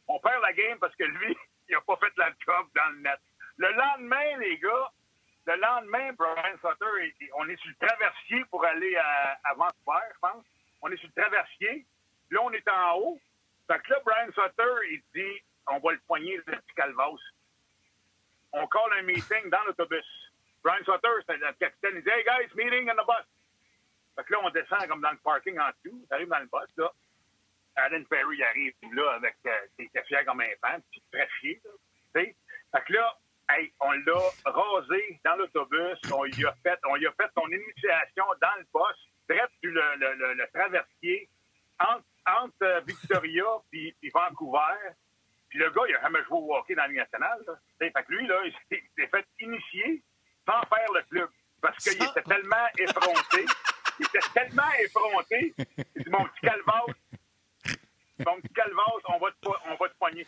on 0.08 0.20
perd 0.20 0.42
la 0.42 0.54
game 0.54 0.78
parce 0.80 0.96
que 0.96 1.04
lui, 1.04 1.38
il 1.70 1.76
a 1.76 1.82
pas 1.82 1.98
fait 1.98 2.14
la 2.18 2.30
job 2.46 2.68
dans 2.76 2.90
le 2.94 3.00
net. 3.00 3.20
Le 3.58 3.72
lendemain, 3.72 4.38
les 4.40 4.58
gars, 4.58 4.92
le 5.48 5.56
lendemain, 5.56 6.14
Brian 6.14 6.56
Sutter, 6.62 7.30
on 7.36 7.48
est 7.50 7.56
sur 7.58 7.70
le 7.70 7.88
traversier 7.88 8.46
pour 8.52 8.64
aller 8.66 8.96
à, 8.98 9.40
à 9.44 9.54
Vancouver, 9.56 10.06
je 10.14 10.20
pense. 10.20 10.46
On 10.82 10.92
est 10.92 10.98
sur 10.98 11.10
le 11.14 11.22
traversier. 11.22 11.86
Là, 12.32 12.42
on 12.44 12.52
est 12.52 12.70
en 12.70 12.98
haut. 12.98 13.20
Fait 13.68 13.80
que 13.80 13.92
là, 13.92 14.00
Brian 14.06 14.28
Sutter, 14.28 14.74
il 14.92 15.02
dit, 15.16 15.42
on 15.68 15.80
va 15.80 15.92
le 15.94 16.00
poigner, 16.08 16.38
le 16.38 16.44
petit 16.44 16.74
calvas. 16.76 17.16
On 18.60 18.68
call 18.68 18.92
un 18.98 19.04
meeting 19.04 19.50
dans 19.50 19.64
l'autobus. 19.68 20.06
Brian 20.64 20.84
Sutter, 20.84 21.22
c'est 21.28 21.38
le 21.38 21.54
capitaine. 21.60 21.94
Il 21.96 22.04
dit, 22.04 22.10
hey 22.10 22.24
guys, 22.24 22.50
meeting 22.56 22.90
in 22.90 22.96
the 22.96 23.06
bus. 23.06 23.26
Fait 24.16 24.24
que 24.24 24.34
là, 24.34 24.40
on 24.44 24.50
descend 24.50 24.88
comme 24.88 25.02
dans 25.02 25.12
le 25.12 25.18
parking 25.18 25.60
en 25.60 25.70
dessous. 25.70 26.06
On 26.10 26.16
arrive 26.16 26.28
dans 26.28 26.40
le 26.40 26.46
bus, 26.46 26.78
là. 26.78 26.92
Alan 27.76 28.04
Perry 28.10 28.42
arrive 28.44 28.74
là 28.94 29.12
avec 29.14 29.36
euh, 29.46 29.52
était 29.78 30.04
fier 30.04 30.26
comme 30.26 30.42
un 30.42 30.50
fan, 30.60 30.82
puis 30.90 31.04
très 31.12 31.28
fier. 31.40 31.62
Fait 32.12 32.36
que 32.88 32.94
là, 32.94 33.18
hey, 33.52 33.72
on 33.80 33.92
l'a 33.92 34.20
rasé 34.46 35.20
dans 35.24 35.36
l'autobus, 35.36 36.00
on 36.12 36.26
y 36.26 36.46
a 36.46 36.54
fait, 36.64 36.80
on 36.86 36.96
a 36.96 37.00
fait 37.00 37.30
son 37.38 37.48
initiation 37.48 38.26
dans 38.42 38.56
le 38.58 38.66
boss, 38.74 38.98
direct 39.30 39.54
sur 39.62 39.72
le, 39.72 40.52
traversier, 40.52 41.30
entre, 41.80 42.04
entre 42.26 42.64
euh, 42.64 42.82
Victoria 42.82 43.46
puis 43.70 43.96
Vancouver. 44.12 44.96
Puis 45.50 45.60
le 45.60 45.70
gars, 45.72 45.82
il 45.90 45.96
a 45.96 46.02
jamais 46.02 46.24
joué 46.26 46.38
au 46.38 46.56
hockey 46.56 46.76
dans 46.76 46.82
la 46.84 46.88
Ligue 46.90 46.98
nationale. 46.98 47.40
Là. 47.48 47.54
Fait 47.80 47.92
que 47.92 48.12
lui, 48.12 48.28
là, 48.28 48.36
il 48.46 48.54
s'est- 48.70 49.08
fait 49.08 49.26
initier 49.40 50.04
sans 50.46 50.62
faire 50.68 50.92
le 50.94 51.02
club. 51.10 51.30
Parce 51.62 51.78
qu'il 51.84 51.94
était 52.04 52.22
tellement 52.22 52.68
effronté. 52.78 53.46
Il 54.00 54.06
était 54.06 54.20
tellement 54.34 54.72
effronté. 54.80 55.54
Il 55.96 56.04
dit, 56.04 56.10
mon 56.10 56.24
petit 56.26 56.42
calvaire, 56.42 56.86
mon 58.26 58.42
petit 58.42 58.54
calvas, 58.54 58.84
on 59.10 59.18
va 59.20 59.32
te, 59.32 59.48
on 59.70 59.76
va 59.76 59.90
te 59.90 59.98
poigner. 59.98 60.26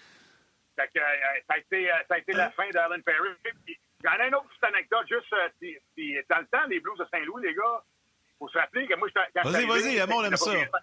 Fait 0.76 0.88
que, 0.94 1.00
euh, 1.00 1.04
ça, 1.48 1.54
a 1.54 1.58
été, 1.58 1.92
euh, 1.92 1.96
ça 2.08 2.16
a 2.16 2.18
été 2.20 2.32
la 2.34 2.50
fin 2.52 2.70
d'Alan 2.70 3.02
Perry. 3.02 3.30
Puis, 3.66 3.78
Il 4.02 4.06
y 4.06 4.08
en 4.10 4.14
a 4.14 4.28
une 4.28 4.36
autre 4.36 4.48
petite 4.48 4.64
anecdote, 4.64 5.08
juste, 5.10 5.34
euh, 5.34 5.50
puis 5.94 6.18
dans 6.30 6.38
le 6.40 6.48
temps 6.48 6.68
des 6.68 6.80
Blues 6.80 6.98
de 6.98 7.06
Saint-Louis, 7.12 7.44
les 7.44 7.54
gars, 7.54 7.84
faut 8.40 8.48
se 8.48 8.58
rappeler 8.58 8.88
que 8.88 8.96
moi, 8.96 9.10
quand 9.14 9.42
Vas-y, 9.44 9.66
vas-y, 9.66 9.98
le 10.00 10.06
monde 10.08 10.26
aime 10.26 10.32
le 10.32 10.38
ça. 10.38 10.46
propriétaire- 10.46 10.82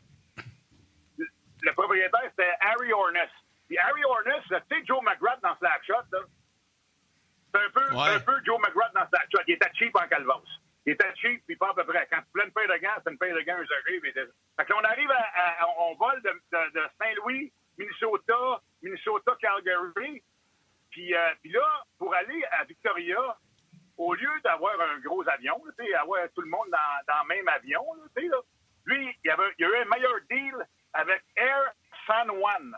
Le, 1.63 1.73
propriétaire, 1.73 2.31
c'était 2.31 2.53
Harry 2.61 2.93
Orness. 2.93 3.31
Puis 3.69 3.79
Harry 3.79 4.05
Orness, 4.05 4.43
tu 4.49 4.55
sais, 4.55 4.85
Joe 4.87 5.03
McGrath 5.03 5.41
dans 5.43 5.57
Slapshot, 5.59 6.05
là, 6.13 6.21
c'est 7.55 7.61
un 7.65 7.71
peu, 7.71 7.95
Ouais. 7.95 8.15
un 8.15 8.21
peu 8.21 8.35
Joe 8.45 8.59
McGrath 8.61 8.93
dans 8.95 9.09
Slapshot. 9.09 9.43
Il 9.49 9.55
était 9.55 9.71
cheap 9.75 9.95
en 9.97 10.07
calvas. 10.09 10.43
Il 10.85 10.93
était 10.93 11.13
cheap, 11.17 11.43
puis 11.47 11.57
pas 11.57 11.71
à 11.71 11.75
peu 11.75 11.85
près. 11.85 12.07
Quand 12.11 12.19
tu 12.19 12.27
voulais 12.33 12.45
une 12.47 12.53
paire 12.53 12.69
de 12.69 12.77
gants, 12.77 12.95
c'était 12.99 13.11
une 13.11 13.19
paire 13.19 13.35
de 13.35 13.41
gants 13.41 13.59
usagés. 13.61 14.01
puis 14.01 14.13
Fait 14.13 14.65
que 14.65 14.73
là, 14.73 14.79
on 14.81 14.85
arrive 14.85 15.11
à, 15.11 15.63
à- 15.63 15.69
on 15.79 15.95
vole 15.97 16.23
de, 16.23 16.31
de- 16.31 16.71
de 16.81 16.89
Saint-Louis, 17.01 17.53
Minnesota, 17.79 18.61
Minnesota, 18.83 19.33
Calgary. 19.41 20.23
Puis, 20.91 21.15
euh, 21.15 21.35
puis 21.43 21.51
là, 21.51 21.85
pour 21.99 22.15
aller 22.15 22.45
à 22.53 22.65
Victoria, 22.65 23.37
au 23.97 24.15
lieu 24.15 24.31
d'avoir 24.45 24.81
un 24.81 24.99
gros 25.01 25.29
avion, 25.29 25.61
là, 25.65 25.73
tu 25.79 25.85
sais, 25.87 25.95
avoir 25.95 26.21
tout 26.35 26.43
le 26.43 26.49
monde 26.51 26.69
dans, 26.71 27.13
dans 27.15 27.23
le 27.23 27.29
même 27.35 27.49
avion, 27.49 27.83
là, 27.95 28.05
tu 28.17 28.23
sais, 28.23 28.29
là, 28.29 28.39
lui, 28.85 29.19
il, 29.25 29.31
avait, 29.31 29.53
il 29.59 29.63
y 29.63 29.65
a 29.65 29.69
eu 29.71 29.83
un 29.83 29.85
meilleur 29.87 30.15
deal 30.31 30.55
avec 30.93 31.23
Air 31.37 31.73
San 32.07 32.29
Juan. 32.29 32.77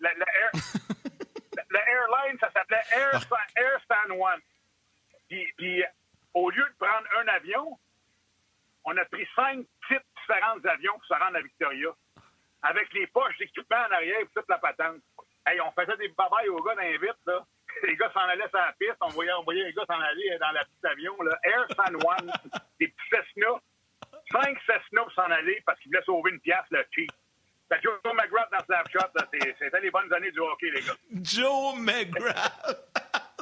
La, 0.00 0.12
la 0.14 0.26
air- 0.40 0.50
la- 1.56 1.64
la 1.70 1.88
airline, 1.88 2.38
ça 2.40 2.50
s'appelait 2.52 2.82
Air, 2.92 3.22
San- 3.22 3.38
Air 3.56 3.80
San 3.88 4.16
Juan. 4.16 4.40
Puis, 5.28 5.46
puis, 5.56 5.84
au 6.34 6.50
lieu 6.50 6.64
de 6.64 6.74
prendre 6.78 7.06
un 7.20 7.28
avion, 7.28 7.78
on 8.84 8.96
a 8.96 9.04
pris 9.06 9.28
cinq 9.34 9.66
types 9.88 10.06
différents 10.20 10.56
d'avions 10.58 10.92
pour 10.94 11.04
se 11.04 11.14
rendre 11.14 11.36
à 11.36 11.42
Victoria. 11.42 11.90
Avec 12.62 12.92
les 12.94 13.06
poches 13.08 13.36
d'équipement 13.38 13.76
en 13.88 13.92
arrière 13.92 14.20
et 14.20 14.26
toute 14.34 14.48
la 14.48 14.58
patente. 14.58 14.96
Hey, 15.46 15.60
on 15.60 15.70
faisait 15.72 15.96
des 15.98 16.08
babayes 16.08 16.48
aux 16.48 16.62
gars 16.62 16.74
vitres, 17.00 17.16
là. 17.26 17.44
Les 17.84 17.96
gars 17.96 18.10
s'en 18.12 18.20
allaient 18.20 18.48
sur 18.48 18.58
la 18.58 18.72
piste, 18.78 18.96
on 19.00 19.08
voyait, 19.08 19.32
on 19.34 19.44
voyait 19.44 19.64
les 19.64 19.72
gars 19.72 19.84
s'en 19.86 20.00
aller 20.00 20.36
dans 20.38 20.50
la 20.50 20.64
petite 20.64 20.84
avion, 20.84 21.22
là. 21.22 21.38
Air 21.44 21.66
San 21.76 22.00
Juan, 22.00 22.32
des 22.80 22.88
petits 22.88 23.08
Cessna. 23.10 23.48
Cinq 24.32 24.58
Cessna 24.66 25.02
pour 25.02 25.12
s'en 25.12 25.30
aller 25.30 25.62
parce 25.64 25.78
qu'ils 25.80 25.90
voulaient 25.92 26.04
sauver 26.04 26.30
une 26.32 26.40
pièce, 26.40 26.64
le 26.70 26.84
cheap. 26.94 27.10
Fait 27.70 27.80
Joe 27.82 27.98
McGrath 28.14 28.50
dans 28.50 28.64
Snapshot, 28.64 29.10
là, 29.14 29.26
c'est- 29.32 29.56
c'était 29.58 29.80
les 29.80 29.90
bonnes 29.90 30.12
années 30.12 30.30
du 30.30 30.40
hockey, 30.40 30.70
les 30.70 30.80
gars. 30.80 30.96
Joe 31.22 31.76
McGrath. 31.78 32.94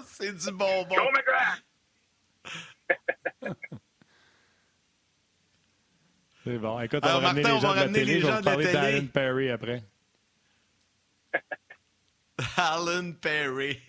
c'est 0.05 0.33
du 0.33 0.51
bonbon. 0.53 0.95
Joe 0.95 1.13
McGrath! 1.13 1.63
C'est 6.45 6.59
bon. 6.59 6.79
Écoute, 6.81 7.01
on 7.03 7.07
Alors, 7.09 7.21
va 7.23 7.27
ramener 7.29 7.43
les 7.43 7.51
on 7.53 7.59
gens 7.61 7.69
va 7.69 7.73
de 7.73 7.77
la 7.77 7.81
ramener 7.83 7.99
télé. 7.99 8.15
les 8.15 8.21
Je 8.21 8.27
vais 8.27 8.33
gens 8.33 8.41
de 8.41 8.45
la 8.45 8.51
parler 8.53 8.67
télé. 8.67 8.75
d'Alan 8.93 9.07
Perry 9.09 9.51
après. 9.51 9.83
Alan 12.57 13.13
Perry. 13.21 13.81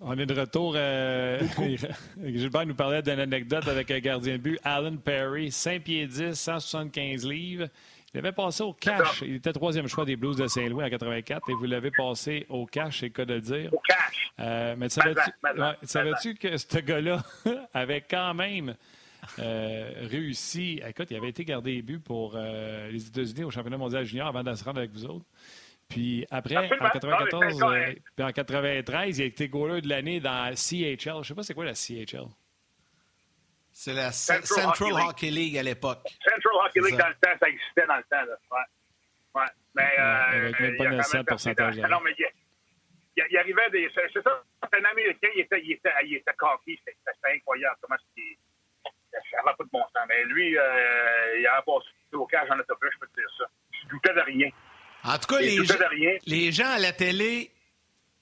On 0.00 0.16
est 0.16 0.26
de 0.26 0.40
retour. 0.40 0.74
euh, 0.76 1.40
Gilbert 2.24 2.66
nous 2.66 2.74
parlait 2.74 3.02
d'une 3.02 3.18
anecdote 3.18 3.66
avec 3.66 3.90
un 3.90 3.98
gardien 3.98 4.34
de 4.34 4.38
but, 4.38 4.60
Alan 4.62 4.96
Perry, 4.96 5.50
5 5.50 5.82
pieds 5.82 6.06
10, 6.06 6.34
175 6.34 7.26
livres. 7.26 7.66
Il 8.14 8.18
avait 8.18 8.32
passé 8.32 8.62
au 8.62 8.72
cash. 8.72 9.22
Il 9.22 9.34
était 9.34 9.52
troisième 9.52 9.88
choix 9.88 10.04
des 10.04 10.16
Blues 10.16 10.36
de 10.36 10.46
Saint-Louis 10.46 10.84
en 10.84 10.88
84 10.88 11.50
et 11.50 11.54
vous 11.54 11.64
l'avez 11.64 11.90
passé 11.90 12.46
au 12.48 12.64
cash, 12.64 13.00
c'est 13.00 13.06
le 13.06 13.12
cas 13.12 13.24
de 13.24 13.34
le 13.34 13.40
dire. 13.40 13.74
Au 13.74 13.80
cash. 13.80 14.30
Euh, 14.40 14.76
mais 14.78 14.88
savais-tu 14.88 16.28
ouais, 16.28 16.34
que 16.36 16.56
ce 16.56 16.78
gars-là 16.78 17.22
avait 17.74 18.04
quand 18.08 18.34
même 18.34 18.76
euh, 19.40 19.92
réussi? 20.08 20.80
Écoute, 20.86 21.08
il 21.10 21.16
avait 21.16 21.28
été 21.28 21.44
gardé 21.44 21.82
buts 21.82 21.98
pour 21.98 22.34
euh, 22.36 22.88
les 22.90 23.08
États-Unis 23.08 23.44
au 23.44 23.50
championnat 23.50 23.76
mondial 23.76 24.04
junior 24.04 24.28
avant 24.28 24.44
de 24.44 24.54
se 24.54 24.64
rendre 24.64 24.78
avec 24.78 24.92
vous 24.92 25.04
autres. 25.04 25.26
Puis 25.88 26.26
après, 26.30 26.56
en 26.56 26.60
Absolument. 26.64 26.88
94, 26.90 27.58
Non, 27.60 27.72
euh, 27.72 27.92
puis 28.16 28.24
en 28.24 28.32
93, 28.32 29.18
il 29.18 29.22
a 29.22 29.24
été 29.24 29.48
goaler 29.48 29.80
de 29.80 29.88
l'année 29.88 30.20
dans 30.20 30.54
CHL. 30.54 30.96
Je 31.04 31.18
ne 31.18 31.22
sais 31.22 31.34
pas 31.34 31.42
c'est 31.42 31.54
quoi 31.54 31.64
la 31.64 31.74
CHL. 31.74 32.26
C'est 33.72 33.94
la 33.94 34.10
Central 34.12 34.46
Central, 34.46 34.92
Hockey 34.92 35.08
Hockey, 35.08 35.30
League 35.30 35.56
à 35.56 35.62
l'époque. 35.62 36.00
Central 36.22 36.54
Hockey 36.66 36.80
League 36.80 36.98
dans 36.98 37.08
le 37.08 37.14
temps, 37.14 37.38
ça 37.40 37.48
existait 37.48 37.86
dans 37.86 37.96
le 37.96 38.02
temps. 38.02 38.24
Là. 38.24 38.36
Ouais. 38.50 39.40
Ouais. 39.40 39.48
Mais, 39.74 39.98
euh, 39.98 40.02
avec 40.02 40.60
même 40.60 40.76
pas 40.76 40.84
il 40.84 40.86
a 40.86 40.90
quand 40.90 40.96
900 40.96 41.16
même 41.18 41.24
percé 41.26 41.48
dans- 41.54 41.54
pourcentage 41.64 41.90
Non, 41.90 42.00
mais 42.04 42.14
il, 42.18 42.26
il, 43.16 43.24
il 43.30 43.38
arrivait 43.38 43.70
des. 43.70 43.90
C'est 43.94 44.02
c'est 44.12 44.22
ça, 44.22 44.42
c'est 44.70 44.78
un 44.80 44.84
Américain, 44.90 45.28
il 45.36 45.40
était, 45.42 45.60
il 45.62 45.72
était, 45.72 45.90
il 46.04 46.14
était 46.16 46.32
cocky, 46.36 46.78
c'était 46.84 47.34
incroyable. 47.36 47.76
Comment 47.80 47.96
c'est. 48.16 48.38
Ça 49.12 49.38
n'avait 49.42 49.56
pas 49.56 49.64
de 49.64 49.70
bon 49.70 49.80
sens. 49.82 50.04
Mais 50.08 50.24
lui, 50.24 50.56
euh, 50.58 51.38
il 51.38 51.46
a 51.46 51.62
passé 51.62 51.86
au 52.12 52.26
cage 52.26 52.50
en 52.50 52.58
autobus, 52.58 52.90
je 52.92 52.98
peux 52.98 53.06
te 53.06 53.14
dire 53.20 53.30
ça. 53.38 53.44
Il 53.84 53.88
doutait 53.88 54.14
de 54.14 54.20
rien. 54.20 54.50
En 55.08 55.18
tout 55.18 55.26
cas, 55.34 55.40
les, 55.40 55.64
gens- 55.64 55.74
les 56.26 56.60
à 56.60 56.78
la 56.78 56.92
télé, 56.92 57.50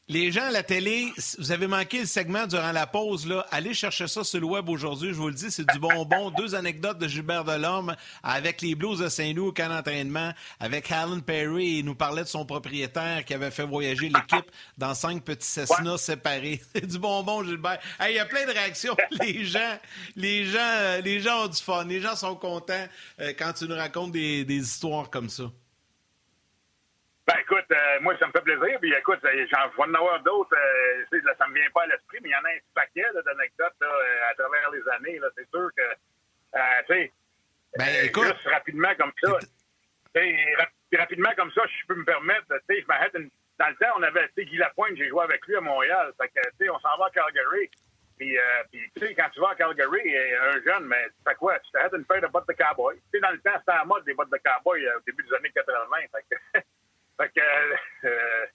les 0.08 0.30
gens 0.30 0.44
à 0.44 0.50
la 0.52 0.62
télé, 0.62 1.12
vous 1.38 1.50
avez 1.50 1.66
manqué 1.66 1.98
le 1.98 2.06
segment 2.06 2.46
durant 2.46 2.70
la 2.70 2.86
pause, 2.86 3.26
là, 3.26 3.44
allez 3.50 3.74
chercher 3.74 4.06
ça 4.06 4.22
sur 4.22 4.38
le 4.38 4.46
web 4.46 4.68
aujourd'hui. 4.68 5.08
Je 5.08 5.14
vous 5.14 5.26
le 5.26 5.34
dis, 5.34 5.50
c'est 5.50 5.68
du 5.68 5.80
bonbon. 5.80 6.30
Deux 6.36 6.54
anecdotes 6.54 6.98
de 6.98 7.08
Gilbert 7.08 7.42
Delorme 7.42 7.96
avec 8.22 8.62
les 8.62 8.76
Blues 8.76 9.00
de 9.00 9.08
Saint-Louis 9.08 9.48
au 9.48 9.52
camp 9.52 9.68
d'entraînement, 9.68 10.32
avec 10.60 10.92
Alan 10.92 11.18
Perry. 11.18 11.78
Il 11.78 11.86
nous 11.86 11.96
parlait 11.96 12.22
de 12.22 12.28
son 12.28 12.46
propriétaire 12.46 13.24
qui 13.24 13.34
avait 13.34 13.50
fait 13.50 13.64
voyager 13.66 14.08
l'équipe 14.08 14.48
dans 14.78 14.94
cinq 14.94 15.24
petits 15.24 15.48
Cessna 15.48 15.98
séparés. 15.98 16.62
C'est 16.72 16.86
du 16.86 17.00
bonbon, 17.00 17.42
Gilbert. 17.42 17.80
Hey, 17.98 18.12
Il 18.12 18.16
y 18.16 18.20
a 18.20 18.26
plein 18.26 18.46
de 18.46 18.52
réactions. 18.52 18.96
Les 19.20 19.44
gens, 19.44 19.76
les 20.14 20.44
gens, 20.44 20.58
euh, 20.60 21.00
les 21.00 21.18
gens 21.18 21.46
ont 21.46 21.48
du 21.48 21.60
fun. 21.60 21.84
Les 21.84 22.00
gens 22.00 22.14
sont 22.14 22.36
contents 22.36 22.86
euh, 23.20 23.32
quand 23.36 23.52
tu 23.54 23.64
nous 23.64 23.74
racontes 23.74 24.12
des, 24.12 24.44
des 24.44 24.58
histoires 24.58 25.10
comme 25.10 25.28
ça. 25.28 25.50
Ben 27.26 27.38
écoute, 27.40 27.66
euh, 27.72 28.00
moi 28.00 28.16
ça 28.18 28.26
me 28.28 28.32
fait 28.32 28.40
plaisir. 28.42 28.78
Puis 28.80 28.92
écoute, 28.94 29.18
euh, 29.24 29.46
j'en 29.50 29.70
je 29.72 29.76
vais 29.76 29.82
en 29.82 29.94
avoir 29.94 30.20
d'autres. 30.20 30.54
Euh, 30.56 31.04
tu 31.10 31.18
sais, 31.18 31.24
là, 31.26 31.34
ça 31.38 31.48
me 31.48 31.54
vient 31.54 31.70
pas 31.70 31.82
à 31.82 31.86
l'esprit, 31.86 32.18
mais 32.22 32.28
il 32.28 32.32
y 32.32 32.36
en 32.36 32.44
a 32.44 32.50
un 32.50 32.58
paquet 32.74 33.04
d'anecdotes 33.24 33.74
euh, 33.82 34.30
à 34.30 34.34
travers 34.34 34.70
les 34.70 34.88
années. 34.90 35.18
Là, 35.18 35.28
c'est 35.36 35.48
sûr 35.50 35.68
que, 35.76 35.82
euh, 35.82 36.60
tu 36.86 36.94
sais, 36.94 37.12
Ben, 37.76 37.84
euh, 37.88 38.02
écoute. 38.04 38.24
juste 38.26 38.46
rapidement 38.46 38.94
comme 38.96 39.12
ça, 39.22 39.38
tu 39.40 39.46
sais, 40.14 40.54
rap- 40.58 40.70
rapidement 40.98 41.32
comme 41.36 41.50
ça, 41.52 41.62
je 41.66 41.86
peux 41.88 41.96
me 41.96 42.04
permettre. 42.04 42.46
Tu 42.68 42.74
sais, 42.76 42.82
je 42.82 42.86
m'arrête 42.86 43.14
une- 43.14 43.30
dans 43.58 43.68
le 43.68 43.74
temps, 43.76 43.92
on 43.96 44.02
avait, 44.04 44.28
tu 44.28 44.34
sais, 44.36 44.44
Guy 44.44 44.56
Lapointe, 44.58 44.96
j'ai 44.96 45.08
joué 45.08 45.24
avec 45.24 45.44
lui 45.46 45.56
à 45.56 45.60
Montréal. 45.60 46.12
Fait 46.20 46.28
que, 46.28 46.40
tu 46.50 46.56
sais, 46.60 46.70
on 46.70 46.78
s'en 46.78 46.96
va 46.96 47.06
à 47.06 47.10
Calgary. 47.10 47.70
Puis, 48.18 48.38
euh, 48.38 48.42
puis, 48.70 48.88
tu 48.94 49.04
sais, 49.06 49.14
quand 49.14 49.28
tu 49.30 49.40
vas 49.40 49.50
à 49.50 49.54
Calgary, 49.56 50.16
un 50.16 50.62
jeune, 50.62 50.84
mais 50.86 51.06
tu 51.08 51.16
fais 51.26 51.34
quoi? 51.34 51.58
Tu 51.58 51.70
t'arrêtes 51.72 51.92
une 51.94 52.04
paire 52.04 52.20
de 52.22 52.28
bottes 52.28 52.46
de 52.48 52.52
cowboy. 52.54 52.94
Tu 52.96 53.02
sais, 53.14 53.20
dans 53.20 53.30
le 53.32 53.40
temps, 53.40 53.58
c'était 53.58 53.72
à 53.72 53.78
la 53.78 53.84
mode 53.84 54.04
des 54.04 54.14
bottes 54.14 54.30
de 54.30 54.38
cowboy 54.38 54.86
au 54.88 55.00
début 55.04 55.24
des 55.24 55.34
années 55.34 55.50
80. 55.50 55.96
Fait 56.12 56.24
que, 56.30 56.60
fait 57.20 57.28
que 57.34 58.06
euh, 58.08 58.46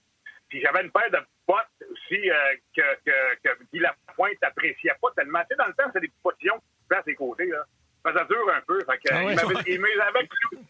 puis 0.49 0.61
j'avais 0.61 0.81
une 0.83 0.91
paire 0.91 1.09
de 1.11 1.19
bottes 1.47 1.89
aussi 1.91 2.29
euh, 2.29 2.55
que, 2.75 2.81
que, 3.05 3.35
que 3.43 3.63
Guy 3.71 3.79
Lapointe 3.79 4.41
n'appréciait 4.41 4.91
pas 5.01 5.09
tellement. 5.15 5.39
Tu 5.41 5.47
sais, 5.51 5.55
dans 5.55 5.67
le 5.67 5.73
temps, 5.73 5.85
c'était 5.87 6.01
des 6.01 6.07
petits 6.09 6.21
potillons 6.23 6.57
qui 6.59 6.65
se 6.89 6.95
à 6.95 7.03
ses 7.03 7.15
côtés, 7.15 7.45
là. 7.45 7.63
Ça 8.03 8.11
faisait 8.13 8.25
dur 8.25 8.53
un 8.53 8.61
peu. 8.61 8.79
Fait 8.83 8.97
que, 8.97 9.13
Ah 9.13 9.23
ouais? 9.23 9.33
il 9.33 9.35
m'avait- 9.35 9.71
il 9.71 9.79
me 9.79 9.87
les 9.87 10.01
avait 10.01 10.27
cloués. 10.27 10.63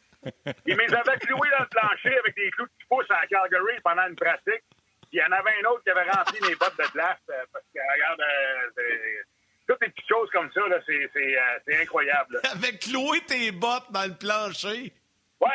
Il 0.67 0.75
me 0.77 0.83
avait 0.83 1.17
cloués 1.19 1.49
dans 1.49 1.63
le 1.63 1.69
plancher 1.69 2.15
avec 2.19 2.35
des 2.35 2.51
clous 2.51 2.67
petits 2.67 2.87
pouces 2.89 3.09
à 3.09 3.25
Calgary 3.25 3.79
pendant 3.83 4.07
une 4.07 4.15
pratique. 4.15 4.61
Puis 5.09 5.13
il 5.13 5.19
y 5.19 5.23
en 5.23 5.31
avait 5.31 5.51
un 5.63 5.69
autre 5.69 5.83
qui 5.83 5.89
avait 5.89 6.09
rempli 6.11 6.39
mes 6.47 6.55
bottes 6.55 6.77
de 6.77 6.91
glace 6.93 7.17
euh, 7.31 7.43
parce 7.51 7.65
que, 7.73 7.79
regarde, 7.93 8.21
euh, 8.21 8.69
c'est- 8.77 9.23
toutes 9.67 9.81
les 9.81 9.89
petites 9.89 10.07
choses 10.09 10.29
comme 10.31 10.51
ça, 10.51 10.67
là, 10.67 10.77
c'est, 10.85 11.09
c'est, 11.13 11.37
euh, 11.37 11.59
c'est 11.65 11.81
incroyable. 11.81 12.35
là. 12.35 12.39
Avec 12.53 12.79
cloué 12.81 13.19
tes 13.25 13.51
bottes 13.51 13.89
dans 13.91 14.05
le 14.07 14.15
plancher. 14.15 14.93
Ouais. 15.39 15.49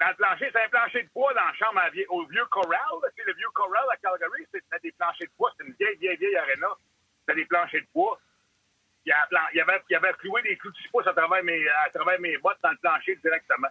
Dans 0.00 0.08
le 0.08 0.14
plancher, 0.14 0.48
c'est 0.52 0.62
un 0.62 0.68
plancher 0.68 1.02
de 1.02 1.08
bois 1.12 1.34
dans 1.34 1.44
la 1.44 1.54
chambre 1.54 1.80
à 1.80 1.90
au 2.10 2.26
vieux 2.26 2.44
Corral. 2.46 2.78
sais, 3.16 3.22
le 3.26 3.34
vieux 3.34 3.50
Corral 3.52 3.84
à 3.90 3.96
Calgary, 3.96 4.46
c'était 4.52 4.78
des 4.82 4.92
planchers 4.92 5.26
de 5.26 5.32
bois. 5.36 5.50
C'était 5.52 5.70
une 5.70 5.76
vieille, 5.76 5.96
vieille, 5.96 6.16
vieille 6.16 6.36
aréna. 6.36 6.68
C'était 7.20 7.40
des 7.40 7.46
planchers 7.46 7.80
de 7.80 7.88
bois. 7.92 8.18
Il 9.04 9.10
y, 9.54 9.60
avait, 9.60 9.82
il 9.88 9.96
avait 9.96 10.12
cloué 10.14 10.42
des 10.42 10.56
clous 10.56 10.70
de 10.70 10.76
six 10.76 10.88
pouces 10.88 11.06
à 11.06 11.14
travers, 11.14 11.42
mes, 11.42 11.66
à 11.68 11.90
travers 11.90 12.20
mes 12.20 12.36
bottes 12.38 12.58
dans 12.62 12.70
le 12.70 12.76
plancher 12.76 13.16
directement. 13.16 13.68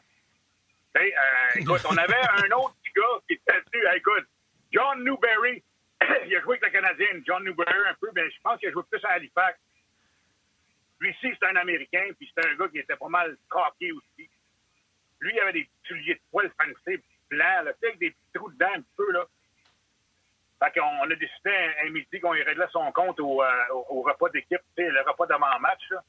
Euh, 0.97 1.09
écoute, 1.55 1.81
on 1.89 1.95
avait 1.95 2.15
un 2.43 2.51
autre 2.57 2.75
petit 2.81 2.91
gars 2.95 3.03
qui 3.27 3.33
était. 3.35 3.61
Hey, 3.73 3.97
écoute, 3.97 4.25
John 4.71 5.03
Newberry. 5.03 5.63
il 6.25 6.35
a 6.35 6.41
joué 6.41 6.57
avec 6.57 6.63
le 6.63 6.69
Canadien, 6.69 7.07
John 7.25 7.43
Newberry 7.43 7.87
un 7.87 7.93
peu, 7.95 8.09
mais 8.13 8.29
je 8.29 8.39
pense 8.43 8.59
qu'il 8.59 8.69
a 8.69 8.71
joué 8.71 8.83
plus 8.89 9.03
à 9.05 9.13
Halifax. 9.13 9.59
Lui 10.99 11.11
ici, 11.11 11.35
c'est 11.39 11.47
un 11.47 11.55
Américain, 11.55 12.09
puis 12.17 12.31
c'est 12.33 12.45
un 12.45 12.55
gars 12.55 12.67
qui 12.69 12.79
était 12.79 12.95
pas 12.95 13.09
mal 13.09 13.37
coqué 13.47 13.91
aussi. 13.91 14.29
Lui, 15.19 15.34
il 15.34 15.39
avait 15.39 15.53
des 15.53 15.69
souliers 15.84 16.15
de 16.15 16.21
poil 16.32 16.51
fancy, 16.58 17.01
blancs, 17.30 17.65
là, 17.65 17.73
tu 17.73 17.80
sais, 17.80 17.88
avec 17.88 17.99
des 17.99 18.12
petits 18.12 18.32
trous 18.34 18.51
dedans 18.51 18.71
un 18.75 18.82
petit 18.82 18.95
peu, 18.95 19.12
là. 19.12 19.25
Fait 20.63 20.80
qu'on 20.80 20.88
on 20.88 21.12
a 21.12 21.15
décidé 21.15 21.51
un, 21.51 21.88
un 21.88 21.89
midi 21.91 22.19
qu'on 22.19 22.34
irait 22.34 22.56
là 22.56 22.67
son 22.71 22.91
compte 22.91 23.19
au, 23.19 23.43
euh, 23.43 23.65
au, 23.89 24.01
repas 24.01 24.30
d'équipe, 24.30 24.62
tu 24.75 24.84
sais, 24.84 24.89
le 24.89 25.01
repas 25.01 25.25
d'avant-match, 25.27 25.82
là. 25.91 26.03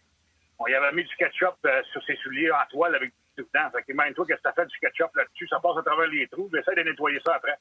On 0.59 0.67
y 0.67 0.75
avait 0.75 0.93
mis 0.93 1.05
du 1.05 1.17
ketchup 1.17 1.55
euh, 1.67 1.83
sur 1.93 2.03
ses 2.05 2.17
souliers 2.17 2.51
en 2.51 2.67
toile 2.71 2.95
avec 2.97 3.11
du 3.11 3.17
tout 3.37 3.49
dedans. 3.53 3.71
Fait 3.71 3.83
que 3.83 3.93
imagine-toi 3.93 4.27
que 4.27 4.41
ça 4.43 4.53
fait 4.53 4.67
du 4.67 4.79
ketchup 4.79 5.15
là-dessus, 5.15 5.47
ça 5.49 5.61
passe 5.61 5.77
à 5.79 5.83
travers 5.83 6.09
les 6.09 6.27
trous, 6.29 6.51
j'essaie 6.53 6.75
de 6.75 6.83
nettoyer 6.83 7.21
ça 7.25 7.35
après. 7.37 7.57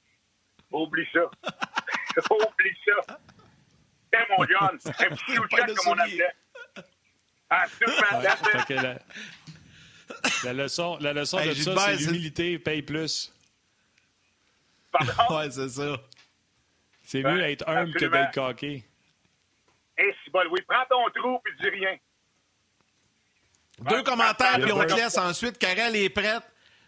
Oublie 0.71 1.07
ça. 1.13 1.29
Oublie 2.31 2.77
ça. 2.86 3.17
Tiens, 4.12 4.25
mon 4.29 4.45
John, 4.45 4.69
un 4.71 5.15
petit 5.15 5.36
chouchette 5.36 5.75
comme 5.75 5.93
on 5.93 5.99
appelait. 5.99 6.33
Absolument, 7.49 8.21
que 8.67 9.46
la, 10.43 10.53
leçon, 10.53 10.97
la 11.01 11.13
leçon 11.13 11.39
Hey, 11.39 11.49
de 11.49 11.53
ça, 11.53 11.61
Gilbert, 11.63 11.83
c'est 11.85 11.97
c'est- 11.97 12.03
l'humilité 12.05 12.59
paye 12.59 12.81
plus. 12.81 13.33
Pardon? 14.91 15.35
Ouais, 15.37 15.51
c'est 15.51 15.69
ça. 15.69 15.97
C'est 17.03 17.23
mieux 17.23 17.37
d'être 17.39 17.67
humble 17.67 17.93
que 17.93 18.05
d'être 18.05 18.33
coqué. 18.33 18.83
Hey, 19.97 20.13
c'est 20.23 20.31
bon, 20.31 20.41
oui. 20.51 20.59
Prends 20.67 20.85
ton 20.89 21.09
trou 21.19 21.39
puis 21.43 21.53
dis 21.61 21.69
rien. 21.69 21.97
Deux 23.79 24.03
commentaires, 24.03 24.60
puis 24.60 24.71
on 24.71 24.83
te 24.85 24.93
laisse 24.93 25.17
ensuite. 25.17 25.58
Karel 25.58 25.95
est 25.95 26.10
prête. 26.10 26.43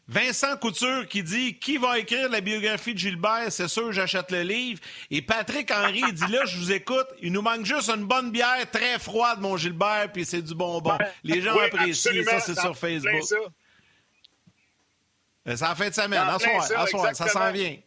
Vincent 0.10 0.58
Couture 0.58 1.08
qui 1.08 1.22
dit 1.22 1.60
Qui 1.60 1.78
va 1.78 2.00
écrire 2.00 2.30
la 2.30 2.42
biographie 2.42 2.94
de 2.96 3.00
Gilbert? 3.00 3.52
C'est 3.52 3.68
sûr, 3.68 3.92
j'achète 3.92 4.32
le 4.32 4.42
livre. 4.42 4.82
Et 5.12 5.22
Patrick 5.22 5.70
Henry 5.72 6.02
dit 6.12 6.32
Là, 6.32 6.46
je 6.46 6.58
vous 6.58 6.72
écoute. 6.72 7.06
Il 7.22 7.32
nous 7.32 7.44
manque 7.44 7.64
juste 7.66 7.90
une 7.90 8.06
bonne 8.06 8.32
bière 8.32 8.70
très 8.72 8.98
froide, 8.98 9.40
mon 9.40 9.56
Gilbert, 9.56 10.12
puis 10.12 10.26
c'est 10.26 10.42
du 10.42 10.56
bonbon. 10.56 10.98
Les 11.24 11.42
gens 11.42 11.56
Oui, 11.56 11.66
apprécient. 11.66 12.24
Ça, 12.24 12.40
c'est 12.40 12.60
sur 12.60 12.76
Facebook. 12.76 13.24
ça. 13.24 13.36
Euh, 15.48 15.56
C'est 15.56 15.66
en 15.66 15.76
fin 15.76 15.90
de 15.90 15.94
semaine. 15.94 16.22
Plein 16.24 16.40
soir, 16.40 16.64
ça, 16.64 16.82
à 16.82 16.88
soir, 16.88 17.16
ça 17.16 17.28
s'en 17.28 17.52
vient. 17.52 17.78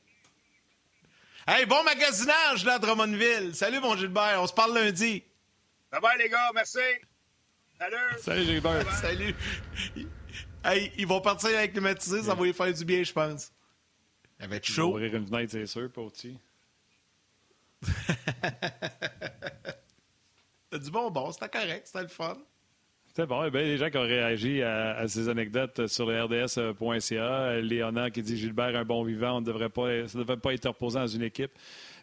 Hey, 1.48 1.66
bon 1.66 1.82
magasinage, 1.82 2.64
là, 2.64 2.74
à 2.74 2.78
Drummondville. 2.78 3.52
Salut, 3.54 3.80
mon 3.80 3.96
Gilbert. 3.96 4.38
On 4.40 4.46
se 4.46 4.52
parle 4.52 4.74
lundi. 4.74 5.24
Ça 5.92 5.98
va, 5.98 6.14
les 6.16 6.28
gars? 6.28 6.50
Merci. 6.54 6.78
Salut! 7.80 7.96
Salut, 8.22 8.44
Gilbert. 8.44 8.92
Salut! 9.00 9.34
Hey, 10.64 10.92
ils 10.96 11.06
vont 11.06 11.20
partir 11.20 11.50
avec 11.56 11.72
climatisé, 11.72 12.22
ça 12.22 12.34
va 12.34 12.44
lui 12.44 12.52
faire 12.52 12.72
du 12.72 12.84
bien, 12.84 13.02
je 13.02 13.12
pense. 13.12 13.52
Ça 14.40 14.46
va 14.46 14.56
être 14.56 14.66
chaud. 14.66 14.90
ouvrir 14.90 15.14
une 15.14 15.26
fenêtre, 15.26 15.52
c'est 15.52 15.66
sûr, 15.66 15.90
du 20.72 20.90
bonbon, 20.90 21.32
c'était 21.32 21.48
correct, 21.48 21.86
c'était 21.86 22.02
le 22.02 22.08
fun. 22.08 22.38
C'est 23.14 23.26
bon. 23.26 23.44
Eh 23.44 23.50
bien, 23.50 23.62
les 23.62 23.76
gens 23.76 23.90
qui 23.90 23.98
ont 23.98 24.02
réagi 24.02 24.62
à, 24.62 24.96
à 24.96 25.08
ces 25.08 25.28
anecdotes 25.28 25.86
sur 25.86 26.06
le 26.06 26.22
RDS.ca. 26.22 27.60
Léonard 27.60 28.10
qui 28.10 28.22
dit 28.22 28.38
Gilbert, 28.38 28.74
un 28.74 28.84
bon 28.84 29.04
vivant, 29.04 29.38
on 29.38 29.40
devrait 29.42 29.68
pas, 29.68 30.08
ça 30.08 30.16
ne 30.16 30.22
devrait 30.22 30.38
pas 30.38 30.54
être 30.54 30.68
reposé 30.68 30.98
dans 30.98 31.06
une 31.06 31.22
équipe. 31.22 31.52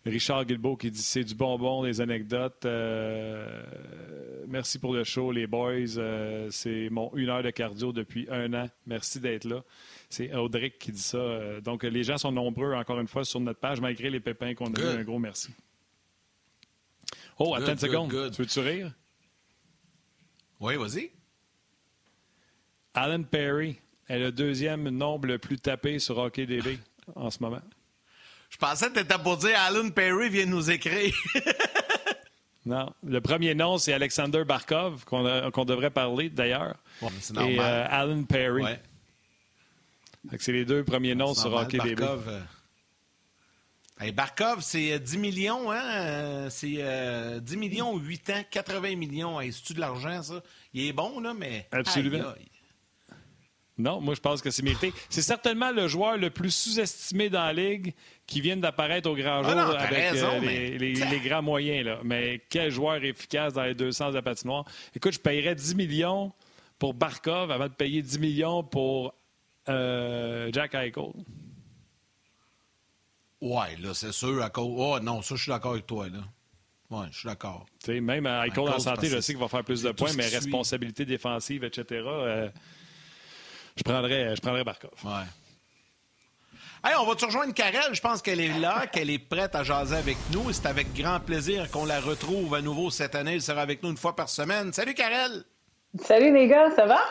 Richard 0.05 0.45
Guilbeault 0.45 0.77
qui 0.77 0.89
dit 0.91 1.01
c'est 1.01 1.23
du 1.23 1.35
bonbon, 1.35 1.83
les 1.83 1.99
anecdotes. 2.01 2.65
Euh, 2.65 3.63
merci 4.47 4.79
pour 4.79 4.93
le 4.93 5.03
show, 5.03 5.31
les 5.31 5.45
boys. 5.47 5.97
Euh, 5.97 6.47
c'est 6.51 6.89
mon 6.89 7.11
une 7.15 7.29
heure 7.29 7.43
de 7.43 7.49
cardio 7.51 7.91
depuis 7.91 8.27
un 8.31 8.53
an. 8.53 8.69
Merci 8.87 9.19
d'être 9.19 9.43
là. 9.45 9.63
C'est 10.09 10.33
Audric 10.33 10.79
qui 10.79 10.91
dit 10.91 11.01
ça. 11.01 11.17
Euh, 11.17 11.61
Donc, 11.61 11.83
les 11.83 12.03
gens 12.03 12.17
sont 12.17 12.31
nombreux, 12.31 12.73
encore 12.73 12.99
une 12.99 13.07
fois, 13.07 13.23
sur 13.25 13.39
notre 13.39 13.59
page, 13.59 13.81
malgré 13.81 14.09
les 14.09 14.19
pépins 14.19 14.53
qu'on 14.55 14.73
a 14.73 14.79
eu. 14.79 14.99
Un 14.99 15.03
gros 15.03 15.19
merci. 15.19 15.49
Oh, 17.37 17.53
attends 17.55 17.65
Good, 17.65 17.69
une 17.73 17.77
seconde. 17.79 18.09
good, 18.09 18.23
good. 18.23 18.33
Tu 18.35 18.41
veux-tu 18.41 18.59
rire? 18.59 18.91
Oui, 20.59 20.75
vas-y. 20.77 21.11
Alan 22.93 23.23
Perry 23.23 23.77
est 24.07 24.19
le 24.19 24.31
deuxième 24.31 24.89
nombre 24.89 25.27
le 25.27 25.37
plus 25.37 25.57
tapé 25.59 25.99
sur 25.99 26.17
HockeyDB 26.17 26.79
en 27.15 27.29
ce 27.29 27.41
moment. 27.41 27.61
Je 28.49 28.57
pensais 28.57 28.87
que 28.89 28.93
t'étais 28.95 29.17
pour 29.17 29.37
dire 29.37 29.57
Alan 29.59 29.89
Perry 29.89 30.29
vient 30.29 30.45
nous 30.45 30.69
écrire. 30.69 31.13
Non. 32.65 32.93
Le 33.03 33.19
premier 33.19 33.55
nom, 33.55 33.77
c'est 33.79 33.93
Alexander 33.93 34.43
Barkov, 34.43 35.03
qu'on 35.05 35.65
devrait 35.65 35.89
parler 35.89 36.29
d'ailleurs. 36.29 36.75
Ouais, 37.01 37.09
c'est 37.19 37.35
Et 37.37 37.59
euh, 37.59 37.85
Alan 37.89 38.21
Perry. 38.23 38.61
Ouais. 38.61 38.79
C'est 40.37 40.51
les 40.51 40.65
deux 40.65 40.83
premiers 40.83 41.15
noms 41.15 41.33
sur 41.33 41.51
HockeyDB. 41.53 41.95
Barkov, 41.95 42.27
euh, 42.27 42.41
hey, 44.01 44.11
Barkov, 44.11 44.61
c'est 44.61 44.91
euh, 44.91 44.99
10 44.99 45.17
millions, 45.17 45.71
hein? 45.71 45.81
euh, 45.83 46.49
C'est 46.51 46.75
euh, 46.79 47.39
10 47.39 47.57
millions, 47.57 47.97
8 47.97 48.29
ans, 48.29 48.43
80 48.51 48.95
millions. 48.97 49.39
Hey, 49.41 49.51
C'est-tu 49.51 49.73
de 49.73 49.79
l'argent, 49.79 50.21
ça? 50.21 50.43
Il 50.73 50.85
est 50.85 50.93
bon, 50.93 51.19
là, 51.21 51.33
mais. 51.33 51.67
Absolument. 51.71 52.17
Aïe, 52.17 52.35
aïe. 52.39 52.47
Non, 53.79 54.01
moi, 54.01 54.13
je 54.13 54.19
pense 54.19 54.41
que 54.41 54.51
c'est 54.51 54.61
mérité. 54.61 54.93
C'est 55.09 55.21
certainement 55.21 55.71
le 55.71 55.87
joueur 55.87 56.17
le 56.17 56.29
plus 56.29 56.51
sous-estimé 56.53 57.29
dans 57.29 57.43
la 57.45 57.53
Ligue 57.53 57.93
qui 58.27 58.41
vient 58.41 58.57
d'apparaître 58.57 59.09
au 59.09 59.15
grand 59.15 59.41
jour 59.41 59.53
Ah 59.53 59.65
non, 59.67 59.71
t'as 59.73 59.79
avec 59.79 60.21
euh, 60.21 60.39
les, 60.39 60.45
mais- 60.45 60.77
les- 60.77 60.93
les 60.93 61.19
grands 61.21 61.41
moyens. 61.41 61.85
Là. 61.85 61.99
Mais 62.03 62.41
quel 62.49 62.71
joueur 62.71 63.03
efficace 63.03 63.53
dans 63.53 63.63
les 63.63 63.73
deux 63.73 63.91
sens 63.91 64.09
de 64.11 64.15
la 64.17 64.21
patinoire. 64.21 64.65
Écoute, 64.95 65.13
je 65.13 65.19
paierais 65.19 65.55
10 65.55 65.75
millions 65.75 66.31
pour 66.77 66.93
Barkov 66.93 67.51
avant 67.51 67.67
de 67.67 67.73
payer 67.73 68.01
10 68.01 68.19
millions 68.19 68.63
pour 68.63 69.13
euh, 69.69 70.49
Jack 70.53 70.75
Eichel. 70.75 71.11
Ouais, 73.41 73.75
là, 73.81 73.93
c'est 73.93 74.11
sûr. 74.11 74.41
À 74.43 74.49
cause... 74.49 74.67
Oh, 74.77 74.99
non, 75.01 75.21
ça, 75.21 75.35
je 75.35 75.43
suis 75.43 75.49
d'accord 75.51 75.71
avec 75.73 75.87
toi, 75.87 76.07
là. 76.09 76.19
Ouais, 76.91 77.05
je 77.11 77.19
suis 77.19 77.27
d'accord. 77.27 77.65
Même 77.87 78.25
à 78.25 78.47
Eichel 78.47 78.59
en 78.67 78.79
santé, 78.79 79.07
je 79.07 79.21
sais 79.21 79.33
qu'il 79.33 79.39
va 79.41 79.47
faire 79.47 79.63
plus 79.63 79.83
de 79.83 79.91
points, 79.91 80.11
mais 80.17 80.27
responsabilité 80.27 81.05
défensive, 81.05 81.63
etc. 81.63 81.85
euh, 82.05 82.49
je 83.79 83.83
prendrais, 83.83 84.35
je 84.35 84.41
prendrais 84.41 84.63
Barkov. 84.63 84.91
Ouais. 85.05 85.25
Hey, 86.83 86.95
on 86.99 87.05
va 87.05 87.15
te 87.15 87.25
rejoindre 87.25 87.53
Karel? 87.53 87.93
Je 87.93 88.01
pense 88.01 88.21
qu'elle 88.21 88.39
est 88.39 88.59
là, 88.59 88.87
qu'elle 88.87 89.09
est 89.09 89.19
prête 89.19 89.55
à 89.55 89.63
jaser 89.63 89.95
avec 89.95 90.17
nous. 90.33 90.51
C'est 90.51 90.65
avec 90.65 90.93
grand 90.93 91.19
plaisir 91.19 91.69
qu'on 91.71 91.85
la 91.85 91.99
retrouve 91.99 92.55
à 92.55 92.61
nouveau 92.61 92.89
cette 92.89 93.15
année. 93.15 93.35
Elle 93.35 93.41
sera 93.41 93.61
avec 93.61 93.81
nous 93.83 93.89
une 93.89 93.97
fois 93.97 94.15
par 94.15 94.29
semaine. 94.29 94.71
Salut, 94.73 94.93
Karel! 94.93 95.43
Salut 95.97 96.33
les 96.33 96.47
gars, 96.47 96.71
ça 96.71 96.85
va? 96.85 97.01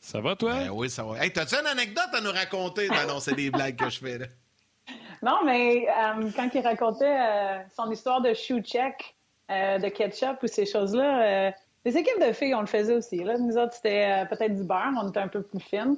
Ça 0.00 0.20
va, 0.20 0.36
toi? 0.36 0.54
Ben 0.54 0.70
oui, 0.70 0.90
ça 0.90 1.04
va. 1.04 1.24
Hey, 1.24 1.32
t'as-tu 1.32 1.54
une 1.54 1.66
anecdote 1.66 2.08
à 2.12 2.20
nous 2.20 2.32
raconter? 2.32 2.88
Ben 2.88 3.06
non, 3.06 3.20
c'est 3.20 3.34
des 3.34 3.50
blagues 3.50 3.76
que 3.76 3.90
je 3.90 3.98
fais, 3.98 4.18
là. 4.18 4.26
Non, 5.22 5.40
mais 5.44 5.88
euh, 5.88 6.30
quand 6.36 6.48
il 6.54 6.60
racontait 6.60 7.04
euh, 7.04 7.58
son 7.74 7.90
histoire 7.90 8.20
de 8.20 8.34
shoe 8.34 8.60
check, 8.62 9.16
euh, 9.50 9.78
de 9.78 9.88
ketchup 9.88 10.42
ou 10.42 10.46
ces 10.46 10.64
choses-là, 10.64 11.22
euh, 11.48 11.50
les 11.84 11.96
équipes 11.96 12.20
de 12.20 12.32
filles, 12.32 12.54
on 12.54 12.60
le 12.60 12.66
faisait 12.66 12.94
aussi. 12.94 13.22
Là. 13.22 13.38
Nous 13.38 13.56
autres, 13.56 13.72
c'était 13.74 14.22
euh, 14.22 14.24
peut-être 14.26 14.54
du 14.54 14.64
beurre, 14.64 14.92
on 15.00 15.08
était 15.08 15.20
un 15.20 15.28
peu 15.28 15.42
plus 15.42 15.60
fines 15.60 15.96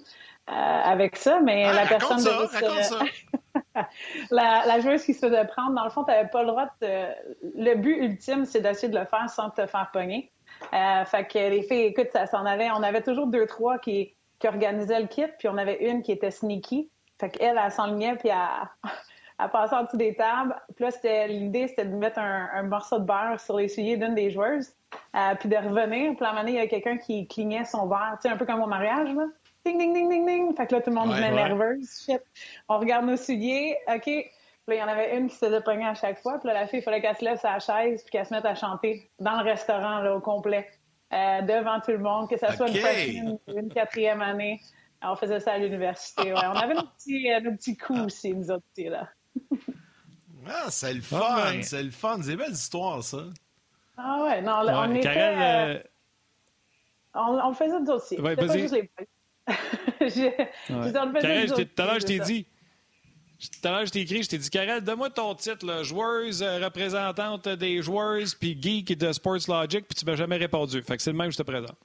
euh, 0.49 0.53
avec 0.53 1.17
ça, 1.17 1.41
mais 1.41 1.65
Ah, 1.65 1.73
la 1.73 1.87
personne 1.87 2.19
ça, 2.19 2.31
devait 2.31 2.47
se- 2.47 2.65
raconte 2.65 2.83
ça. 2.85 3.85
la, 4.31 4.65
la 4.67 4.81
joueuse 4.81 5.05
qui 5.05 5.15
se 5.15 5.27
faisait 5.27 5.45
prendre, 5.47 5.75
dans 5.75 5.85
le 5.85 5.91
fond, 5.91 6.05
tu 6.05 6.11
n'avais 6.11 6.29
pas 6.29 6.43
le 6.43 6.49
droit 6.49 6.67
de... 6.81 7.07
Le 7.57 7.75
but 7.77 7.97
ultime, 8.05 8.45
c'est 8.45 8.61
d'essayer 8.61 8.89
de 8.93 8.99
le 8.99 9.05
faire 9.07 9.29
sans 9.31 9.51
te 9.51 9.67
faire 9.67 9.91
pogner. 9.93 10.31
Euh, 10.75 11.05
fait 11.05 11.27
que 11.27 11.39
les 11.39 11.63
filles, 11.63 11.87
écoute, 11.87 12.09
ça 12.13 12.27
s'en 12.27 12.45
allait. 12.45 12.71
On 12.73 12.83
avait 12.83 13.03
toujours 13.03 13.27
deux, 13.27 13.47
trois 13.47 13.79
qui, 13.79 14.15
qui 14.39 14.49
organisaient 14.49 15.01
le 15.01 15.07
kit, 15.07 15.27
puis 15.39 15.49
on 15.49 15.57
avait 15.57 15.85
une 15.89 16.03
qui 16.03 16.13
était 16.13 16.31
sneaky. 16.31 16.91
Fait 17.21 17.31
qu'elle, 17.31 17.59
elle 17.63 17.71
s'enlignait, 17.73 18.17
puis 18.17 18.29
elle, 18.29 18.91
elle 19.43 19.51
passait 19.51 19.75
en 19.75 19.85
dessous 19.85 19.97
des 19.97 20.15
tables. 20.15 20.55
Puis 20.75 20.85
là, 20.85 20.91
c'était, 20.91 21.29
l'idée, 21.29 21.69
c'était 21.69 21.85
de 21.85 21.95
mettre 21.95 22.19
un, 22.19 22.49
un 22.55 22.63
morceau 22.65 22.99
de 22.99 23.05
beurre 23.05 23.39
sur 23.41 23.57
l'essuyer 23.57 23.97
d'une 23.97 24.15
des 24.15 24.31
joueuses, 24.31 24.73
euh, 25.17 25.35
puis 25.39 25.49
de 25.49 25.57
revenir. 25.57 26.15
Puis 26.17 26.25
à 26.25 26.29
un 26.29 26.33
moment 26.33 26.41
donné, 26.43 26.53
il 26.53 26.57
y 26.57 26.61
a 26.61 26.67
quelqu'un 26.67 26.97
qui 26.99 27.27
clignait 27.27 27.65
son 27.65 27.87
verre, 27.87 28.19
tu 28.21 28.29
sais, 28.29 28.35
un 28.35 28.37
peu 28.37 28.47
comme 28.47 28.63
au 28.63 28.67
mariage, 28.67 29.13
là. 29.15 29.25
Ding, 29.65 29.79
ding, 29.79 29.93
ding, 29.93 30.09
ding, 30.09 30.27
ding. 30.27 30.57
Fait 30.57 30.67
que 30.67 30.75
là, 30.75 30.81
tout 30.81 30.89
le 30.91 30.97
monde 30.97 31.11
Ouais, 31.11 31.17
devenait 31.17 31.35
ouais. 31.35 31.49
nerveuse. 31.49 32.03
Shit. 32.07 32.23
On 32.69 32.79
regarde 32.79 33.05
nos 33.05 33.17
souliers. 33.17 33.77
OK. 33.89 34.03
Puis 34.05 34.25
là, 34.69 34.75
il 34.75 34.79
y 34.79 34.83
en 34.83 34.89
avait 34.89 35.17
une 35.19 35.29
qui 35.29 35.35
se 35.37 35.45
faisait 35.45 35.61
pogner 35.61 35.85
à 35.87 35.95
chaque 35.95 36.19
fois. 36.23 36.39
Puis 36.39 36.49
là, 36.49 36.55
la 36.55 36.67
fille, 36.67 36.79
il 36.79 36.83
fallait 36.83 37.03
qu'elle 37.03 37.17
se 37.17 37.25
lève 37.25 37.39
sa 37.39 37.59
chaise 37.59 38.03
puis 38.03 38.11
qu'elle 38.11 38.25
se 38.25 38.33
mette 38.33 38.47
à 38.47 38.55
chanter 38.55 39.11
dans 39.19 39.39
le 39.43 39.45
restaurant, 39.45 39.99
là, 40.01 40.15
au 40.17 40.21
complet, 40.21 40.67
euh, 41.13 41.43
devant 41.43 41.79
tout 41.81 41.91
le 41.91 41.99
monde, 41.99 42.29
que 42.31 42.39
ça 42.39 42.53
soit 42.55 42.69
une 42.71 43.39
une 43.55 43.69
quatrième 43.73 44.23
année. 44.23 44.61
On 45.03 45.15
faisait 45.17 45.41
ça 45.41 45.53
à 45.53 45.59
l'université. 45.59 46.33
Ouais. 46.33 46.41
On 46.47 46.57
avait 46.57 46.75
nos 46.75 46.85
petits, 46.85 47.31
euh, 47.31 47.41
nos 47.41 47.53
petits 47.53 47.77
coups 47.77 48.01
aussi, 48.01 48.33
nous 48.35 48.51
autres, 48.51 48.65
là. 48.79 49.09
Ah, 50.53 50.71
c'est 50.71 50.95
le 50.95 51.01
fun, 51.03 51.21
Ah, 51.23 51.51
ben. 51.53 51.63
c'est 51.63 51.83
le 51.83 51.91
fun. 51.91 52.19
C'est 52.23 52.33
une 52.33 52.39
belle 52.39 52.53
histoire, 52.53 53.03
ça. 53.05 53.25
Ah 53.97 54.23
ouais, 54.25 54.41
non, 54.43 54.63
là, 54.63 54.81
on 54.83 54.89
Ouais, 54.91 54.97
était... 54.99 55.03
Karel, 55.15 55.39
euh, 55.39 55.75
euh, 55.79 55.83
on, 57.15 57.39
on 57.45 57.49
le 57.51 57.55
faisait 57.55 57.79
nous 57.79 57.91
aussi. 57.91 58.19
Ouais, 58.21 58.35
pas 58.35 58.47
vas-y. 58.47 58.61
juste 58.63 58.75
les 58.75 58.83
boys. 58.83 59.07
Je 60.01 61.53
autres 61.53 61.63
tout 61.63 61.83
à 61.83 61.87
l'heure, 61.87 62.01
je 62.01 62.07
t'ai 62.07 62.19
dit. 62.21 62.47
Tout 63.39 63.69
à 63.69 63.71
l'heure, 63.71 63.87
je 63.87 63.91
t'ai 63.93 64.01
écrit, 64.01 64.23
je 64.23 64.29
t'ai 64.29 64.39
dit, 64.39 64.51
Karel, 64.51 64.83
donne-moi 64.83 65.11
ton 65.11 65.35
titre, 65.35 65.65
là, 65.67 65.83
joueuse 65.83 66.43
euh, 66.43 66.59
représentante 66.65 67.49
des 67.49 67.81
joueuses, 67.83 68.35
puis 68.35 68.59
geek 68.61 68.97
de 68.99 69.13
Sports 69.13 69.47
Logic, 69.49 69.87
puis 69.87 69.95
tu 69.95 70.05
m'as 70.05 70.17
jamais 70.17 70.37
répondu. 70.37 70.83
Fait 70.83 70.97
que 70.97 71.03
c'est 71.03 71.13
le 71.13 71.17
même 71.19 71.29
que 71.29 71.33
je 71.35 71.39
te 71.39 71.43
présente. 71.43 71.77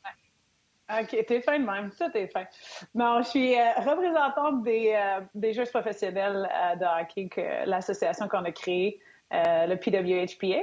OK, 0.90 1.26
t'es 1.26 1.42
fin 1.42 1.58
de 1.60 1.66
même. 1.66 1.92
Ça, 1.94 2.10
t'es 2.12 2.28
fin. 2.28 2.46
Non, 2.94 3.22
je 3.24 3.30
suis 3.30 3.56
euh, 3.60 3.72
représentante 3.78 4.64
des, 4.64 4.94
euh, 4.96 5.22
des 5.34 5.54
joueurs 5.54 5.70
professionnels 5.70 6.48
euh, 6.54 6.76
de 6.76 7.02
hockey, 7.02 7.28
que 7.28 7.68
l'association 7.70 8.28
qu'on 8.28 8.46
a 8.46 8.52
créée, 8.52 9.00
euh, 9.34 9.66
le 9.66 9.76
PWHPA, 9.78 10.62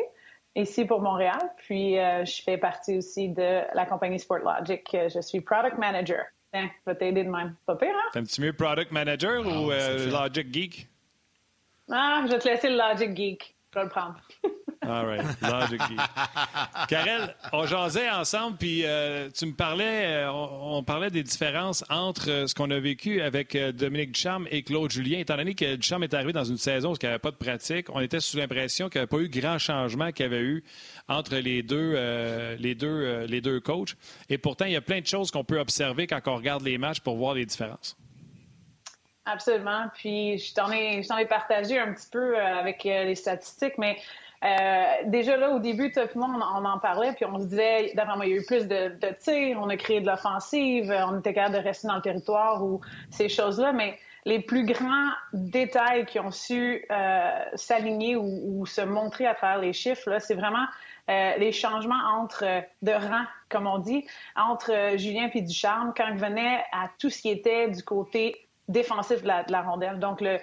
ici 0.55 0.85
pour 0.85 1.01
Montréal. 1.03 1.41
Puis, 1.57 1.99
euh, 1.99 2.25
je 2.25 2.41
fais 2.43 2.57
partie 2.57 2.99
aussi 2.99 3.31
de 3.31 3.63
la 3.75 3.85
compagnie 3.87 4.21
Sportlogic. 4.21 4.89
Je 4.93 5.21
suis 5.21 5.41
product 5.41 5.79
manager. 5.79 6.25
Tiens, 6.53 6.71
je 6.87 6.93
vais 6.93 6.97
t'aider 6.99 7.25
de 7.25 7.31
même. 7.31 7.57
Pas 7.67 7.75
pire, 7.77 7.89
hein? 7.95 8.11
T'aimes-tu 8.13 8.43
mieux 8.43 8.53
Product 8.53 8.93
Manager 8.93 9.41
ou 9.41 9.71
Ah, 9.71 9.75
euh, 9.75 9.99
fait. 9.99 10.11
Logic 10.11 10.53
Geek? 10.55 10.89
Ah, 11.91 12.23
je 12.27 12.33
vais 12.33 12.39
te 12.39 12.47
laisser 12.49 12.69
le 12.69 12.77
Logic 12.77 13.17
Geek. 13.17 13.55
Je 13.73 13.79
vais 13.79 13.85
le 13.85 13.91
prendre. 13.91 14.17
All 14.85 15.07
right, 15.07 15.41
Logic. 15.41 15.81
Karel, 16.89 17.37
on 17.53 17.67
jasait 17.67 18.11
ensemble, 18.11 18.57
puis 18.57 18.83
euh, 18.85 19.31
tu 19.31 19.47
me 19.47 19.53
parlais, 19.53 20.25
euh, 20.25 20.33
on, 20.33 20.83
parlait 20.83 21.11
des 21.11 21.23
différences 21.23 21.85
entre 21.89 22.29
euh, 22.29 22.47
ce 22.49 22.55
qu'on 22.55 22.71
a 22.71 22.81
vécu 22.81 23.21
avec 23.21 23.57
Dominique 23.57 24.13
Ducharme 24.13 24.49
et 24.51 24.65
Claude 24.65 24.91
Julien. 24.91 25.21
Étant 25.21 25.37
donné 25.37 25.55
que 25.55 25.77
Ducharme 25.77 26.03
est 26.03 26.15
arrivé 26.15 26.33
dans 26.33 26.45
une 26.45 26.57
saison 26.57 26.93
où 26.93 26.97
il 27.01 27.05
n'y 27.05 27.11
avait 27.11 27.21
pas 27.21 27.31
de 27.31 27.37
pratique, 27.37 27.95
on 27.95 28.01
était 28.01 28.19
sous 28.19 28.37
l'impression 28.37 28.89
qu'il 28.89 28.99
n'y 28.99 29.03
avait 29.03 29.09
pas 29.09 29.19
eu 29.19 29.29
grand 29.29 29.59
changement 29.59 30.11
qu'il 30.11 30.25
y 30.25 30.27
avait 30.27 30.43
eu 30.43 30.65
entre 31.09 31.37
les 31.37 31.63
deux, 31.63 31.93
les, 32.59 32.75
deux, 32.75 33.25
les 33.27 33.41
deux 33.41 33.61
coachs. 33.61 33.95
Et 34.29 34.39
pourtant, 34.39 34.65
il 34.65 34.73
y 34.73 34.77
a 34.77 34.81
plein 34.81 35.01
de 35.01 35.07
choses 35.07 35.31
qu'on 35.31 35.45
peut 35.45 35.61
observer 35.61 36.07
quand 36.07 36.21
on 36.27 36.37
regarde 36.37 36.65
les 36.65 36.79
matchs 36.79 37.01
pour 37.01 37.17
voir 37.17 37.35
les 37.35 37.47
différences. 37.47 37.97
Absolument. 39.25 39.87
Puis 39.95 40.39
je 40.39 40.55
t'en 40.55 40.73
ai, 40.73 41.03
je 41.03 41.09
t'en 41.09 41.19
ai 41.19 41.27
partagé 41.27 41.79
un 41.79 41.93
petit 41.93 42.09
peu 42.11 42.37
avec 42.37 42.83
les 42.83 43.15
statistiques, 43.15 43.79
mais 43.79 43.97
euh, 44.45 44.85
déjà 45.07 45.37
là, 45.37 45.51
au 45.51 45.61
début, 45.61 45.93
tout 45.93 46.01
le 46.01 46.21
monde, 46.21 46.43
on 46.43 46.65
en 46.65 46.79
parlait, 46.79 47.13
puis 47.13 47.25
on 47.25 47.39
se 47.39 47.47
disait, 47.47 47.93
d'après 47.95 48.17
moi, 48.17 48.27
il 48.27 48.33
y 48.33 48.35
a 48.35 48.37
eu 48.39 48.45
plus 48.45 48.67
de, 48.67 48.93
tirs, 49.21 49.59
on 49.61 49.69
a 49.69 49.77
créé 49.77 50.01
de 50.01 50.07
l'offensive, 50.07 50.91
euh, 50.91 51.07
on 51.07 51.19
était 51.19 51.33
capable 51.33 51.57
de 51.57 51.61
rester 51.61 51.87
dans 51.87 51.97
le 51.97 52.03
territoire 52.03 52.65
ou 52.65 52.81
ces 53.11 53.29
choses-là, 53.29 53.73
mais 53.73 53.99
les 54.25 54.41
plus 54.41 54.65
grands 54.65 55.11
détails 55.33 56.07
qui 56.07 56.19
ont 56.19 56.31
su 56.31 56.85
euh, 56.91 57.31
s'aligner 57.55 58.17
ou, 58.17 58.65
se 58.67 58.81
montrer 58.81 59.27
à 59.27 59.35
travers 59.35 59.59
les 59.59 59.73
chiffres, 59.73 60.17
c'est 60.21 60.35
vraiment 60.35 60.67
les 61.09 61.51
changements 61.53 62.01
entre 62.21 62.45
de 62.81 62.93
rang, 62.93 63.25
comme 63.51 63.67
on 63.67 63.79
dit, 63.79 64.07
entre 64.37 64.97
Julien 64.97 65.29
et 65.35 65.43
Ducharme, 65.43 65.93
quand 65.97 66.07
il 66.09 66.17
venait 66.17 66.65
à 66.73 66.89
tout 66.99 67.11
ce 67.11 67.21
qui 67.21 67.29
était 67.29 67.69
du 67.69 67.83
côté 67.83 68.49
défensif 68.69 69.23
de 69.23 69.29
la, 69.29 69.43
de 69.43 69.55
rondelle. 69.55 69.99
Donc, 69.99 70.21
le, 70.21 70.39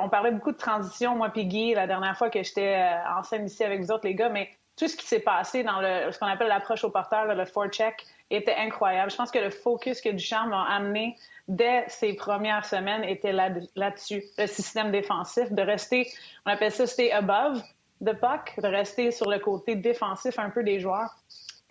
on 0.00 0.08
parlait 0.08 0.30
beaucoup 0.30 0.52
de 0.52 0.56
transition, 0.56 1.16
moi 1.16 1.30
puis 1.30 1.74
la 1.74 1.86
dernière 1.86 2.16
fois 2.16 2.30
que 2.30 2.42
j'étais 2.42 2.76
euh, 2.76 3.18
en 3.18 3.22
scène 3.22 3.46
ici 3.46 3.64
avec 3.64 3.80
vous 3.80 3.90
autres, 3.90 4.06
les 4.06 4.14
gars, 4.14 4.28
mais 4.28 4.50
tout 4.76 4.88
ce 4.88 4.96
qui 4.96 5.06
s'est 5.06 5.20
passé 5.20 5.62
dans 5.62 5.80
le, 5.80 6.10
ce 6.10 6.18
qu'on 6.18 6.26
appelle 6.26 6.48
l'approche 6.48 6.84
au 6.84 6.90
porteur, 6.90 7.26
le 7.26 7.44
forecheck, 7.44 8.04
était 8.30 8.54
incroyable. 8.54 9.10
Je 9.10 9.16
pense 9.16 9.30
que 9.30 9.38
le 9.38 9.50
focus 9.50 10.00
que 10.00 10.08
Duchamp 10.08 10.50
a 10.52 10.62
amené 10.74 11.16
dès 11.48 11.84
ses 11.88 12.14
premières 12.14 12.64
semaines 12.64 13.04
était 13.04 13.32
là-dessus. 13.32 14.24
le 14.38 14.46
système 14.46 14.90
défensif, 14.90 15.52
de 15.52 15.62
rester, 15.62 16.08
on 16.46 16.50
appelle 16.50 16.72
ça 16.72 16.86
stay 16.86 17.12
above 17.12 17.62
the 18.04 18.14
puck, 18.14 18.58
de 18.58 18.68
rester 18.68 19.10
sur 19.10 19.30
le 19.30 19.38
côté 19.38 19.76
défensif 19.76 20.38
un 20.38 20.50
peu 20.50 20.62
des 20.62 20.80
joueurs. 20.80 21.14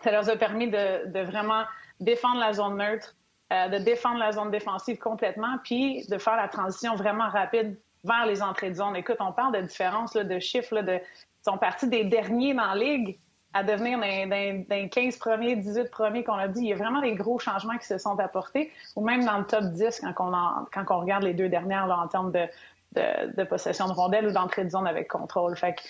Ça 0.02 0.12
leur 0.12 0.28
a 0.28 0.36
permis 0.36 0.70
de, 0.70 1.22
vraiment 1.24 1.64
défendre 2.00 2.38
la 2.38 2.52
zone 2.52 2.76
neutre, 2.76 3.14
euh, 3.52 3.68
de 3.68 3.78
défendre 3.78 4.18
la 4.18 4.32
zone 4.32 4.50
défensive 4.50 4.98
complètement, 4.98 5.58
puis 5.64 6.06
de 6.08 6.18
faire 6.18 6.36
la 6.36 6.48
transition 6.48 6.94
vraiment 6.94 7.28
rapide 7.28 7.76
vers 8.04 8.26
les 8.26 8.42
entrées 8.42 8.70
de 8.70 8.74
zone. 8.74 8.96
Écoute, 8.96 9.18
on 9.20 9.32
parle 9.32 9.54
de 9.54 9.60
différence 9.60 10.14
de 10.14 10.38
chiffres, 10.38 10.80
de, 10.80 10.94
ils 10.94 11.44
sont 11.44 11.58
partis 11.58 11.88
des 11.88 12.04
derniers 12.04 12.54
dans 12.54 12.66
la 12.66 12.74
ligue 12.74 13.18
à 13.54 13.62
devenir 13.62 13.98
d'un 13.98 14.88
15 14.88 15.18
premiers, 15.18 15.56
18 15.56 15.90
premiers 15.90 16.24
qu'on 16.24 16.34
a 16.34 16.48
dit. 16.48 16.60
Il 16.60 16.68
y 16.68 16.72
a 16.72 16.76
vraiment 16.76 17.02
des 17.02 17.14
gros 17.14 17.38
changements 17.38 17.76
qui 17.76 17.86
se 17.86 17.98
sont 17.98 18.18
apportés, 18.18 18.72
ou 18.96 19.04
même 19.04 19.24
dans 19.24 19.38
le 19.38 19.44
top 19.44 19.64
10 19.64 20.02
quand 20.16 20.32
on, 20.32 20.64
quand 20.72 20.84
on 20.88 21.00
regarde 21.00 21.24
les 21.24 21.34
deux 21.34 21.48
dernières 21.48 21.90
en 21.90 22.08
termes 22.08 22.32
de, 22.32 22.46
de, 22.94 23.44
possession 23.44 23.88
de 23.88 23.92
rondelles 23.92 24.26
ou 24.26 24.32
d'entrée 24.32 24.64
de 24.64 24.70
zone 24.70 24.86
avec 24.86 25.08
contrôle. 25.08 25.56
Fait 25.56 25.74
que 25.74 25.82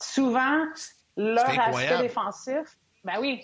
souvent, 0.00 0.64
leur 1.16 1.48
aspect 1.60 1.98
défensif, 2.02 2.78
ben 3.04 3.14
oui, 3.20 3.42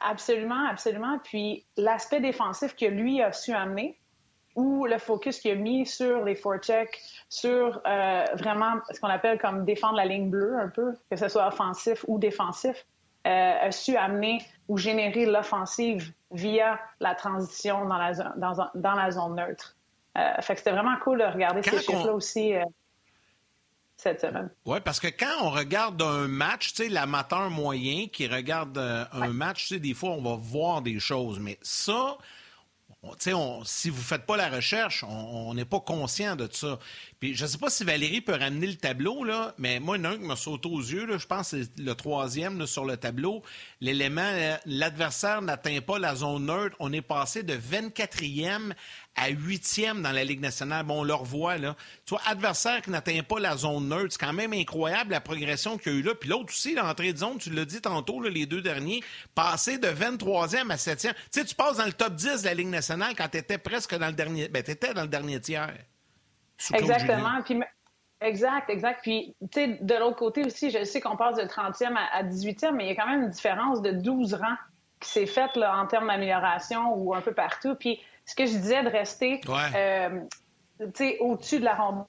absolument, 0.00 0.66
absolument. 0.68 1.18
Puis 1.22 1.64
l'aspect 1.76 2.20
défensif 2.20 2.74
que 2.74 2.86
lui 2.86 3.22
a 3.22 3.32
su 3.32 3.52
amener, 3.52 3.98
ou 4.56 4.86
le 4.86 4.98
focus 4.98 5.38
qu'il 5.38 5.50
a 5.52 5.54
mis 5.54 5.86
sur 5.86 6.24
les 6.24 6.34
forechecks, 6.34 6.98
sur 7.28 7.80
euh, 7.86 8.24
vraiment 8.34 8.80
ce 8.90 8.98
qu'on 8.98 9.08
appelle 9.08 9.38
comme 9.38 9.64
défendre 9.64 9.96
la 9.96 10.06
ligne 10.06 10.30
bleue 10.30 10.58
un 10.58 10.68
peu, 10.68 10.94
que 11.10 11.16
ce 11.16 11.28
soit 11.28 11.46
offensif 11.46 12.04
ou 12.08 12.18
défensif, 12.18 12.86
euh, 13.26 13.52
a 13.60 13.70
su 13.70 13.96
amener 13.96 14.38
ou 14.66 14.78
générer 14.78 15.26
l'offensive 15.26 16.12
via 16.30 16.80
la 17.00 17.14
transition 17.14 17.86
dans 17.86 17.98
la, 17.98 18.14
zone, 18.14 18.32
dans, 18.74 18.94
la 18.94 19.10
zone 19.10 19.36
neutre. 19.36 19.76
Euh, 20.16 20.40
fait 20.40 20.54
que 20.54 20.60
c'était 20.60 20.72
vraiment 20.72 20.96
cool 21.04 21.18
de 21.18 21.24
regarder 21.24 21.62
ces 21.62 21.78
chiffres-là 21.78 22.14
aussi 22.14 22.54
cette 23.98 24.20
semaine. 24.20 24.50
Oui, 24.64 24.78
parce 24.82 25.00
que 25.00 25.08
quand 25.08 25.42
on 25.42 25.50
regarde 25.50 26.00
un 26.00 26.28
match, 26.28 26.72
tu 26.72 26.84
sais, 26.84 26.88
l'amateur 26.88 27.50
moyen 27.50 28.06
qui 28.06 28.26
regarde 28.26 28.78
un 28.78 29.28
match, 29.28 29.66
tu 29.66 29.74
sais, 29.74 29.80
des 29.80 29.92
fois, 29.94 30.10
on 30.10 30.22
va 30.22 30.36
voir 30.36 30.80
des 30.80 30.98
choses, 30.98 31.38
mais 31.40 31.58
ça, 31.60 32.16
si 33.64 33.90
vous 33.90 33.98
ne 33.98 34.02
faites 34.02 34.26
pas 34.26 34.36
la 34.36 34.48
recherche, 34.48 35.04
on 35.04 35.54
n'est 35.54 35.64
pas 35.64 35.80
conscient 35.80 36.36
de 36.36 36.48
ça. 36.50 36.78
Puis 37.18 37.34
je 37.34 37.44
ne 37.44 37.48
sais 37.48 37.58
pas 37.58 37.70
si 37.70 37.82
Valérie 37.82 38.20
peut 38.20 38.34
ramener 38.34 38.66
le 38.66 38.76
tableau, 38.76 39.24
là, 39.24 39.54
mais 39.56 39.80
moi, 39.80 39.96
il 39.96 40.04
y 40.04 40.06
en 40.06 40.10
a 40.10 40.14
un 40.14 40.18
qui 40.18 40.24
m'a 40.24 40.36
sauté 40.36 40.68
aux 40.68 40.80
yeux, 40.80 41.06
je 41.18 41.26
pense 41.26 41.52
que 41.52 41.62
c'est 41.62 41.82
le 41.82 41.94
troisième 41.94 42.66
sur 42.66 42.84
le 42.84 42.98
tableau. 42.98 43.42
L'élément, 43.80 44.20
euh, 44.20 44.56
l'adversaire 44.66 45.40
n'atteint 45.40 45.80
pas 45.80 45.98
la 45.98 46.14
zone 46.14 46.44
neutre. 46.46 46.76
On 46.78 46.92
est 46.92 47.00
passé 47.00 47.42
de 47.42 47.54
24e 47.54 48.74
à 49.14 49.30
huitième 49.30 50.02
dans 50.02 50.12
la 50.12 50.24
Ligue 50.24 50.40
nationale. 50.40 50.84
Bon, 50.84 51.00
on 51.00 51.04
le 51.04 51.14
revoit, 51.14 51.56
là. 51.56 51.74
Tu 52.04 52.10
vois, 52.10 52.20
adversaire 52.26 52.82
qui 52.82 52.90
n'atteint 52.90 53.22
pas 53.22 53.40
la 53.40 53.56
zone 53.56 53.88
neutre, 53.88 54.12
c'est 54.12 54.20
quand 54.20 54.34
même 54.34 54.52
incroyable 54.52 55.12
la 55.12 55.22
progression 55.22 55.78
qu'il 55.78 55.92
y 55.92 55.96
a 55.96 55.98
eu 55.98 56.02
là. 56.02 56.14
Puis 56.14 56.28
l'autre 56.28 56.52
aussi, 56.52 56.74
l'entrée 56.74 57.14
de 57.14 57.18
zone, 57.18 57.38
tu 57.38 57.48
l'as 57.50 57.64
dit 57.64 57.80
tantôt, 57.80 58.20
les 58.22 58.44
deux 58.44 58.60
derniers, 58.60 59.02
passer 59.34 59.78
de 59.78 59.88
23e 59.88 60.70
à 60.70 60.76
7e. 60.76 61.14
Tu 61.14 61.16
sais, 61.30 61.44
tu 61.46 61.54
passes 61.54 61.78
dans 61.78 61.86
le 61.86 61.94
top 61.94 62.14
10 62.14 62.42
de 62.42 62.44
la 62.44 62.54
Ligue 62.54 62.68
nationale 62.68 63.14
quand 63.16 63.28
tu 63.28 63.38
étais 63.38 63.58
presque 63.58 63.96
dans 63.96 64.08
le 64.08 64.12
dernier... 64.12 64.48
Ben, 64.48 64.62
tu 64.62 64.70
étais 64.70 64.92
dans 64.92 65.02
le 65.02 65.08
dernier 65.08 65.40
tiers. 65.40 65.72
Exactement. 66.74 67.42
Puis, 67.44 67.60
exact, 68.20 68.70
exact. 68.70 69.00
Puis, 69.02 69.34
tu 69.52 69.60
sais, 69.60 69.78
de 69.80 69.94
l'autre 69.94 70.16
côté 70.16 70.44
aussi, 70.44 70.70
je 70.70 70.84
sais 70.84 71.00
qu'on 71.00 71.16
passe 71.16 71.36
de 71.36 71.42
30e 71.42 71.96
à, 71.96 72.22
18e, 72.22 72.72
mais 72.72 72.84
il 72.84 72.88
y 72.88 72.92
a 72.92 72.94
quand 72.94 73.08
même 73.08 73.22
une 73.24 73.30
différence 73.30 73.82
de 73.82 73.90
12 73.90 74.34
rangs 74.34 74.56
qui 75.00 75.10
s'est 75.10 75.26
faite 75.26 75.56
là, 75.56 75.78
en 75.78 75.86
termes 75.86 76.06
d'amélioration 76.06 76.94
ou 76.94 77.14
un 77.14 77.20
peu 77.20 77.32
partout. 77.32 77.74
Puis, 77.74 78.00
ce 78.24 78.34
que 78.34 78.46
je 78.46 78.52
disais 78.52 78.82
de 78.82 78.88
rester 78.88 79.40
euh, 79.48 80.20
au-dessus 81.20 81.60
de 81.60 81.64
la 81.64 81.74
rondelle. 81.74 82.06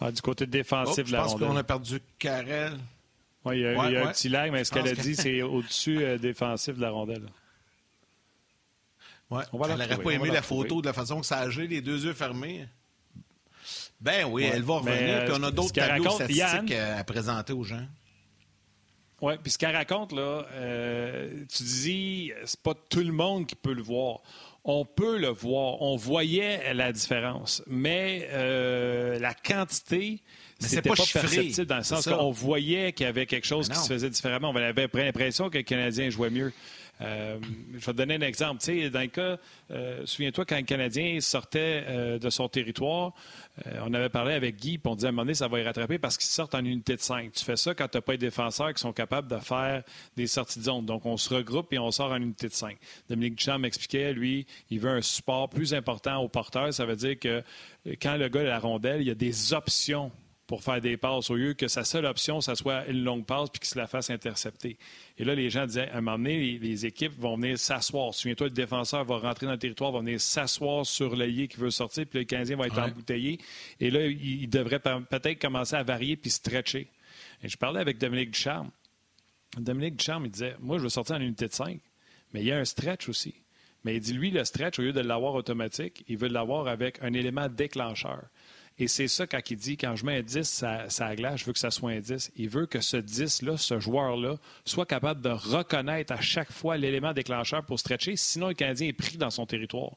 Ah, 0.00 0.10
du 0.12 0.20
côté 0.20 0.46
défensif 0.46 1.06
de 1.06 1.12
la 1.12 1.22
rondelle. 1.22 1.38
Je 1.38 1.44
pense 1.44 1.52
qu'on 1.52 1.56
a 1.56 1.64
perdu 1.64 2.00
Karel. 2.18 2.78
Oui, 3.44 3.58
il 3.58 3.62
y 3.62 3.66
a, 3.66 3.88
il 3.88 3.92
y 3.92 3.96
a 3.96 4.06
un 4.06 4.12
petit 4.12 4.28
lag, 4.28 4.50
mais 4.50 4.64
ce 4.64 4.72
qu'elle 4.72 4.88
a 4.88 4.94
dit, 4.94 5.14
c'est 5.14 5.42
au-dessus 5.42 6.02
euh, 6.02 6.18
défensif 6.18 6.76
de 6.76 6.80
la 6.80 6.90
rondelle. 6.90 7.26
Ouais. 9.34 9.42
On 9.52 9.58
va 9.58 9.66
elle 9.68 9.78
n'aurait 9.78 10.02
pas 10.02 10.10
aimé 10.10 10.30
la, 10.30 10.42
photo 10.42 10.80
de 10.80 10.86
la 10.86 10.92
façon 10.92 11.20
que 11.20 11.26
ça 11.26 11.38
a 11.38 11.48
les 11.48 11.80
deux 11.80 12.04
yeux 12.04 12.14
fermés. 12.14 12.66
Ben 14.00 14.26
oui, 14.26 14.48
elle 14.52 14.62
va 14.62 14.74
revenir. 14.74 15.24
Puis 15.24 15.34
on 15.36 15.42
a 15.42 15.50
d'autres 15.50 15.72
tableaux 15.72 16.10
statistiques 16.10 16.72
à 16.72 17.02
présenter 17.04 17.52
aux 17.52 17.64
gens. 17.64 17.86
Oui, 19.20 19.34
puis 19.42 19.52
ce 19.52 19.58
qu'elle 19.58 19.74
raconte, 19.74 20.12
là, 20.12 20.44
euh, 20.52 21.44
tu 21.48 21.62
dis, 21.62 22.32
c'est 22.44 22.60
pas 22.60 22.74
tout 22.74 23.00
le 23.00 23.12
monde 23.12 23.46
qui 23.46 23.54
peut 23.54 23.72
le 23.72 23.82
voir. 23.82 24.20
On 24.64 24.84
peut 24.84 25.18
le 25.18 25.28
voir. 25.28 25.80
On 25.80 25.96
voyait 25.96 26.74
la 26.74 26.92
différence. 26.92 27.62
Mais 27.66 28.28
euh, 28.32 29.18
la 29.18 29.32
quantité, 29.32 30.20
c'était 30.58 30.82
pas, 30.82 30.94
pas 30.94 31.04
perceptible 31.10 31.66
dans 31.66 31.78
le 31.78 31.84
sens 31.84 32.06
qu'on 32.06 32.32
voyait 32.32 32.92
qu'il 32.92 33.06
y 33.06 33.08
avait 33.08 33.24
quelque 33.24 33.46
chose 33.46 33.68
qui 33.68 33.78
se 33.78 33.88
faisait 33.88 34.10
différemment. 34.10 34.50
On 34.50 34.56
avait 34.56 34.88
l'impression 34.92 35.48
que 35.48 35.58
le 35.58 35.64
Canadien 35.64 36.10
jouait 36.10 36.30
mieux. 36.30 36.52
Euh, 37.00 37.38
je 37.72 37.78
vais 37.78 37.92
te 37.92 37.96
donner 37.96 38.14
un 38.14 38.20
exemple. 38.20 38.62
Dans 38.90 39.08
cas, 39.08 39.36
euh, 39.70 40.02
souviens-toi, 40.04 40.44
quand 40.44 40.56
le 40.56 40.62
Canadien 40.62 41.20
sortait 41.20 41.84
euh, 41.88 42.18
de 42.18 42.30
son 42.30 42.48
territoire, 42.48 43.12
on 43.82 43.94
avait 43.94 44.08
parlé 44.08 44.34
avec 44.34 44.56
Guy, 44.56 44.80
on 44.84 44.96
disait 44.96 45.06
à 45.06 45.08
un 45.10 45.12
moment 45.12 45.22
donné, 45.22 45.34
ça 45.34 45.46
va 45.46 45.60
y 45.60 45.62
rattraper 45.62 45.98
parce 45.98 46.16
qu'ils 46.16 46.28
sortent 46.28 46.54
en 46.56 46.64
unité 46.64 46.96
de 46.96 47.00
5. 47.00 47.32
Tu 47.32 47.44
fais 47.44 47.56
ça 47.56 47.74
quand 47.74 47.86
tu 47.86 47.96
n'as 47.96 48.02
pas 48.02 48.12
de 48.12 48.20
défenseurs 48.20 48.74
qui 48.74 48.80
sont 48.80 48.92
capables 48.92 49.28
de 49.28 49.38
faire 49.38 49.82
des 50.16 50.26
sorties 50.26 50.58
de 50.58 50.64
zone. 50.64 50.84
Donc, 50.86 51.06
on 51.06 51.16
se 51.16 51.32
regroupe 51.32 51.72
et 51.72 51.78
on 51.78 51.90
sort 51.90 52.10
en 52.10 52.16
unité 52.16 52.48
de 52.48 52.52
5. 52.52 52.76
Dominique 53.08 53.36
Duchamp 53.36 53.58
m'expliquait, 53.58 54.12
lui, 54.12 54.46
il 54.70 54.80
veut 54.80 54.90
un 54.90 55.02
support 55.02 55.48
plus 55.48 55.72
important 55.72 56.18
au 56.18 56.28
porteur. 56.28 56.72
Ça 56.74 56.84
veut 56.84 56.96
dire 56.96 57.18
que 57.18 57.42
quand 58.00 58.16
le 58.16 58.28
gars 58.28 58.40
a 58.40 58.44
la 58.44 58.58
rondelle, 58.58 59.00
il 59.02 59.06
y 59.06 59.12
a 59.12 59.14
des 59.14 59.52
options 59.52 60.10
pour 60.46 60.62
faire 60.62 60.80
des 60.80 60.96
passes 60.96 61.30
au 61.30 61.36
lieu 61.36 61.54
que 61.54 61.68
sa 61.68 61.84
seule 61.84 62.04
option, 62.04 62.40
ça 62.40 62.54
soit 62.54 62.86
une 62.86 63.02
longue 63.02 63.24
passe 63.24 63.48
puis 63.50 63.60
qu'il 63.60 63.68
se 63.68 63.78
la 63.78 63.86
fasse 63.86 64.10
intercepter. 64.10 64.76
Et 65.16 65.24
là, 65.24 65.34
les 65.34 65.48
gens 65.48 65.64
disaient, 65.66 65.88
à 65.88 65.98
un 65.98 66.00
moment 66.02 66.18
donné, 66.18 66.58
les, 66.58 66.86
équipes 66.86 67.18
vont 67.18 67.36
venir 67.36 67.58
s'asseoir. 67.58 68.12
Souviens-toi, 68.12 68.48
le 68.48 68.52
défenseur 68.52 69.04
va 69.04 69.18
rentrer 69.18 69.46
dans 69.46 69.52
le 69.52 69.58
territoire, 69.58 69.92
va 69.92 70.00
venir 70.00 70.20
s'asseoir 70.20 70.84
sur 70.84 71.16
l'allié 71.16 71.48
qui 71.48 71.56
veut 71.56 71.70
sortir, 71.70 72.04
puis 72.06 72.20
le 72.20 72.24
Canadien 72.26 72.56
va 72.56 72.66
être 72.66 72.78
embouteillé. 72.78 73.38
Et 73.80 73.90
là, 73.90 74.06
il, 74.06 74.48
devrait 74.48 74.80
peut-être 74.80 75.40
commencer 75.40 75.76
à 75.76 75.82
varier 75.82 76.16
puis 76.16 76.30
stretcher. 76.30 76.88
Et 77.42 77.48
je 77.48 77.56
parlais 77.56 77.80
avec 77.80 77.98
Dominique 77.98 78.32
Ducharme. 78.32 78.70
Dominique 79.56 79.96
Ducharme, 79.96 80.26
il 80.26 80.30
disait, 80.30 80.56
moi, 80.60 80.76
je 80.76 80.82
veux 80.82 80.88
sortir 80.90 81.16
en 81.16 81.20
unité 81.20 81.48
de 81.48 81.54
5, 81.54 81.80
mais 82.32 82.40
il 82.40 82.46
y 82.46 82.52
a 82.52 82.58
un 82.58 82.64
stretch 82.64 83.08
aussi. 83.08 83.34
Mais 83.84 83.96
il 83.96 84.00
dit, 84.00 84.12
lui, 84.12 84.30
le 84.30 84.44
stretch, 84.44 84.78
au 84.78 84.82
lieu 84.82 84.92
de 84.92 85.00
l'avoir 85.00 85.34
automatique, 85.34 86.04
il 86.08 86.16
veut 86.16 86.28
l'avoir 86.28 86.68
avec 86.68 87.02
un 87.02 87.12
élément 87.12 87.48
déclencheur. 87.48 88.24
Et 88.78 88.88
c'est 88.88 89.06
ça 89.06 89.26
quand 89.26 89.38
il 89.50 89.56
dit, 89.56 89.76
quand 89.76 89.94
je 89.94 90.04
mets 90.04 90.18
un 90.18 90.22
10 90.22 90.42
ça, 90.42 90.88
ça 90.88 91.14
glace, 91.14 91.40
je 91.40 91.44
veux 91.44 91.52
que 91.52 91.58
ça 91.60 91.70
soit 91.70 91.92
un 91.92 92.00
10. 92.00 92.32
Il 92.36 92.48
veut 92.48 92.66
que 92.66 92.80
ce 92.80 92.96
10-là, 92.96 93.56
ce 93.56 93.78
joueur-là, 93.78 94.36
soit 94.64 94.86
capable 94.86 95.20
de 95.20 95.28
reconnaître 95.28 96.12
à 96.12 96.20
chaque 96.20 96.50
fois 96.50 96.76
l'élément 96.76 97.12
déclencheur 97.12 97.64
pour 97.64 97.78
stretcher, 97.78 98.16
sinon 98.16 98.48
le 98.48 98.54
Canadien 98.54 98.88
est 98.88 98.92
pris 98.92 99.16
dans 99.16 99.30
son 99.30 99.46
territoire. 99.46 99.92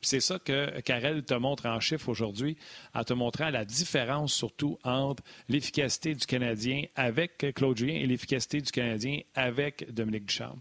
Puis 0.00 0.08
c'est 0.08 0.20
ça 0.20 0.38
que 0.38 0.80
Karel 0.80 1.24
te 1.24 1.34
montre 1.34 1.66
en 1.66 1.78
chiffres 1.78 2.08
aujourd'hui, 2.08 2.56
en 2.94 3.04
te 3.04 3.12
montrant 3.12 3.50
la 3.50 3.66
différence 3.66 4.32
surtout 4.32 4.78
entre 4.82 5.22
l'efficacité 5.50 6.14
du 6.14 6.24
Canadien 6.24 6.84
avec 6.96 7.52
Claude 7.54 7.76
Julien 7.76 7.94
et 7.94 8.06
l'efficacité 8.06 8.62
du 8.62 8.70
Canadien 8.70 9.20
avec 9.34 9.92
Dominique 9.92 10.26
Ducharme. 10.26 10.60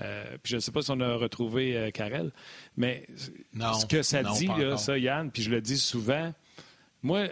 Euh, 0.00 0.36
puis 0.42 0.50
je 0.50 0.56
ne 0.56 0.60
sais 0.60 0.70
pas 0.70 0.82
si 0.82 0.90
on 0.90 1.00
a 1.00 1.16
retrouvé 1.16 1.76
euh, 1.76 1.90
Karel, 1.90 2.30
mais 2.76 3.06
ce 3.16 3.86
que 3.86 4.02
ça 4.02 4.22
dit, 4.22 4.46
là, 4.46 4.76
ça, 4.76 4.96
Yann, 4.98 5.30
puis 5.30 5.42
je 5.42 5.50
le 5.50 5.60
dis 5.60 5.78
souvent, 5.78 6.32
moi, 7.02 7.28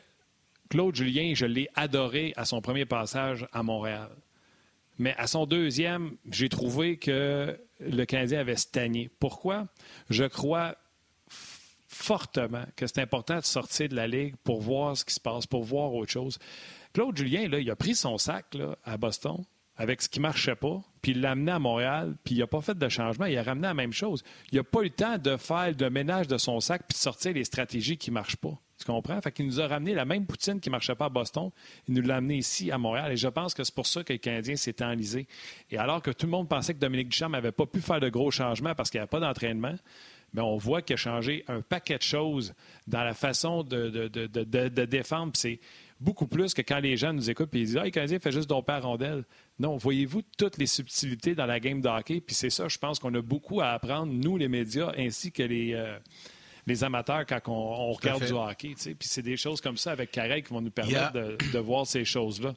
Claude 0.68 0.94
Julien, 0.94 1.32
je 1.34 1.46
l'ai 1.46 1.68
adoré 1.74 2.32
à 2.36 2.44
son 2.44 2.60
premier 2.60 2.86
passage 2.86 3.46
à 3.52 3.62
Montréal. 3.62 4.10
Mais 4.98 5.14
à 5.18 5.26
son 5.26 5.46
deuxième, 5.46 6.16
j'ai 6.30 6.48
trouvé 6.48 6.96
que 6.96 7.58
le 7.80 8.04
Canadien 8.04 8.40
avait 8.40 8.56
stagné. 8.56 9.10
Pourquoi? 9.20 9.66
Je 10.08 10.24
crois 10.24 10.76
fortement 11.86 12.64
que 12.76 12.86
c'est 12.86 13.00
important 13.00 13.36
de 13.36 13.44
sortir 13.44 13.88
de 13.88 13.94
la 13.94 14.06
Ligue 14.06 14.36
pour 14.44 14.60
voir 14.60 14.96
ce 14.96 15.04
qui 15.04 15.14
se 15.14 15.20
passe, 15.20 15.46
pour 15.46 15.64
voir 15.64 15.92
autre 15.94 16.10
chose. 16.10 16.38
Claude 16.92 17.16
Julien, 17.16 17.48
là, 17.48 17.58
il 17.58 17.70
a 17.70 17.76
pris 17.76 17.94
son 17.94 18.18
sac 18.18 18.56
à 18.84 18.96
Boston 18.96 19.44
avec 19.76 20.00
ce 20.00 20.08
qui 20.08 20.20
ne 20.20 20.22
marchait 20.22 20.56
pas, 20.56 20.80
puis 21.02 21.12
il 21.12 21.20
l'a 21.20 21.32
amené 21.32 21.52
à 21.52 21.58
Montréal, 21.58 22.16
puis 22.24 22.34
il 22.34 22.38
n'a 22.38 22.46
pas 22.46 22.62
fait 22.62 22.76
de 22.76 22.88
changement, 22.88 23.26
il 23.26 23.36
a 23.36 23.42
ramené 23.42 23.66
la 23.66 23.74
même 23.74 23.92
chose. 23.92 24.24
Il 24.50 24.56
n'a 24.56 24.64
pas 24.64 24.80
eu 24.80 24.84
le 24.84 24.90
temps 24.90 25.18
de 25.18 25.36
faire 25.36 25.72
le 25.78 25.90
ménage 25.90 26.28
de 26.28 26.38
son 26.38 26.60
sac 26.60 26.84
puis 26.88 26.94
de 26.94 26.98
sortir 26.98 27.34
les 27.34 27.44
stratégies 27.44 27.98
qui 27.98 28.10
ne 28.10 28.14
marchent 28.14 28.36
pas. 28.36 28.58
Tu 28.78 28.84
comprends? 28.84 29.20
Fait 29.22 29.32
qu'il 29.32 29.46
nous 29.46 29.60
a 29.60 29.66
ramené 29.66 29.94
la 29.94 30.04
même 30.04 30.26
poutine 30.26 30.60
qui 30.60 30.68
ne 30.68 30.72
marchait 30.72 30.94
pas 30.94 31.06
à 31.06 31.08
Boston. 31.08 31.50
Il 31.88 31.94
nous 31.94 32.02
l'a 32.02 32.16
amené 32.16 32.36
ici, 32.36 32.70
à 32.70 32.76
Montréal. 32.78 33.12
Et 33.12 33.16
je 33.16 33.28
pense 33.28 33.54
que 33.54 33.64
c'est 33.64 33.74
pour 33.74 33.86
ça 33.86 34.04
que 34.04 34.12
le 34.12 34.18
Canadien 34.18 34.56
s'est 34.56 34.82
enlisé. 34.84 35.26
Et 35.70 35.78
alors 35.78 36.02
que 36.02 36.10
tout 36.10 36.26
le 36.26 36.32
monde 36.32 36.48
pensait 36.48 36.74
que 36.74 36.78
Dominique 36.78 37.08
Duchamp 37.08 37.30
n'avait 37.30 37.52
pas 37.52 37.66
pu 37.66 37.80
faire 37.80 38.00
de 38.00 38.08
gros 38.10 38.30
changements 38.30 38.74
parce 38.74 38.90
qu'il 38.90 38.98
n'y 38.98 39.02
avait 39.02 39.08
pas 39.08 39.20
d'entraînement, 39.20 39.74
mais 40.34 40.42
on 40.42 40.58
voit 40.58 40.82
qu'il 40.82 40.94
a 40.94 40.96
changé 40.98 41.44
un 41.48 41.62
paquet 41.62 41.96
de 41.96 42.02
choses 42.02 42.52
dans 42.86 43.02
la 43.02 43.14
façon 43.14 43.62
de, 43.62 43.88
de, 43.88 44.08
de, 44.08 44.44
de 44.68 44.84
défendre. 44.84 45.32
C'est 45.34 45.58
beaucoup 45.98 46.26
plus 46.26 46.52
que 46.52 46.60
quand 46.60 46.80
les 46.80 46.98
gens 46.98 47.14
nous 47.14 47.30
écoutent 47.30 47.54
et 47.54 47.60
ils 47.60 47.66
disent 47.66 47.78
Ah, 47.78 47.84
le 47.84 47.90
Canadien 47.90 48.18
fait 48.18 48.32
juste 48.32 48.50
domper 48.50 48.72
à 48.74 48.80
rondelle. 48.80 49.24
Non, 49.58 49.78
voyez-vous 49.78 50.20
toutes 50.36 50.58
les 50.58 50.66
subtilités 50.66 51.34
dans 51.34 51.46
la 51.46 51.60
game 51.60 51.80
de 51.80 51.88
hockey? 51.88 52.20
Puis 52.20 52.34
c'est 52.34 52.50
ça, 52.50 52.68
je 52.68 52.76
pense 52.76 52.98
qu'on 52.98 53.14
a 53.14 53.22
beaucoup 53.22 53.62
à 53.62 53.68
apprendre, 53.68 54.12
nous, 54.12 54.36
les 54.36 54.48
médias, 54.48 54.92
ainsi 54.98 55.32
que 55.32 55.42
les, 55.42 55.72
euh, 55.72 55.98
les 56.66 56.82
amateurs, 56.82 57.24
quand 57.26 57.40
on, 57.46 57.92
regarde 57.92 58.24
du 58.24 58.32
hockey. 58.32 58.74
Puis 58.76 58.96
c'est 59.08 59.22
des 59.22 59.36
choses 59.36 59.60
comme 59.60 59.76
ça 59.76 59.92
avec 59.92 60.10
Carré 60.10 60.42
qui 60.42 60.52
vont 60.52 60.60
nous 60.60 60.70
permettre 60.70 61.12
de, 61.12 61.58
voir 61.58 61.86
ces 61.86 62.04
choses-là. 62.04 62.54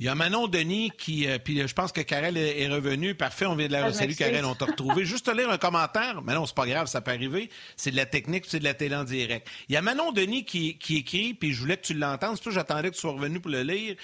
Il 0.00 0.06
y 0.06 0.08
a 0.08 0.14
Manon 0.14 0.46
Denis 0.46 0.92
qui. 0.96 1.26
Euh, 1.26 1.38
puis 1.38 1.66
je 1.66 1.74
pense 1.74 1.90
que 1.90 2.00
Karel 2.00 2.36
est, 2.36 2.68
revenu. 2.68 3.16
Parfait, 3.16 3.46
on 3.46 3.56
vient 3.56 3.66
de 3.66 3.72
la. 3.72 3.86
Ah, 3.86 3.92
salut 3.92 4.14
Karel, 4.14 4.44
on 4.44 4.54
t'a 4.54 4.66
retrouvé. 4.66 5.04
Juste 5.04 5.26
te 5.26 5.32
lire 5.32 5.50
un 5.50 5.58
commentaire. 5.58 6.22
Mais 6.22 6.34
non, 6.34 6.46
c'est 6.46 6.54
pas 6.54 6.68
grave, 6.68 6.86
ça 6.86 7.00
peut 7.00 7.10
arriver. 7.10 7.50
C'est 7.76 7.90
de 7.90 7.96
la 7.96 8.06
technique, 8.06 8.44
c'est 8.46 8.60
de 8.60 8.64
la 8.64 8.74
télé 8.74 8.94
en 8.94 9.02
direct. 9.02 9.48
Il 9.68 9.72
y 9.72 9.76
a 9.76 9.82
Manon 9.82 10.12
Denis 10.12 10.44
qui, 10.44 10.78
qui 10.78 10.98
écrit, 10.98 11.34
puis 11.34 11.52
je 11.52 11.60
voulais 11.60 11.76
que 11.76 11.86
tu 11.86 11.94
l'entendes. 11.94 12.36
C'est 12.36 12.44
tout, 12.44 12.52
j'attendais 12.52 12.90
que 12.90 12.94
tu 12.94 13.00
sois 13.00 13.10
revenu 13.10 13.40
pour 13.40 13.50
le 13.50 13.62
lire. 13.62 13.96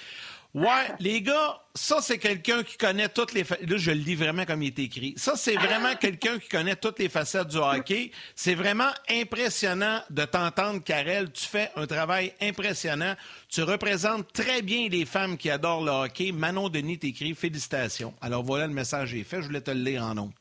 Ouais, 0.55 0.87
les 0.99 1.21
gars, 1.21 1.59
ça, 1.73 1.97
c'est 1.99 2.17
quelqu'un 2.17 2.63
qui 2.63 2.77
connaît 2.77 3.09
toutes 3.09 3.33
les... 3.33 3.43
Là, 3.43 3.75
je 3.75 3.91
le 3.91 3.99
dis 3.99 4.15
vraiment 4.15 4.45
comme 4.45 4.63
il 4.63 4.67
est 4.67 4.79
écrit. 4.79 5.13
Ça, 5.17 5.33
c'est 5.35 5.55
vraiment 5.55 5.93
quelqu'un 5.99 6.39
qui 6.39 6.47
connaît 6.47 6.77
toutes 6.77 6.97
les 6.99 7.09
facettes 7.09 7.49
du 7.49 7.57
hockey. 7.57 8.11
C'est 8.35 8.55
vraiment 8.55 8.89
impressionnant 9.09 9.99
de 10.09 10.23
t'entendre, 10.23 10.81
Karel. 10.81 11.29
Tu 11.33 11.45
fais 11.45 11.71
un 11.75 11.85
travail 11.85 12.33
impressionnant. 12.41 13.15
Tu 13.49 13.63
représentes 13.63 14.31
très 14.31 14.61
bien 14.61 14.87
les 14.87 15.03
femmes 15.03 15.35
qui 15.35 15.49
adorent 15.49 15.83
le 15.83 15.91
hockey. 15.91 16.31
Manon 16.31 16.69
Denis 16.69 16.99
t'écrit 16.99 17.35
«Félicitations». 17.35 18.13
Alors, 18.21 18.41
voilà, 18.41 18.65
le 18.65 18.73
message 18.73 19.13
est 19.13 19.25
fait. 19.25 19.41
Je 19.41 19.47
voulais 19.47 19.59
te 19.59 19.71
le 19.71 19.81
lire 19.81 20.03
en 20.03 20.15
nom. 20.15 20.31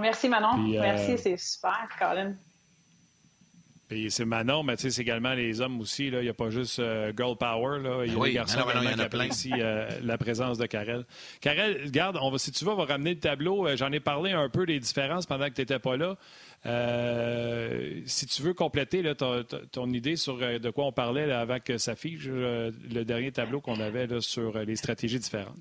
merci, 0.00 0.26
Manon. 0.30 0.72
Euh, 0.74 0.80
merci, 0.80 1.18
c'est 1.18 1.36
super, 1.36 1.86
Colin 1.98 2.34
c'est 4.10 4.24
Manon, 4.24 4.62
mais 4.62 4.76
c'est 4.76 4.96
également 4.98 5.34
les 5.34 5.60
hommes 5.60 5.80
aussi. 5.80 6.08
Il 6.08 6.18
n'y 6.18 6.28
a 6.28 6.34
pas 6.34 6.50
juste 6.50 6.78
euh, 6.78 7.12
Girl 7.16 7.36
Power. 7.36 7.80
Là. 7.80 8.04
Il 8.04 8.12
y 8.12 8.20
a 8.20 8.24
des 8.24 8.32
garçons 8.32 8.60
qui 8.62 9.00
apprécient 9.00 9.56
euh, 9.58 9.88
la 10.02 10.18
présence 10.18 10.58
de 10.58 10.66
Karel. 10.66 11.04
Karel, 11.40 11.80
regarde, 11.84 12.18
on 12.20 12.30
va, 12.30 12.38
si 12.38 12.52
tu 12.52 12.64
veux, 12.64 12.70
on 12.70 12.76
va 12.76 12.84
ramener 12.84 13.14
le 13.14 13.20
tableau. 13.20 13.66
Euh, 13.66 13.76
j'en 13.76 13.92
ai 13.92 14.00
parlé 14.00 14.32
un 14.32 14.48
peu 14.48 14.66
des 14.66 14.78
différences 14.80 15.26
pendant 15.26 15.46
que 15.46 15.54
tu 15.54 15.60
n'étais 15.60 15.78
pas 15.78 15.96
là. 15.96 16.16
si 18.06 18.26
tu 18.26 18.42
veux 18.42 18.54
compléter 18.54 19.02
ton, 19.14 19.92
idée 19.92 20.16
sur 20.16 20.38
de 20.38 20.70
quoi 20.70 20.86
on 20.86 20.92
parlait 20.92 21.30
avant 21.32 21.60
que 21.60 21.78
ça 21.78 21.96
fiche, 21.96 22.26
le 22.26 23.02
dernier 23.02 23.32
tableau 23.32 23.60
qu'on 23.60 23.80
avait 23.80 24.08
sur 24.20 24.58
les 24.58 24.76
stratégies 24.76 25.18
différentes. 25.18 25.58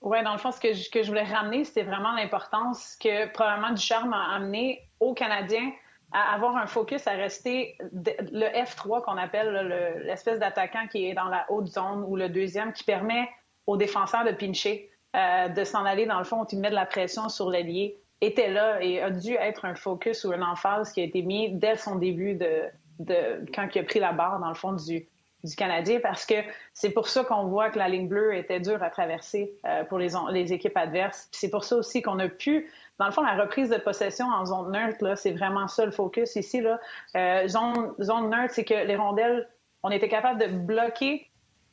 Oui, 0.00 0.22
dans 0.22 0.32
le 0.32 0.38
fond, 0.38 0.52
ce 0.52 0.60
que 0.60 0.72
je, 0.72 0.90
que 0.90 1.02
je 1.02 1.08
voulais 1.08 1.24
ramener, 1.24 1.64
c'était 1.64 1.82
vraiment 1.82 2.12
l'importance 2.12 2.96
que 3.02 3.30
probablement 3.32 3.72
Ducharme 3.72 4.12
a 4.12 4.34
amené 4.34 4.80
aux 5.00 5.12
Canadiens 5.12 5.72
à 6.12 6.34
avoir 6.34 6.56
un 6.56 6.66
focus 6.66 7.06
à 7.06 7.12
rester 7.12 7.76
le 7.92 8.46
F3 8.64 9.02
qu'on 9.02 9.16
appelle 9.16 10.02
l'espèce 10.04 10.38
d'attaquant 10.38 10.86
qui 10.90 11.06
est 11.06 11.14
dans 11.14 11.28
la 11.28 11.46
haute 11.50 11.66
zone 11.66 12.04
ou 12.06 12.16
le 12.16 12.28
deuxième 12.28 12.72
qui 12.72 12.84
permet 12.84 13.28
aux 13.66 13.76
défenseurs 13.76 14.24
de 14.24 14.32
pincher, 14.32 14.90
euh, 15.14 15.48
de 15.48 15.64
s'en 15.64 15.84
aller 15.84 16.06
dans 16.06 16.18
le 16.18 16.24
fond, 16.24 16.44
tu 16.46 16.56
mets 16.56 16.70
de 16.70 16.74
la 16.74 16.86
pression 16.86 17.28
sur 17.28 17.50
l'ailier, 17.50 17.98
était 18.20 18.50
là 18.50 18.82
et 18.82 19.00
a 19.00 19.10
dû 19.10 19.34
être 19.34 19.64
un 19.64 19.74
focus 19.74 20.24
ou 20.24 20.32
une 20.32 20.42
emphase 20.42 20.92
qui 20.92 21.00
a 21.00 21.04
été 21.04 21.22
mis 21.22 21.52
dès 21.52 21.76
son 21.76 21.96
début 21.96 22.34
de, 22.34 22.62
de 22.98 23.44
quand 23.54 23.68
il 23.74 23.78
a 23.78 23.84
pris 23.84 24.00
la 24.00 24.12
barre 24.12 24.40
dans 24.40 24.48
le 24.48 24.54
fond 24.54 24.72
du, 24.72 25.06
du 25.44 25.54
Canadien 25.54 26.00
parce 26.00 26.26
que 26.26 26.34
c'est 26.72 26.90
pour 26.90 27.08
ça 27.08 27.24
qu'on 27.24 27.44
voit 27.44 27.70
que 27.70 27.78
la 27.78 27.88
ligne 27.88 28.08
bleue 28.08 28.34
était 28.34 28.58
dure 28.58 28.82
à 28.82 28.90
traverser 28.90 29.54
euh, 29.66 29.84
pour 29.84 29.98
les, 29.98 30.08
les 30.32 30.52
équipes 30.52 30.76
adverses. 30.76 31.28
C'est 31.30 31.50
pour 31.50 31.64
ça 31.64 31.76
aussi 31.76 32.02
qu'on 32.02 32.18
a 32.18 32.28
pu 32.28 32.70
dans 32.98 33.06
le 33.06 33.12
fond, 33.12 33.22
la 33.22 33.36
reprise 33.36 33.70
de 33.70 33.76
possession 33.76 34.26
en 34.26 34.44
zone 34.44 34.72
neutre, 34.72 35.16
c'est 35.16 35.32
vraiment 35.32 35.68
ça 35.68 35.84
le 35.84 35.92
focus 35.92 36.34
ici. 36.36 36.60
Là. 36.60 36.80
Euh, 37.16 37.46
zone, 37.46 37.94
zone 38.00 38.30
neutre, 38.30 38.54
c'est 38.54 38.64
que 38.64 38.74
les 38.74 38.96
rondelles, 38.96 39.48
on 39.82 39.90
était 39.90 40.08
capable 40.08 40.40
de 40.40 40.48
bloquer 40.48 41.30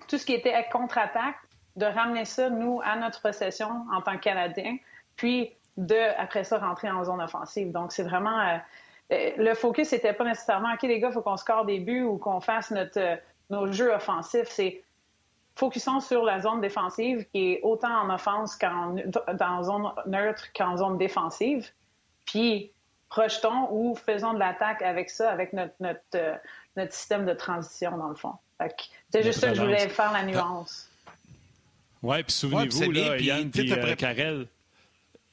tout 0.07 0.17
ce 0.17 0.25
qui 0.25 0.33
était 0.33 0.53
contre-attaque, 0.71 1.35
de 1.75 1.85
ramener 1.85 2.25
ça, 2.25 2.49
nous, 2.49 2.79
à 2.83 2.95
notre 2.95 3.21
possession 3.21 3.85
en 3.91 4.01
tant 4.01 4.17
que 4.17 4.21
Canadiens, 4.21 4.77
puis 5.15 5.51
de, 5.77 6.19
après 6.19 6.43
ça, 6.43 6.59
rentrer 6.59 6.89
en 6.89 7.03
zone 7.03 7.21
offensive. 7.21 7.71
Donc, 7.71 7.91
c'est 7.91 8.03
vraiment... 8.03 8.39
Euh, 8.39 8.57
euh, 9.11 9.31
le 9.37 9.53
focus 9.53 9.91
n'était 9.91 10.13
pas 10.13 10.23
nécessairement, 10.23 10.73
OK, 10.73 10.83
les 10.83 10.99
gars, 10.99 11.09
il 11.09 11.13
faut 11.13 11.21
qu'on 11.21 11.37
score 11.37 11.65
des 11.65 11.79
buts 11.79 12.03
ou 12.03 12.17
qu'on 12.17 12.39
fasse 12.39 12.71
notre, 12.71 13.19
nos 13.49 13.71
jeux 13.71 13.91
offensifs. 13.91 14.47
C'est 14.49 14.83
focusons 15.55 15.99
sur 15.99 16.23
la 16.23 16.41
zone 16.41 16.61
défensive 16.61 17.25
qui 17.33 17.53
est 17.53 17.59
autant 17.63 17.93
en 18.01 18.13
offense 18.13 18.55
qu'en 18.55 18.95
dans 19.33 19.63
zone 19.63 19.91
neutre 20.05 20.51
qu'en 20.53 20.77
zone 20.77 20.97
défensive. 20.97 21.71
Puis 22.25 22.71
projetons 23.09 23.69
ou 23.71 23.95
faisons 23.95 24.33
de 24.33 24.39
l'attaque 24.39 24.81
avec 24.81 25.09
ça, 25.09 25.31
avec 25.31 25.53
notre, 25.53 25.73
notre, 25.79 25.99
euh, 26.15 26.35
notre 26.75 26.93
système 26.93 27.25
de 27.25 27.33
transition, 27.33 27.97
dans 27.97 28.09
le 28.09 28.15
fond. 28.15 28.33
C'est 29.09 29.23
juste 29.23 29.39
ça 29.39 29.49
que 29.49 29.55
je 29.55 29.61
voulais 29.61 29.89
faire 29.89 30.11
la 30.11 30.23
nuance. 30.23 30.89
Oui, 32.01 32.23
puis 32.23 32.31
souvenez-vous, 32.31 32.91
là, 32.91 33.17
Yann 33.17 33.49
et 33.55 33.71
euh, 33.71 33.95
Karel, 33.95 34.47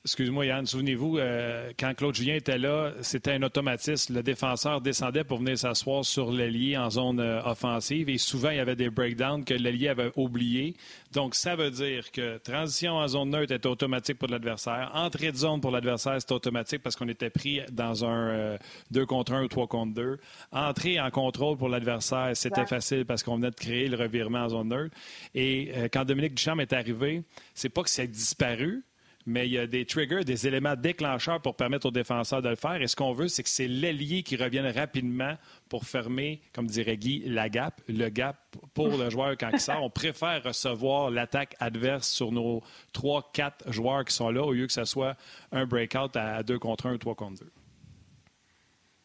Excuse-moi, 0.04 0.46
Yann, 0.46 0.66
souvenez-vous, 0.66 1.18
euh, 1.18 1.70
quand 1.78 1.94
Claude 1.94 2.16
Julien 2.16 2.34
était 2.34 2.58
là, 2.58 2.90
c'était 3.02 3.34
un 3.34 3.42
automatisme. 3.44 4.16
Le 4.16 4.24
défenseur 4.24 4.80
descendait 4.80 5.22
pour 5.22 5.38
venir 5.38 5.56
s'asseoir 5.56 6.04
sur 6.04 6.32
l'ailier 6.32 6.76
en 6.76 6.90
zone 6.90 7.20
euh, 7.20 7.40
offensive 7.44 8.08
et 8.08 8.18
souvent, 8.18 8.50
il 8.50 8.56
y 8.56 8.58
avait 8.58 8.74
des 8.74 8.90
breakdowns 8.90 9.44
que 9.44 9.54
l'ailier 9.54 9.90
avait 9.90 10.10
oubliés. 10.16 10.74
Donc, 11.12 11.36
ça 11.36 11.54
veut 11.54 11.70
dire 11.70 12.10
que 12.10 12.38
transition 12.38 12.94
en 12.94 13.06
zone 13.06 13.30
neutre 13.30 13.52
était 13.52 13.68
automatique 13.68 14.18
pour 14.18 14.26
l'adversaire. 14.26 14.90
Entrée 14.92 15.30
de 15.30 15.36
zone 15.36 15.60
pour 15.60 15.70
l'adversaire, 15.70 16.20
c'était 16.20 16.34
automatique 16.34 16.82
parce 16.82 16.96
qu'on 16.96 17.08
était 17.08 17.30
pris 17.30 17.60
dans 17.70 18.04
un 18.04 18.58
2 18.90 19.02
euh, 19.02 19.06
contre 19.06 19.34
1 19.34 19.44
ou 19.44 19.48
3 19.48 19.68
contre 19.68 19.94
2. 19.94 20.18
Entrée 20.50 21.00
en 21.00 21.12
contrôle 21.12 21.56
pour 21.56 21.68
l'adversaire, 21.68 22.32
c'était 22.34 22.66
facile 22.66 23.06
parce 23.06 23.22
qu'on 23.22 23.36
venait 23.36 23.52
de 23.52 23.54
créer 23.54 23.86
le 23.86 23.96
revirement 23.96 24.40
en 24.40 24.48
zone 24.48 24.68
neutre. 24.68 24.96
Et 25.36 25.72
quand 25.92 26.04
Dominique 26.04 26.34
Duchamp 26.34 26.58
est 26.58 26.72
arrivé, 26.72 27.22
c'est 27.54 27.68
pas 27.68 27.84
que 27.84 27.90
c'est 27.90 28.08
disparu, 28.08 28.82
mais 29.26 29.46
il 29.46 29.52
y 29.52 29.58
a 29.58 29.66
des 29.66 29.86
triggers, 29.86 30.24
des 30.24 30.46
éléments 30.46 30.76
déclencheurs 30.76 31.40
pour 31.40 31.54
permettre 31.54 31.86
aux 31.86 31.92
défenseurs 31.92 32.42
de 32.42 32.48
le 32.48 32.56
faire. 32.56 32.80
Et 32.80 32.86
ce 32.86 32.96
qu'on 32.96 33.12
veut, 33.12 33.28
c'est 33.28 33.42
que 33.42 33.48
c'est 33.48 33.68
l'ailier 33.68 34.22
qui 34.22 34.36
revienne 34.36 34.66
rapidement 34.66 35.36
pour 35.68 35.84
fermer, 35.84 36.42
comme 36.52 36.66
dirait 36.66 36.96
Guy, 36.96 37.22
la 37.26 37.48
gap, 37.48 37.80
le 37.88 38.08
gap 38.08 38.36
pour 38.74 38.96
le 38.96 39.10
joueur 39.10 39.36
quand 39.38 39.50
il 39.52 39.60
sort. 39.60 39.82
On 39.82 39.90
préfère 39.90 40.42
recevoir 40.42 41.10
l'attaque 41.10 41.54
adverse 41.60 42.08
sur 42.08 42.32
nos 42.32 42.62
3-4 42.94 43.70
joueurs 43.70 44.04
qui 44.04 44.14
sont 44.14 44.30
là 44.30 44.42
au 44.42 44.52
lieu 44.52 44.66
que 44.66 44.72
ce 44.72 44.84
soit 44.84 45.16
un 45.52 45.66
breakout 45.66 46.16
à 46.16 46.42
2 46.42 46.58
contre 46.58 46.86
1 46.86 46.94
ou 46.94 46.98
3 46.98 47.14
contre 47.14 47.44
2. 47.44 47.52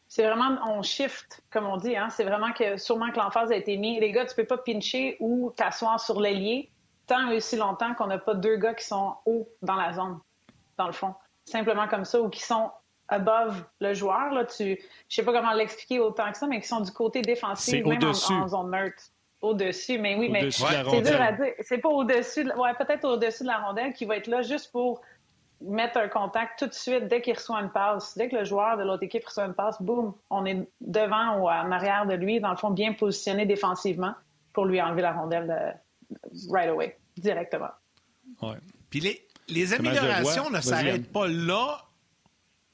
C'est 0.09 0.25
vraiment, 0.25 0.57
on 0.65 0.81
shift, 0.81 1.43
comme 1.51 1.65
on 1.65 1.77
dit. 1.77 1.95
Hein? 1.95 2.09
C'est 2.09 2.23
vraiment 2.23 2.51
que 2.53 2.77
sûrement 2.77 3.11
que 3.11 3.17
l'emphase 3.17 3.51
a 3.51 3.55
été 3.55 3.77
mise. 3.77 3.99
Les 3.99 4.11
gars, 4.11 4.25
tu 4.25 4.35
peux 4.35 4.45
pas 4.45 4.57
pincher 4.57 5.17
ou 5.19 5.51
t'asseoir 5.55 5.99
sur 5.99 6.21
l'ailier 6.21 6.71
tant 7.07 7.29
et 7.29 7.37
aussi 7.37 7.55
longtemps 7.55 7.93
qu'on 7.95 8.07
n'a 8.07 8.19
pas 8.19 8.35
deux 8.35 8.57
gars 8.57 8.73
qui 8.73 8.85
sont 8.85 9.15
hauts 9.25 9.49
dans 9.61 9.75
la 9.75 9.93
zone, 9.93 10.19
dans 10.77 10.87
le 10.87 10.93
fond. 10.93 11.15
Simplement 11.45 11.87
comme 11.87 12.05
ça, 12.05 12.21
ou 12.21 12.29
qui 12.29 12.43
sont 12.43 12.69
above 13.07 13.63
le 13.79 13.93
joueur. 13.93 14.33
Là, 14.33 14.45
tu, 14.45 14.77
je 15.07 15.15
sais 15.15 15.23
pas 15.23 15.31
comment 15.31 15.53
l'expliquer 15.53 15.99
autant 15.99 16.31
que 16.31 16.37
ça, 16.37 16.47
mais 16.47 16.59
qui 16.59 16.67
sont 16.67 16.81
du 16.81 16.91
côté 16.91 17.21
défensif, 17.21 17.85
même 17.85 18.03
en, 18.03 18.47
zone 18.47 18.71
neutre. 18.71 19.03
Au-dessus, 19.39 19.99
mais 19.99 20.15
oui, 20.15 20.29
mais 20.29 20.49
c'est 20.49 21.01
dur 21.01 21.21
à 21.21 21.31
dire. 21.31 21.53
C'est 21.61 21.77
pas 21.77 21.89
au-dessus, 21.89 22.51
ouais, 22.53 22.73
peut-être 22.73 23.05
au-dessus 23.05 23.43
de 23.43 23.47
la 23.47 23.59
rondelle 23.59 23.93
qui 23.93 24.05
va 24.05 24.17
être 24.17 24.27
là 24.27 24.41
juste 24.41 24.71
pour 24.71 25.01
mettre 25.61 25.97
un 25.97 26.07
contact 26.07 26.59
tout 26.59 26.67
de 26.67 26.73
suite 26.73 27.07
dès 27.07 27.21
qu'il 27.21 27.35
reçoit 27.35 27.59
une 27.59 27.69
passe. 27.69 28.17
Dès 28.17 28.29
que 28.29 28.35
le 28.35 28.43
joueur 28.43 28.77
de 28.77 28.83
l'autre 28.83 29.03
équipe 29.03 29.25
reçoit 29.25 29.45
une 29.45 29.53
passe, 29.53 29.81
boum, 29.81 30.13
on 30.29 30.45
est 30.45 30.67
devant 30.81 31.37
ou 31.37 31.49
en 31.49 31.71
arrière 31.71 32.07
de 32.07 32.15
lui, 32.15 32.39
dans 32.39 32.49
le 32.49 32.57
fond, 32.57 32.71
bien 32.71 32.93
positionné 32.93 33.45
défensivement 33.45 34.13
pour 34.53 34.65
lui 34.65 34.81
enlever 34.81 35.03
la 35.03 35.13
rondelle 35.13 35.47
de, 35.47 35.77
right 36.49 36.69
away, 36.69 36.97
directement. 37.17 37.71
Ouais. 38.41 38.57
Puis 38.89 38.99
les, 38.99 39.27
les 39.47 39.73
améliorations 39.73 40.49
ne 40.49 40.61
s'arrêtent 40.61 41.11
pas 41.11 41.27
là 41.27 41.87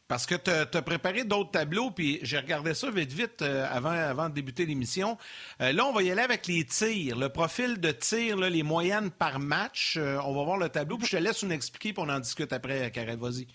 parce 0.07 0.27
que 0.27 0.35
tu 0.35 0.51
as, 0.51 0.81
préparé 0.83 1.23
d'autres 1.23 1.49
tableaux, 1.49 1.89
puis 1.89 2.19
j'ai 2.21 2.37
regardé 2.37 2.75
ça 2.75 2.91
vite, 2.91 3.11
vite 3.11 3.41
euh, 3.41 3.65
avant, 3.71 3.89
avant 3.89 4.29
de 4.29 4.35
débuter 4.35 4.65
l'émission. 4.65 5.17
Euh, 5.59 5.71
là, 5.71 5.85
on 5.87 5.91
va 5.91 6.03
y 6.03 6.11
aller 6.11 6.21
avec 6.21 6.45
les 6.45 6.65
tirs, 6.65 7.17
le 7.17 7.29
profil 7.29 7.79
de 7.79 7.89
tir, 7.89 8.37
là, 8.37 8.47
les 8.47 8.61
moyennes 8.61 9.09
par 9.09 9.39
match. 9.39 9.95
Euh, 9.97 10.19
on 10.23 10.35
va 10.35 10.43
voir 10.43 10.57
le 10.57 10.69
tableau, 10.69 10.97
puis 10.97 11.07
je 11.07 11.17
te 11.17 11.23
laisse 11.23 11.41
nous 11.41 11.51
expliquer, 11.51 11.93
puis 11.93 12.03
on 12.05 12.09
en 12.09 12.19
discute 12.19 12.53
après, 12.53 12.91
Karel. 12.91 13.17
Vas-y. 13.17 13.47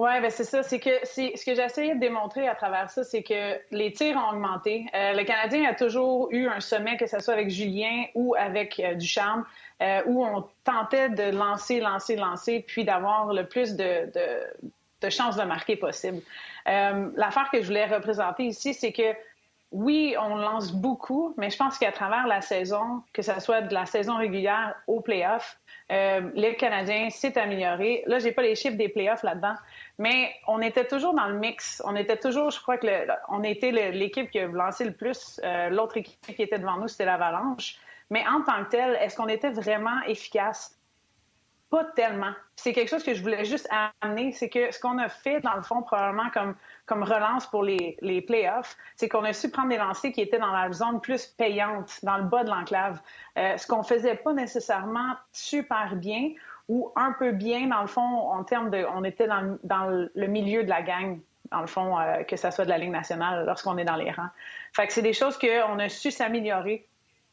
Oui, 0.00 0.18
ben 0.22 0.30
c'est 0.30 0.44
ça. 0.44 0.62
C'est 0.62 0.80
que 0.80 0.88
ce 1.04 1.44
que 1.44 1.50
essayé 1.50 1.94
de 1.94 2.00
démontrer 2.00 2.48
à 2.48 2.54
travers 2.54 2.88
ça, 2.88 3.04
c'est 3.04 3.22
que 3.22 3.60
les 3.70 3.92
tirs 3.92 4.16
ont 4.16 4.34
augmenté. 4.34 4.86
Euh, 4.94 5.12
le 5.12 5.24
Canadien 5.24 5.68
a 5.68 5.74
toujours 5.74 6.28
eu 6.30 6.48
un 6.48 6.60
sommet, 6.60 6.96
que 6.96 7.06
ce 7.06 7.18
soit 7.18 7.34
avec 7.34 7.50
Julien 7.50 8.06
ou 8.14 8.34
avec 8.34 8.80
euh, 8.80 8.94
Ducharme, 8.94 9.44
euh, 9.82 10.00
où 10.06 10.24
on 10.24 10.46
tentait 10.64 11.10
de 11.10 11.36
lancer, 11.36 11.80
lancer, 11.80 12.16
lancer, 12.16 12.64
puis 12.66 12.86
d'avoir 12.86 13.34
le 13.34 13.46
plus 13.46 13.76
de, 13.76 14.10
de, 15.02 15.10
chances 15.10 15.36
de 15.36 15.42
marquer 15.42 15.76
possible. 15.76 16.22
L'affaire 16.64 17.50
que 17.52 17.60
je 17.60 17.66
voulais 17.66 17.84
représenter 17.84 18.44
ici, 18.44 18.72
c'est 18.72 18.92
que 18.92 19.14
oui, 19.72 20.16
on 20.18 20.34
lance 20.34 20.72
beaucoup, 20.72 21.32
mais 21.36 21.48
je 21.48 21.56
pense 21.56 21.78
qu'à 21.78 21.92
travers 21.92 22.26
la 22.26 22.40
saison, 22.40 23.02
que 23.12 23.22
ce 23.22 23.38
soit 23.38 23.60
de 23.62 23.72
la 23.72 23.86
saison 23.86 24.16
régulière 24.16 24.74
au 24.88 25.00
playoff, 25.00 25.60
euh, 25.92 26.28
les 26.34 26.56
Canadiens 26.56 27.08
s'est 27.10 27.38
amélioré. 27.38 28.02
Là, 28.06 28.18
j'ai 28.18 28.32
pas 28.32 28.42
les 28.42 28.56
chiffres 28.56 28.76
des 28.76 28.88
playoffs 28.88 29.22
là-dedans, 29.22 29.54
mais 29.98 30.32
on 30.48 30.60
était 30.60 30.86
toujours 30.86 31.14
dans 31.14 31.26
le 31.26 31.38
mix. 31.38 31.80
On 31.84 31.94
était 31.94 32.16
toujours, 32.16 32.50
je 32.50 32.60
crois 32.60 32.78
que 32.78 32.86
on 33.28 33.44
était 33.44 33.70
l'équipe 33.92 34.30
qui 34.30 34.40
a 34.40 34.48
lancé 34.48 34.84
le 34.84 34.92
plus. 34.92 35.40
Euh, 35.44 35.68
l'autre 35.68 35.96
équipe 35.98 36.20
qui 36.20 36.42
était 36.42 36.58
devant 36.58 36.76
nous, 36.76 36.88
c'était 36.88 37.04
l'Avalanche. 37.04 37.76
Mais 38.10 38.24
en 38.26 38.42
tant 38.42 38.64
que 38.64 38.70
tel, 38.70 38.96
est-ce 39.00 39.16
qu'on 39.16 39.28
était 39.28 39.50
vraiment 39.50 40.02
efficace? 40.08 40.79
Pas 41.70 41.84
tellement. 41.84 42.32
C'est 42.56 42.72
quelque 42.72 42.88
chose 42.88 43.04
que 43.04 43.14
je 43.14 43.22
voulais 43.22 43.44
juste 43.44 43.68
amener, 44.02 44.32
c'est 44.32 44.48
que 44.48 44.72
ce 44.72 44.80
qu'on 44.80 44.98
a 44.98 45.08
fait, 45.08 45.40
dans 45.40 45.54
le 45.54 45.62
fond, 45.62 45.82
probablement 45.82 46.28
comme, 46.30 46.56
comme 46.84 47.04
relance 47.04 47.46
pour 47.46 47.62
les, 47.62 47.96
les 48.00 48.20
playoffs, 48.20 48.76
c'est 48.96 49.08
qu'on 49.08 49.24
a 49.24 49.32
su 49.32 49.50
prendre 49.50 49.68
des 49.68 49.76
lancers 49.76 50.10
qui 50.10 50.20
étaient 50.20 50.40
dans 50.40 50.52
la 50.52 50.72
zone 50.72 51.00
plus 51.00 51.26
payante, 51.26 52.00
dans 52.02 52.16
le 52.16 52.24
bas 52.24 52.42
de 52.42 52.50
l'enclave. 52.50 53.00
Euh, 53.38 53.56
ce 53.56 53.68
qu'on 53.68 53.84
faisait 53.84 54.16
pas 54.16 54.32
nécessairement 54.32 55.14
super 55.32 55.94
bien 55.94 56.32
ou 56.68 56.90
un 56.96 57.12
peu 57.12 57.30
bien, 57.30 57.68
dans 57.68 57.82
le 57.82 57.86
fond, 57.86 58.00
en 58.00 58.42
termes 58.42 58.70
de... 58.70 58.84
On 58.92 59.04
était 59.04 59.28
dans, 59.28 59.56
dans 59.62 60.08
le 60.12 60.26
milieu 60.26 60.64
de 60.64 60.68
la 60.68 60.82
gang 60.82 61.20
dans 61.52 61.60
le 61.60 61.66
fond, 61.66 61.98
euh, 61.98 62.22
que 62.22 62.36
ça 62.36 62.50
soit 62.50 62.64
de 62.64 62.70
la 62.70 62.78
Ligue 62.78 62.90
nationale 62.90 63.44
lorsqu'on 63.44 63.76
est 63.78 63.84
dans 63.84 63.96
les 63.96 64.10
rangs. 64.10 64.28
Fait 64.72 64.90
c'est 64.90 65.02
des 65.02 65.12
choses 65.12 65.36
qu'on 65.38 65.78
a 65.78 65.88
su 65.88 66.10
s'améliorer 66.10 66.86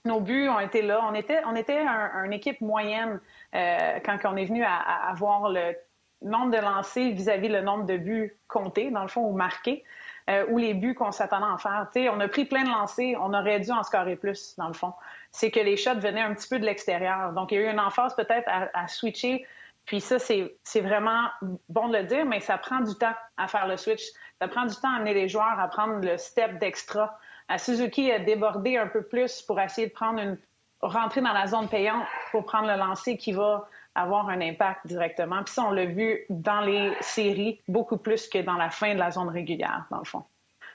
nos 0.07 0.19
buts 0.19 0.49
ont 0.49 0.59
été 0.59 0.81
là. 0.81 1.01
On 1.07 1.13
était, 1.13 1.41
on 1.45 1.55
était 1.55 1.79
un, 1.79 2.23
une 2.23 2.33
équipe 2.33 2.61
moyenne 2.61 3.19
euh, 3.55 3.99
quand 4.05 4.17
on 4.25 4.35
est 4.35 4.45
venu 4.45 4.63
à, 4.63 4.75
avoir 5.09 5.49
le 5.49 5.75
nombre 6.21 6.51
de 6.51 6.57
lancers 6.57 7.11
vis-à-vis 7.13 7.49
le 7.49 7.61
nombre 7.61 7.85
de 7.85 7.97
buts 7.97 8.37
comptés, 8.47 8.91
dans 8.91 9.03
le 9.03 9.07
fond, 9.07 9.21
ou 9.21 9.33
marqués, 9.33 9.83
euh, 10.29 10.45
ou 10.49 10.57
les 10.57 10.73
buts 10.73 10.95
qu'on 10.95 11.11
s'attendait 11.11 11.45
à 11.45 11.53
en 11.53 11.57
faire. 11.57 11.87
on 12.13 12.19
a 12.19 12.27
pris 12.27 12.45
plein 12.45 12.63
de 12.63 12.69
lancers, 12.69 13.17
on 13.21 13.33
aurait 13.33 13.59
dû 13.59 13.71
en 13.71 13.83
scorer 13.83 14.15
plus, 14.15 14.55
dans 14.57 14.67
le 14.67 14.73
fond. 14.73 14.93
C'est 15.31 15.51
que 15.51 15.59
les 15.59 15.77
shots 15.77 15.99
venaient 15.99 16.21
un 16.21 16.33
petit 16.33 16.49
peu 16.49 16.59
de 16.59 16.65
l'extérieur. 16.65 17.33
Donc, 17.33 17.51
il 17.51 17.55
y 17.55 17.63
a 17.63 17.67
eu 17.67 17.71
une 17.71 17.79
emphase 17.79 18.15
peut-être 18.15 18.49
à, 18.49 18.87
switcher. 18.87 19.45
Puis 19.85 20.01
ça, 20.01 20.17
c'est 20.19 20.81
vraiment 20.81 21.27
bon 21.69 21.87
de 21.87 21.97
le 21.97 22.03
dire, 22.03 22.25
mais 22.25 22.41
ça 22.41 22.57
prend 22.57 22.81
du 22.81 22.93
temps 22.95 23.13
à 23.37 23.47
faire 23.47 23.67
le 23.67 23.77
switch. 23.77 24.03
Ça 24.41 24.47
prend 24.47 24.65
du 24.65 24.75
temps 24.75 24.91
à 24.91 24.97
amener 24.97 25.13
les 25.13 25.29
joueurs 25.29 25.59
à 25.59 25.67
prendre 25.69 26.05
le 26.05 26.17
step 26.17 26.59
d'extra 26.59 27.17
à 27.49 27.57
Suzuki 27.57 28.11
a 28.11 28.19
débordé 28.19 28.77
un 28.77 28.87
peu 28.87 29.03
plus 29.03 29.41
pour 29.41 29.59
essayer 29.59 29.87
de 29.87 29.93
prendre 29.93 30.19
une 30.19 30.37
rentrer 30.81 31.21
dans 31.21 31.33
la 31.33 31.47
zone 31.47 31.67
payante 31.67 32.05
pour 32.31 32.45
prendre 32.45 32.67
le 32.67 32.77
lancer 32.77 33.17
qui 33.17 33.31
va 33.31 33.67
avoir 33.95 34.29
un 34.29 34.41
impact 34.41 34.85
directement. 34.85 35.43
Puis 35.43 35.55
ça, 35.55 35.63
on 35.63 35.71
l'a 35.71 35.85
vu 35.85 36.25
dans 36.29 36.61
les 36.61 36.93
séries 37.01 37.59
beaucoup 37.67 37.97
plus 37.97 38.27
que 38.27 38.39
dans 38.39 38.53
la 38.53 38.69
fin 38.69 38.93
de 38.93 38.99
la 38.99 39.11
zone 39.11 39.29
régulière, 39.29 39.85
dans 39.89 39.97
le 39.97 40.05
fond. 40.05 40.23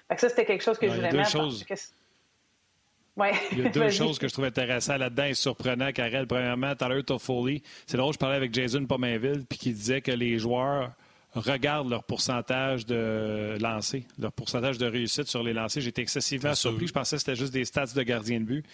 Fait 0.09 0.17
que 0.17 0.21
ça, 0.21 0.29
c'était 0.29 0.45
quelque 0.45 0.65
chose 0.65 0.79
que 0.79 0.89
je 0.89 0.95
voulais 0.95 1.13
mettre. 1.13 1.31
Choses... 1.31 1.65
Ouais. 3.17 3.33
Il 3.53 3.61
y 3.61 3.67
a 3.67 3.69
deux 3.69 3.91
choses 3.91 4.19
que 4.19 4.27
je 4.27 4.33
trouve 4.33 4.47
intéressantes 4.47 4.99
là-dedans 4.99 5.25
et 5.25 5.35
surprenantes, 5.35 5.93
Karel. 5.93 6.27
Premièrement, 6.27 6.75
Tyler 6.75 7.03
Toffoli. 7.05 7.63
C'est 7.87 7.97
drôle, 7.97 8.13
je 8.13 8.19
parlais 8.19 8.37
avec 8.37 8.53
Jason 8.53 8.85
Pomainville, 8.87 9.45
puis 9.49 9.59
qui 9.59 9.73
disait 9.73 10.01
que 10.01 10.13
les 10.13 10.39
joueurs 10.39 10.91
regardent 11.35 11.91
leur 11.91 12.05
pourcentage 12.05 12.87
de 12.87 13.57
lancers, 13.61 14.03
leur 14.19 14.33
pourcentage 14.33 14.79
de 14.79 14.87
réussite 14.87 15.27
sur 15.27 15.43
les 15.43 15.53
lancers. 15.53 15.83
J'étais 15.83 16.03
excessivement 16.03 16.55
surpris. 16.55 16.87
Je 16.87 16.93
pensais 16.93 17.17
que 17.17 17.21
c'était 17.21 17.37
juste 17.37 17.53
des 17.53 17.65
stats 17.65 17.87
de 17.95 18.03
gardien 18.03 18.41
de 18.41 18.45
but. 18.45 18.67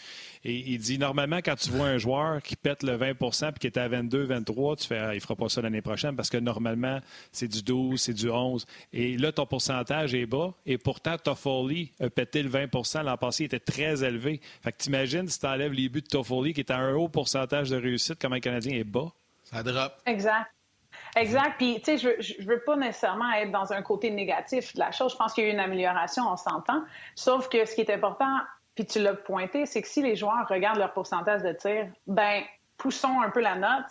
Et 0.44 0.54
il 0.72 0.78
dit 0.78 0.98
normalement, 0.98 1.38
quand 1.38 1.56
tu 1.56 1.70
vois 1.70 1.86
un 1.86 1.98
joueur 1.98 2.42
qui 2.42 2.56
pète 2.56 2.82
le 2.82 2.96
20% 2.96 3.50
puis 3.52 3.60
qui 3.60 3.66
était 3.66 3.80
à 3.80 3.88
22, 3.88 4.24
23, 4.24 4.76
tu 4.76 4.86
fais 4.86 4.98
ah, 4.98 5.14
il 5.14 5.20
fera 5.20 5.36
pas 5.36 5.48
ça 5.48 5.60
l'année 5.60 5.82
prochaine 5.82 6.16
parce 6.16 6.30
que 6.30 6.36
normalement, 6.36 7.00
c'est 7.32 7.48
du 7.48 7.62
12, 7.62 8.00
c'est 8.00 8.14
du 8.14 8.30
11. 8.30 8.66
Et 8.92 9.16
là, 9.16 9.32
ton 9.32 9.46
pourcentage 9.46 10.14
est 10.14 10.26
bas. 10.26 10.52
Et 10.66 10.78
pourtant, 10.78 11.16
Toffoli 11.16 11.92
a 12.00 12.10
pété 12.10 12.42
le 12.42 12.48
20 12.48 12.68
L'an 13.02 13.16
passé, 13.16 13.44
il 13.44 13.46
était 13.46 13.60
très 13.60 14.02
élevé. 14.04 14.40
Fait 14.62 14.72
que 14.72 14.78
t'imagines 14.78 15.28
si 15.28 15.38
tu 15.38 15.46
enlèves 15.46 15.72
les 15.72 15.88
buts 15.88 16.02
de 16.02 16.06
Toffoli 16.06 16.52
qui 16.52 16.60
est 16.60 16.70
à 16.70 16.78
un 16.78 16.94
haut 16.94 17.08
pourcentage 17.08 17.70
de 17.70 17.76
réussite, 17.76 18.20
comme 18.20 18.32
un 18.32 18.40
Canadien 18.40 18.76
est 18.76 18.84
bas? 18.84 19.12
Ça 19.44 19.62
drop. 19.62 19.92
Exact. 20.06 20.46
Exact. 21.20 21.54
Puis, 21.58 21.76
tu 21.82 21.96
sais, 21.96 21.98
je, 21.98 22.20
je 22.20 22.46
veux 22.46 22.60
pas 22.60 22.76
nécessairement 22.76 23.30
être 23.32 23.50
dans 23.50 23.72
un 23.72 23.82
côté 23.82 24.10
négatif 24.10 24.74
de 24.74 24.80
la 24.80 24.90
chose. 24.90 25.12
Je 25.12 25.16
pense 25.16 25.32
qu'il 25.32 25.44
y 25.44 25.46
a 25.46 25.50
eu 25.50 25.52
une 25.52 25.60
amélioration, 25.60 26.24
on 26.28 26.36
s'entend. 26.36 26.82
Sauf 27.14 27.48
que 27.48 27.64
ce 27.64 27.74
qui 27.74 27.80
est 27.80 27.90
important, 27.90 28.36
puis 28.74 28.86
tu 28.86 29.00
l'as 29.00 29.14
pointé, 29.14 29.66
c'est 29.66 29.82
que 29.82 29.88
si 29.88 30.02
les 30.02 30.14
joueurs 30.14 30.46
regardent 30.48 30.78
leur 30.78 30.92
pourcentage 30.92 31.42
de 31.42 31.52
tir, 31.52 31.88
ben 32.06 32.42
poussons 32.76 33.20
un 33.20 33.30
peu 33.30 33.40
la 33.40 33.56
note, 33.56 33.90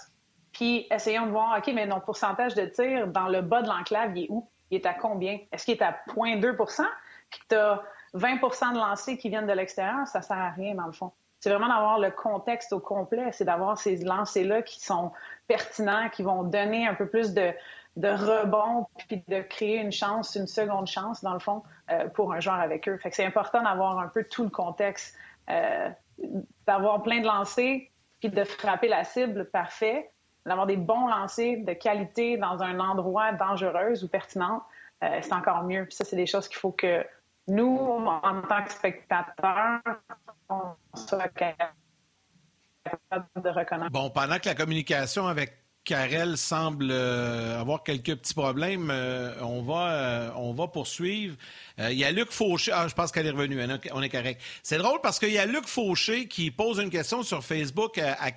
puis 0.53 0.87
essayons 0.89 1.25
de 1.25 1.31
voir, 1.31 1.57
OK, 1.57 1.69
mais 1.73 1.85
notre 1.85 2.05
pourcentage 2.05 2.55
de 2.55 2.65
tir 2.65 3.07
dans 3.07 3.27
le 3.27 3.41
bas 3.41 3.61
de 3.61 3.67
l'enclave, 3.67 4.15
il 4.15 4.23
est 4.23 4.27
où? 4.29 4.49
Il 4.71 4.75
est 4.77 4.85
à 4.85 4.93
combien? 4.93 5.39
Est-ce 5.51 5.65
qu'il 5.65 5.75
est 5.75 5.83
à 5.83 5.97
0.2% 6.15 6.85
puis 7.29 7.39
que 7.41 7.45
tu 7.49 7.55
as 7.55 7.83
20% 8.15 8.73
de 8.73 8.77
lancers 8.77 9.17
qui 9.17 9.29
viennent 9.29 9.47
de 9.47 9.53
l'extérieur? 9.53 10.07
Ça 10.07 10.21
sert 10.21 10.37
à 10.37 10.51
rien, 10.51 10.75
dans 10.75 10.85
le 10.85 10.93
fond 10.93 11.11
c'est 11.39 11.49
vraiment 11.49 11.67
d'avoir 11.67 11.99
le 11.99 12.11
contexte 12.11 12.73
au 12.73 12.79
complet, 12.79 13.31
c'est 13.31 13.45
d'avoir 13.45 13.77
ces 13.77 13.97
lancers-là 13.97 14.61
qui 14.61 14.79
sont 14.79 15.11
pertinents, 15.47 16.09
qui 16.09 16.23
vont 16.23 16.43
donner 16.43 16.87
un 16.87 16.95
peu 16.95 17.07
plus 17.07 17.33
de, 17.33 17.53
rebond, 17.97 18.87
puis 19.07 19.23
de 19.27 19.41
créer 19.41 19.77
une 19.77 19.91
chance, 19.91 20.35
une 20.35 20.47
seconde 20.47 20.87
chance, 20.87 21.23
dans 21.23 21.33
le 21.33 21.39
fond, 21.39 21.63
euh, 21.91 22.07
pour 22.09 22.33
un 22.33 22.39
joueur 22.39 22.59
avec 22.59 22.87
eux. 22.87 22.97
Fait 22.97 23.09
que 23.09 23.15
c'est 23.15 23.25
important 23.25 23.61
d'avoir 23.61 23.99
un 23.99 24.07
peu 24.07 24.23
tout 24.23 24.43
le 24.43 24.49
contexte, 24.49 25.15
euh, 25.49 25.89
d'avoir 26.65 27.03
plein 27.03 27.21
de 27.21 27.25
lancers, 27.25 27.81
puis 28.19 28.29
de 28.29 28.43
frapper 28.43 28.87
la 28.87 29.03
cible 29.03 29.45
parfait, 29.45 30.11
d'avoir 30.45 30.65
des 30.65 30.77
bons 30.77 31.07
lancers 31.07 31.57
de 31.63 31.73
qualité 31.73 32.37
dans 32.37 32.63
un 32.63 32.79
endroit 32.79 33.31
dangereux 33.33 34.03
ou 34.03 34.07
pertinent, 34.07 34.63
euh, 35.03 35.19
c'est 35.21 35.33
encore 35.33 35.63
mieux. 35.63 35.85
Ça, 35.91 36.03
c'est 36.03 36.15
des 36.15 36.25
choses 36.25 36.47
qu'il 36.47 36.57
faut 36.57 36.71
que 36.71 37.05
nous, 37.47 37.77
en 37.77 38.41
tant 38.41 38.63
que 38.63 38.71
spectateurs, 38.71 39.79
on 40.49 40.75
soit 40.95 41.29
capable 41.29 41.73
de 43.35 43.49
reconnaître. 43.49 43.91
Bon, 43.91 44.09
pendant 44.09 44.39
que 44.39 44.47
la 44.47 44.55
communication 44.55 45.27
avec 45.27 45.67
Karel 45.87 46.37
semble 46.37 46.89
euh, 46.91 47.61
avoir 47.61 47.81
quelques 47.81 48.17
petits 48.17 48.33
problèmes. 48.33 48.89
Euh, 48.91 49.33
on, 49.41 49.61
va, 49.61 49.91
euh, 49.91 50.29
on 50.35 50.51
va 50.51 50.67
poursuivre. 50.67 51.37
Il 51.79 51.93
y 51.93 52.03
a 52.03 52.11
Luc 52.11 52.31
Fauché. 52.31 52.73
Ah, 52.73 52.87
je 52.89 52.93
pense 52.93 53.11
qu'elle 53.11 53.25
est 53.25 53.31
revenue. 53.31 53.57
On 53.93 54.01
est 54.01 54.09
correct. 54.09 54.41
C'est 54.63 54.79
drôle 54.79 54.99
parce 55.01 55.17
qu'il 55.17 55.31
y 55.31 55.37
a 55.37 55.45
Luc 55.45 55.65
Fauché 55.65 56.27
qui 56.27 56.51
pose 56.51 56.79
une 56.79 56.89
question 56.89 57.23
sur 57.23 57.41
Facebook 57.41 57.97
à, 57.99 58.21
à. 58.21 58.31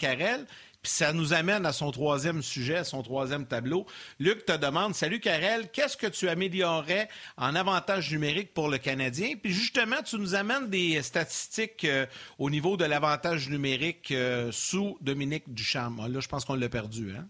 Puis 0.82 0.92
ça 0.92 1.12
nous 1.12 1.34
amène 1.34 1.66
à 1.66 1.72
son 1.72 1.90
troisième 1.90 2.42
sujet, 2.42 2.76
à 2.76 2.84
son 2.84 3.02
troisième 3.02 3.46
tableau. 3.46 3.84
Luc 4.18 4.46
te 4.46 4.56
demande 4.56 4.94
Salut 4.94 5.20
Karel, 5.20 5.68
qu'est-ce 5.70 5.96
que 5.96 6.06
tu 6.06 6.28
améliorerais 6.28 7.08
en 7.36 7.54
avantage 7.54 8.10
numérique 8.10 8.54
pour 8.54 8.68
le 8.68 8.78
Canadien? 8.78 9.34
Puis 9.42 9.52
justement, 9.52 10.02
tu 10.02 10.16
nous 10.16 10.34
amènes 10.34 10.70
des 10.70 11.02
statistiques 11.02 11.84
euh, 11.84 12.06
au 12.38 12.48
niveau 12.48 12.78
de 12.78 12.86
l'avantage 12.86 13.50
numérique 13.50 14.10
euh, 14.12 14.50
sous 14.52 14.96
Dominique 15.02 15.52
Duchamp. 15.52 15.96
Là, 16.08 16.20
je 16.20 16.28
pense 16.28 16.46
qu'on 16.46 16.54
l'a 16.54 16.68
perdu, 16.68 17.14
hein? 17.16 17.26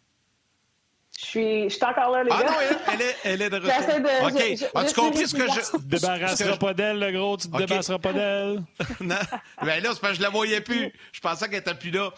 Je 1.19 1.27
suis, 1.27 1.65
je 1.65 1.75
suis 1.75 1.85
encore 1.85 2.13
là, 2.13 2.25
les 2.25 2.31
ah 2.33 2.43
gars. 2.43 2.49
Ah 2.49 2.63
non, 2.63 2.87
elle 2.95 3.03
est, 3.03 3.17
elle 3.25 3.43
est 3.43 3.51
de 3.51 3.57
retour. 3.57 4.29
OK. 4.29 4.71
As-tu 4.75 4.95
compris 4.95 5.29
ce 5.29 5.35
que 5.35 5.47
je... 5.47 5.61
Tu 5.61 5.85
te 5.85 5.97
débarrasseras 5.97 6.57
pas 6.57 6.73
d'elle, 6.73 6.99
le 6.99 7.13
gros. 7.13 7.37
Tu 7.37 7.51
te 7.51 7.57
débarrasseras 7.59 7.99
pas 7.99 8.13
d'elle. 8.15 8.63
non. 9.01 9.17
Ben 9.63 9.83
là, 9.83 9.91
c'est 9.93 10.01
parce 10.01 10.13
que 10.13 10.19
je 10.19 10.23
la 10.23 10.31
voyais 10.31 10.63
plus. 10.63 10.91
Je 11.13 11.21
pensais 11.21 11.49
qu'elle 11.49 11.59
était 11.59 11.75
plus 11.75 11.91
là. 11.91 12.11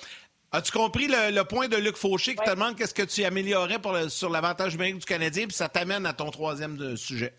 As-tu 0.54 0.70
compris 0.70 1.06
le, 1.08 1.42
point 1.44 1.68
de 1.68 1.76
Luc 1.76 1.96
Fauché 1.96 2.34
qui 2.34 2.44
te 2.44 2.50
demande 2.50 2.76
qu'est-ce 2.76 2.92
que 2.92 3.02
tu 3.02 3.24
améliorerais 3.24 3.78
pour 3.78 3.96
sur 4.08 4.28
l'avantage 4.28 4.72
numérique 4.72 4.98
du 4.98 5.06
Canadien, 5.06 5.46
puis 5.46 5.56
ça 5.56 5.70
t'amène 5.70 6.04
à 6.04 6.12
ton 6.12 6.30
troisième 6.30 6.94
sujet? 6.96 7.34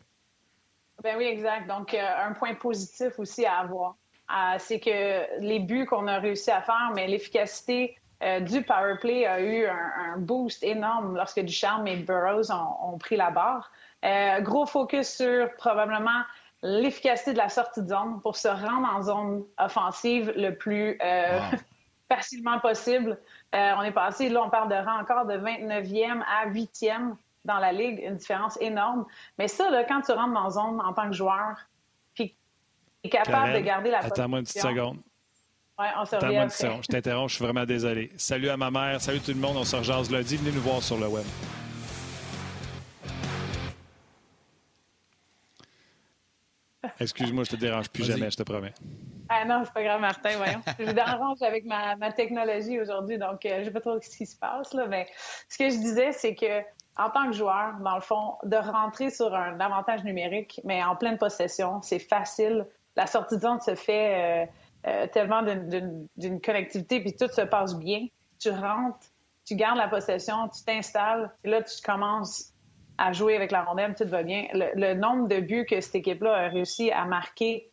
Ben 1.03 1.15
oui, 1.17 1.25
exact. 1.25 1.67
Donc, 1.67 1.93
euh, 1.93 1.99
un 1.99 2.33
point 2.33 2.55
positif 2.55 3.19
aussi 3.19 3.45
à 3.45 3.59
avoir, 3.59 3.97
euh, 4.31 4.55
c'est 4.57 4.79
que 4.79 5.39
les 5.41 5.59
buts 5.59 5.85
qu'on 5.85 6.07
a 6.07 6.17
réussi 6.17 6.49
à 6.49 6.61
faire, 6.61 6.91
mais 6.95 7.07
l'efficacité 7.07 7.97
euh, 8.23 8.39
du 8.39 8.63
power 8.63 8.95
play 8.99 9.27
a 9.27 9.41
eu 9.41 9.67
un, 9.67 10.17
boost 10.17 10.63
énorme 10.63 11.15
lorsque 11.15 11.41
Ducharme 11.41 11.87
et 11.87 11.97
Burroughs 11.97 12.51
ont, 12.51 12.97
pris 12.97 13.17
la 13.17 13.29
barre. 13.29 13.71
gros 14.41 14.65
focus 14.65 15.17
sur 15.17 15.53
probablement 15.57 16.23
l'efficacité 16.63 17.33
de 17.33 17.37
la 17.37 17.49
sortie 17.49 17.81
de 17.81 17.89
zone 17.89 18.21
pour 18.21 18.37
se 18.37 18.47
rendre 18.47 18.89
en 18.95 19.01
zone 19.03 19.43
offensive 19.57 20.31
le 20.35 20.55
plus 20.55 20.97
facilement 22.15 22.59
possible. 22.59 23.19
Euh, 23.55 23.71
on 23.77 23.81
est 23.83 23.91
passé, 23.91 24.29
là, 24.29 24.43
on 24.43 24.49
parle 24.49 24.69
de 24.69 24.75
rang 24.75 24.99
encore 24.99 25.25
de 25.25 25.33
29e 25.33 26.23
à 26.27 26.49
8e 26.49 27.15
dans 27.45 27.59
la 27.59 27.71
Ligue, 27.71 28.01
une 28.03 28.15
différence 28.15 28.57
énorme. 28.61 29.05
Mais 29.37 29.47
ça, 29.47 29.69
là, 29.69 29.83
quand 29.83 30.01
tu 30.01 30.11
rentres 30.11 30.33
dans 30.33 30.49
zone 30.49 30.81
en 30.81 30.93
tant 30.93 31.07
que 31.09 31.15
joueur, 31.15 31.57
puis 32.13 32.35
tu 33.03 33.07
es 33.07 33.09
capable 33.09 33.53
de 33.53 33.59
garder 33.59 33.91
la 33.91 33.99
Attends-moi 33.99 34.39
une 34.39 34.45
petite 34.45 34.61
seconde. 34.61 34.99
Ouais, 35.79 35.87
on 35.97 36.05
se 36.05 36.15
revient 36.15 36.47
Je 36.49 36.87
t'interromps, 36.87 37.31
je 37.31 37.37
suis 37.37 37.43
vraiment 37.43 37.65
désolé. 37.65 38.11
Salut 38.15 38.49
à 38.49 38.57
ma 38.57 38.69
mère, 38.69 39.01
salut 39.01 39.19
tout 39.19 39.31
le 39.31 39.39
monde, 39.39 39.57
on 39.57 39.63
se 39.63 39.75
rejase 39.75 40.11
lundi. 40.11 40.37
Venez 40.37 40.51
nous 40.51 40.61
voir 40.61 40.83
sur 40.83 40.97
le 40.97 41.07
web. 41.07 41.25
Excuse-moi, 46.99 47.43
je 47.43 47.49
te 47.51 47.55
dérange 47.55 47.89
plus 47.89 48.03
jamais, 48.03 48.29
je 48.29 48.37
te 48.37 48.43
promets. 48.43 48.73
Ah 49.29 49.45
non, 49.45 49.63
c'est 49.65 49.73
pas 49.73 49.83
grave, 49.83 50.01
Martin, 50.01 50.37
voyons. 50.37 50.61
je 50.79 50.85
suis 50.85 50.93
dérange 50.93 51.41
avec 51.41 51.65
ma, 51.65 52.11
technologie 52.11 52.79
aujourd'hui, 52.79 53.17
donc 53.17 53.45
euh, 53.45 53.55
je 53.55 53.59
ne 53.59 53.63
sais 53.65 53.71
pas 53.71 53.81
trop 53.81 53.99
ce 53.99 54.17
qui 54.17 54.25
se 54.25 54.37
passe. 54.37 54.73
Là, 54.73 54.87
mais 54.87 55.07
ce 55.49 55.57
que 55.57 55.69
je 55.69 55.77
disais, 55.77 56.11
c'est 56.11 56.35
que 56.35 56.61
en 56.95 57.09
tant 57.09 57.25
que 57.27 57.33
joueur, 57.33 57.75
dans 57.79 57.95
le 57.95 58.01
fond, 58.01 58.35
de 58.43 58.55
rentrer 58.55 59.09
sur 59.09 59.33
un 59.33 59.59
avantage 59.59 60.03
numérique, 60.03 60.61
mais 60.63 60.83
en 60.83 60.95
pleine 60.95 61.17
possession, 61.17 61.81
c'est 61.81 61.99
facile 61.99 62.67
la 62.95 63.07
sortie 63.07 63.37
de 63.37 63.41
zone 63.41 63.59
se 63.59 63.73
fait 63.73 64.47
tellement 65.11 65.41
d'une 65.41 66.41
connectivité, 66.41 66.99
puis 66.99 67.15
tout 67.15 67.27
se 67.29 67.41
passe 67.41 67.75
bien. 67.75 68.05
Tu 68.39 68.51
rentres, 68.51 69.07
tu 69.45 69.55
gardes 69.55 69.77
la 69.77 69.87
possession, 69.87 70.47
tu 70.49 70.63
t'installes, 70.63 71.31
et 71.43 71.49
là, 71.49 71.61
tu 71.61 71.81
commences 71.81 72.53
à 72.97 73.11
jouer 73.11 73.35
avec 73.35 73.51
la 73.51 73.63
rondelle, 73.63 73.95
tout 73.95 74.07
va 74.07 74.23
bien. 74.23 74.47
Le, 74.53 74.93
nombre 74.93 75.27
de 75.27 75.39
buts 75.39 75.65
que 75.65 75.81
cette 75.81 75.95
équipe-là 75.95 76.33
a 76.33 76.47
réussi 76.49 76.91
à 76.91 77.05
marquer 77.05 77.71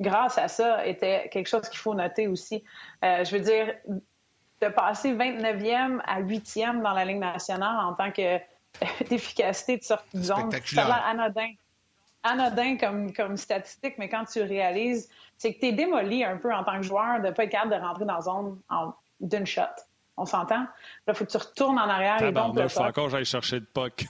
grâce 0.00 0.38
à 0.38 0.48
ça 0.48 0.86
était 0.86 1.28
quelque 1.30 1.48
chose 1.48 1.68
qu'il 1.68 1.78
faut 1.78 1.94
noter 1.94 2.26
aussi. 2.26 2.64
Euh, 3.04 3.24
je 3.24 3.36
veux 3.36 3.42
dire, 3.42 3.74
de 3.86 4.68
passer 4.68 5.14
29e 5.14 6.00
à 6.04 6.22
8e 6.22 6.82
dans 6.82 6.92
la 6.92 7.04
Ligue 7.04 7.18
nationale 7.18 7.76
en 7.84 7.94
tant 7.94 8.10
que 8.10 8.38
d'efficacité 9.08 9.76
de 9.76 9.82
sortie 9.82 10.16
de 10.16 10.22
zone, 10.22 10.50
ça 10.64 10.86
a 10.86 11.10
anodin. 11.10 11.52
Anodin 12.22 12.76
comme, 12.76 13.12
comme 13.12 13.36
statistique, 13.36 13.94
mais 13.98 14.08
quand 14.08 14.24
tu 14.24 14.42
réalises, 14.42 15.08
c'est 15.36 15.54
que 15.54 15.60
tu 15.60 15.66
es 15.66 15.72
démoli 15.72 16.22
un 16.22 16.36
peu 16.36 16.52
en 16.52 16.64
tant 16.64 16.76
que 16.76 16.82
joueur 16.82 17.20
de 17.20 17.28
ne 17.28 17.32
pas 17.32 17.44
être 17.44 17.50
capable 17.50 17.74
de 17.74 17.80
rentrer 17.80 18.04
dans 18.04 18.14
la 18.14 18.20
zone 18.20 18.58
d'une 19.20 19.46
shot. 19.46 19.62
On 20.16 20.26
s'entend? 20.26 20.60
Là, 20.60 20.68
il 21.08 21.14
faut 21.14 21.24
que 21.24 21.30
tu 21.30 21.38
retournes 21.38 21.78
en 21.78 21.88
arrière 21.88 22.22
et 22.22 22.30
donc. 22.30 22.54
Il 22.58 22.68
faut 22.68 22.80
encore 22.80 23.08
j'aille 23.08 23.24
chercher 23.24 23.60
de 23.60 23.64
puck. 23.64 24.04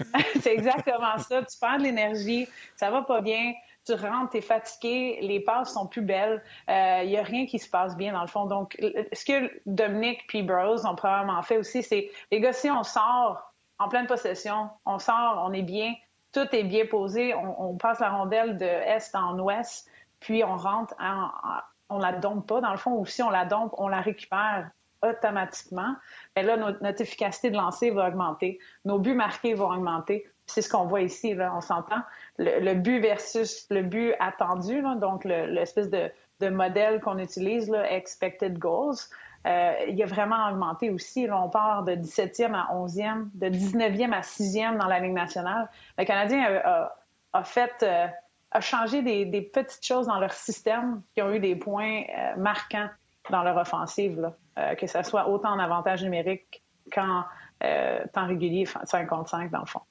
c'est 0.40 0.52
exactement 0.52 1.18
ça. 1.18 1.42
Tu 1.42 1.58
perds 1.58 1.78
de 1.78 1.82
l'énergie, 1.84 2.48
ça 2.76 2.90
va 2.90 3.02
pas 3.02 3.20
bien, 3.20 3.52
tu 3.86 3.94
rentres, 3.94 4.32
tu 4.32 4.38
es 4.38 4.40
fatigué, 4.40 5.18
les 5.22 5.40
passes 5.40 5.72
sont 5.72 5.86
plus 5.86 6.02
belles, 6.02 6.42
il 6.68 6.74
euh, 6.74 7.04
n'y 7.04 7.16
a 7.16 7.22
rien 7.22 7.46
qui 7.46 7.58
se 7.58 7.70
passe 7.70 7.96
bien 7.96 8.12
dans 8.12 8.20
le 8.20 8.26
fond. 8.26 8.46
Donc, 8.46 8.76
ce 8.80 9.24
que 9.24 9.50
Dominique 9.66 10.26
puis 10.26 10.42
Burroughs 10.42 10.84
ont 10.86 10.96
probablement 10.96 11.42
fait 11.42 11.58
aussi, 11.58 11.82
c'est, 11.82 12.10
les 12.30 12.40
gars, 12.40 12.52
si 12.52 12.70
on 12.70 12.82
sort 12.82 13.54
en 13.78 13.88
pleine 13.88 14.06
possession, 14.06 14.70
on 14.84 14.98
sort, 14.98 15.42
on 15.46 15.52
est 15.52 15.62
bien, 15.62 15.94
tout 16.32 16.46
est 16.52 16.64
bien 16.64 16.86
posé, 16.86 17.34
on, 17.34 17.76
passe 17.76 18.00
la 18.00 18.10
rondelle 18.10 18.58
de 18.58 18.66
est 18.66 19.14
en 19.14 19.38
ouest, 19.38 19.88
puis 20.20 20.42
on 20.44 20.56
rentre, 20.56 20.94
on 21.88 21.98
la 21.98 22.12
dompe 22.12 22.46
pas 22.46 22.60
dans 22.60 22.72
le 22.72 22.76
fond, 22.76 22.92
ou 22.92 23.06
si 23.06 23.22
on 23.22 23.30
la 23.30 23.44
dompe, 23.44 23.72
on 23.78 23.88
la 23.88 24.00
récupère 24.00 24.70
automatiquement, 25.10 25.94
mais 26.34 26.42
là, 26.42 26.56
notre, 26.56 27.00
efficacité 27.00 27.50
de 27.50 27.56
lancer 27.56 27.90
va 27.90 28.08
augmenter, 28.08 28.58
nos 28.84 28.98
buts 28.98 29.14
marqués 29.14 29.54
vont 29.54 29.70
augmenter. 29.70 30.26
C'est 30.46 30.62
ce 30.62 30.68
qu'on 30.68 30.84
voit 30.84 31.00
ici, 31.00 31.36
on 31.54 31.60
s'entend. 31.60 32.02
Le, 32.38 32.74
but 32.74 33.00
versus 33.00 33.66
le 33.70 33.82
but 33.82 34.14
attendu, 34.20 34.82
donc 35.00 35.24
l'espèce 35.24 35.90
de, 35.90 36.48
modèle 36.48 37.00
qu'on 37.00 37.18
utilise, 37.18 37.72
expected 37.90 38.58
goals, 38.58 38.96
euh, 39.46 39.72
il 39.88 40.00
a 40.02 40.06
vraiment 40.06 40.48
augmenté 40.50 40.90
aussi. 40.90 41.28
On 41.32 41.48
part 41.48 41.84
de 41.84 41.92
17e 41.92 42.52
à 42.54 42.74
11e, 42.74 43.28
de 43.34 43.46
19e 43.46 44.12
à 44.12 44.20
6e 44.20 44.76
dans 44.76 44.86
la 44.86 45.00
Ligue 45.00 45.14
nationale. 45.14 45.68
Le 45.98 46.04
Canadien 46.04 46.60
a, 47.32 47.44
fait... 47.44 47.82
Euh, 47.82 48.06
changé 48.60 49.02
des, 49.02 49.42
petites 49.42 49.84
choses 49.84 50.06
dans 50.06 50.18
leur 50.18 50.32
système 50.32 51.02
qui 51.14 51.22
ont 51.22 51.32
eu 51.32 51.40
des 51.40 51.56
points 51.56 52.02
euh, 52.02 52.36
marquants 52.36 52.88
dans 53.30 53.42
leur 53.42 53.56
offensive. 53.56 54.30
Euh, 54.58 54.74
que 54.74 54.86
ça 54.86 55.02
soit 55.02 55.28
autant 55.28 55.50
en 55.50 55.58
avantage 55.58 56.02
numérique 56.02 56.62
qu'en 56.90 57.24
euh, 57.62 58.00
temps 58.14 58.26
régulier, 58.26 58.66
5 58.84 59.06
contre 59.06 59.28
5 59.28 59.50
dans 59.50 59.60
le 59.60 59.66
fond. 59.66 59.82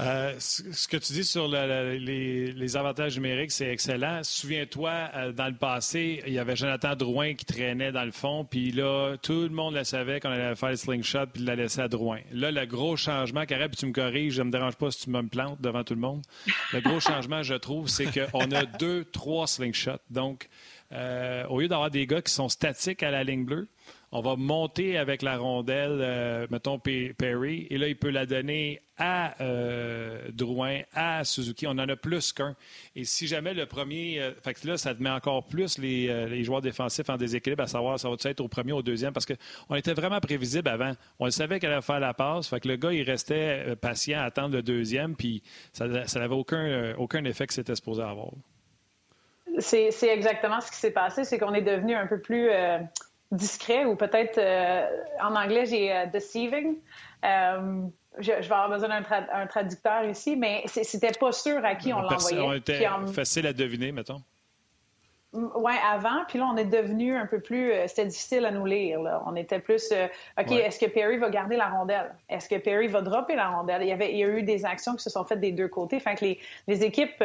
Euh, 0.00 0.34
ce 0.40 0.88
que 0.88 0.96
tu 0.96 1.12
dis 1.12 1.24
sur 1.24 1.46
les, 1.46 2.76
avantages 2.76 3.16
numériques, 3.16 3.52
c'est 3.52 3.68
excellent. 3.68 4.20
Souviens-toi, 4.24 5.32
dans 5.32 5.46
le 5.46 5.54
passé, 5.54 6.22
il 6.26 6.32
y 6.32 6.38
avait 6.40 6.56
Jonathan 6.56 6.96
Drouin 6.96 7.34
qui 7.34 7.44
traînait 7.44 7.92
dans 7.92 8.04
le 8.04 8.10
fond, 8.10 8.44
puis 8.44 8.72
là, 8.72 9.16
tout 9.22 9.42
le 9.42 9.50
monde 9.50 9.74
le 9.74 9.84
savait 9.84 10.18
qu'on 10.18 10.30
allait 10.30 10.56
faire 10.56 10.70
le 10.70 10.76
slingshot, 10.76 11.26
puis 11.32 11.42
il 11.42 11.46
l'a 11.46 11.54
laissé 11.54 11.80
à 11.80 11.86
Drouin. 11.86 12.18
Là, 12.32 12.50
le 12.50 12.66
gros 12.66 12.96
changement, 12.96 13.46
Carré, 13.46 13.68
puis 13.68 13.76
tu 13.76 13.86
me 13.86 13.92
corriges, 13.92 14.34
je 14.34 14.42
ne 14.42 14.48
me 14.48 14.52
dérange 14.52 14.74
pas 14.74 14.90
si 14.90 15.02
tu 15.04 15.10
me 15.10 15.22
plantes 15.22 15.60
devant 15.60 15.84
tout 15.84 15.94
le 15.94 16.00
monde. 16.00 16.22
Le 16.72 16.80
gros 16.80 16.98
changement, 17.00 17.44
je 17.44 17.54
trouve, 17.54 17.88
c'est 17.88 18.06
qu'on 18.06 18.50
a 18.50 18.64
deux, 18.64 19.04
trois 19.04 19.46
slingshots. 19.46 20.02
Donc, 20.10 20.48
euh, 20.92 21.46
au 21.48 21.60
lieu 21.60 21.68
d'avoir 21.68 21.90
des 21.90 22.06
gars 22.06 22.22
qui 22.22 22.32
sont 22.32 22.48
statiques 22.48 23.02
à 23.02 23.10
la 23.10 23.24
ligne 23.24 23.44
bleue, 23.44 23.68
on 24.12 24.20
va 24.20 24.36
monter 24.36 24.96
avec 24.96 25.22
la 25.22 25.38
rondelle, 25.38 25.98
euh, 26.00 26.46
mettons 26.50 26.78
Perry, 26.78 27.66
et 27.68 27.78
là, 27.78 27.88
il 27.88 27.96
peut 27.96 28.10
la 28.10 28.26
donner 28.26 28.80
à 28.96 29.42
euh, 29.42 30.28
Drouin, 30.30 30.82
à 30.92 31.24
Suzuki. 31.24 31.66
On 31.66 31.72
en 31.72 31.88
a 31.88 31.96
plus 31.96 32.32
qu'un. 32.32 32.54
Et 32.94 33.04
si 33.04 33.26
jamais 33.26 33.54
le 33.54 33.66
premier. 33.66 34.30
fait 34.44 34.54
que 34.54 34.68
là, 34.68 34.76
ça 34.76 34.94
te 34.94 35.02
met 35.02 35.10
encore 35.10 35.48
plus 35.48 35.78
les, 35.78 36.44
joueurs 36.44 36.60
défensifs 36.60 37.10
en 37.10 37.16
déséquilibre, 37.16 37.64
à 37.64 37.66
savoir, 37.66 37.98
ça 37.98 38.08
va 38.08 38.14
être 38.24 38.40
au 38.40 38.46
premier 38.46 38.72
ou 38.72 38.76
au 38.76 38.82
deuxième, 38.82 39.12
parce 39.12 39.26
qu'on 39.26 39.74
était 39.74 39.94
vraiment 39.94 40.20
prévisible 40.20 40.68
avant. 40.68 40.92
On 41.18 41.28
savait 41.30 41.58
qu'elle 41.58 41.72
allait 41.72 41.82
faire 41.82 41.98
la 41.98 42.14
passe. 42.14 42.46
Fait 42.46 42.60
que 42.60 42.68
le 42.68 42.76
gars, 42.76 42.92
il 42.92 43.02
restait 43.02 43.74
patient 43.76 44.20
à 44.20 44.24
attendre 44.24 44.54
le 44.54 44.62
deuxième, 44.62 45.16
puis 45.16 45.42
ça 45.72 45.88
n'avait 45.88 46.34
aucun, 46.34 46.94
aucun 46.98 47.24
effet 47.24 47.48
que 47.48 47.54
c'était 47.54 47.74
supposé 47.74 48.02
avoir. 48.02 48.30
C'est 49.58 50.08
exactement 50.08 50.60
ce 50.60 50.70
qui 50.70 50.78
s'est 50.78 50.90
passé, 50.90 51.24
c'est 51.24 51.38
qu'on 51.38 51.54
est 51.54 51.62
devenu 51.62 51.94
un 51.94 52.06
peu 52.06 52.20
plus 52.20 52.50
euh, 52.50 52.78
discret 53.30 53.84
ou 53.84 53.96
peut-être 53.96 54.38
euh, 54.38 54.86
en 55.22 55.34
anglais 55.34 55.66
j'ai 55.66 55.92
euh, 55.92 56.06
deceiving. 56.06 56.76
Je, 57.22 58.30
vais 58.30 58.44
avoir 58.44 58.68
besoin 58.68 58.88
d'un 58.88 59.46
traducteur 59.46 60.04
ici, 60.04 60.36
mais 60.36 60.62
c'était 60.66 61.10
pas 61.18 61.32
sûr 61.32 61.64
à 61.64 61.74
qui 61.74 61.92
on 61.92 62.00
l'envoyait. 62.00 62.40
On 62.40 62.52
était 62.52 62.86
facile 63.12 63.46
à 63.46 63.52
deviner, 63.52 63.90
mettons. 63.90 64.22
Oui, 65.32 65.72
avant, 65.84 66.24
puis 66.28 66.38
là, 66.38 66.48
on 66.52 66.56
est 66.56 66.64
devenu 66.64 67.16
un 67.16 67.26
peu 67.26 67.40
plus. 67.40 67.72
C'était 67.88 68.06
difficile 68.06 68.46
à 68.46 68.52
nous 68.52 68.66
lire. 68.66 69.02
Là. 69.02 69.20
On 69.26 69.34
était 69.34 69.58
plus. 69.58 69.92
OK, 70.38 70.52
est-ce 70.52 70.78
que 70.78 70.86
Perry 70.86 71.16
va 71.16 71.28
garder 71.28 71.56
la 71.56 71.70
rondelle? 71.70 72.14
Est-ce 72.28 72.48
que 72.48 72.54
Perry 72.54 72.86
va 72.86 73.02
dropper 73.02 73.34
la 73.34 73.48
rondelle? 73.48 73.82
Il 73.82 73.88
y, 73.88 73.92
avait, 73.92 74.12
il 74.12 74.18
y 74.18 74.22
a 74.22 74.28
eu 74.28 74.44
des 74.44 74.64
actions 74.64 74.94
qui 74.94 75.02
se 75.02 75.10
sont 75.10 75.24
faites 75.24 75.40
des 75.40 75.50
deux 75.50 75.66
côtés. 75.66 75.98
Fait 75.98 76.14
que 76.14 76.24
les, 76.24 76.38
les 76.68 76.84
équipes 76.84 77.20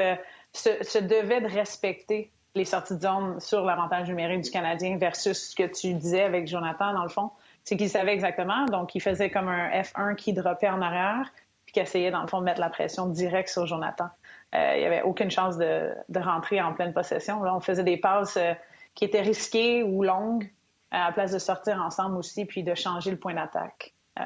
se, 0.53 0.99
devait 0.99 1.41
de 1.41 1.47
respecter 1.47 2.31
les 2.55 2.65
sorties 2.65 2.97
de 2.97 3.39
sur 3.39 3.63
l'avantage 3.63 4.07
numérique 4.07 4.41
du 4.41 4.51
Canadien 4.51 4.97
versus 4.97 5.49
ce 5.51 5.55
que 5.55 5.63
tu 5.63 5.93
disais 5.93 6.23
avec 6.23 6.47
Jonathan, 6.47 6.93
dans 6.93 7.03
le 7.03 7.09
fond. 7.09 7.31
C'est 7.63 7.77
qu'il 7.77 7.89
savait 7.89 8.13
exactement. 8.13 8.65
Donc, 8.65 8.95
il 8.95 9.01
faisait 9.01 9.29
comme 9.29 9.47
un 9.47 9.69
F1 9.69 10.15
qui 10.15 10.33
dropait 10.33 10.69
en 10.69 10.81
arrière 10.81 11.31
puis 11.65 11.73
qui 11.73 11.79
essayait, 11.79 12.09
dans 12.09 12.21
le 12.21 12.27
fond, 12.27 12.39
de 12.39 12.45
mettre 12.45 12.59
la 12.59 12.69
pression 12.69 13.05
directe 13.05 13.49
sur 13.49 13.67
Jonathan. 13.67 14.09
Euh, 14.55 14.73
il 14.75 14.79
n'y 14.79 14.85
avait 14.87 15.03
aucune 15.03 15.29
chance 15.29 15.55
de, 15.57 15.93
rentrer 16.15 16.59
en 16.59 16.73
pleine 16.73 16.93
possession. 16.93 17.43
On 17.43 17.59
faisait 17.59 17.83
des 17.83 17.97
passes 17.97 18.37
euh, 18.37 18.53
qui 18.95 19.05
étaient 19.05 19.21
risquées 19.21 19.83
ou 19.83 20.01
longues 20.01 20.49
à 20.89 21.05
la 21.05 21.11
place 21.11 21.31
de 21.31 21.37
sortir 21.37 21.79
ensemble 21.79 22.17
aussi 22.17 22.45
puis 22.45 22.63
de 22.63 22.73
changer 22.73 23.11
le 23.11 23.17
point 23.17 23.35
d'attaque 23.35 23.93
euh, 24.19 24.23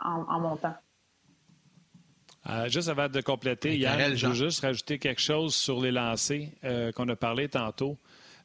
en 0.00 0.40
montant. 0.40 0.74
Euh, 2.48 2.68
juste 2.68 2.88
avant 2.88 3.08
de 3.08 3.20
compléter, 3.20 3.76
Yann, 3.76 4.14
je 4.14 4.26
veux 4.26 4.34
juste 4.34 4.60
rajouter 4.60 4.98
quelque 4.98 5.20
chose 5.20 5.54
sur 5.54 5.80
les 5.82 5.90
lancers 5.90 6.48
euh, 6.64 6.92
qu'on 6.92 7.08
a 7.08 7.16
parlé 7.16 7.48
tantôt. 7.48 7.98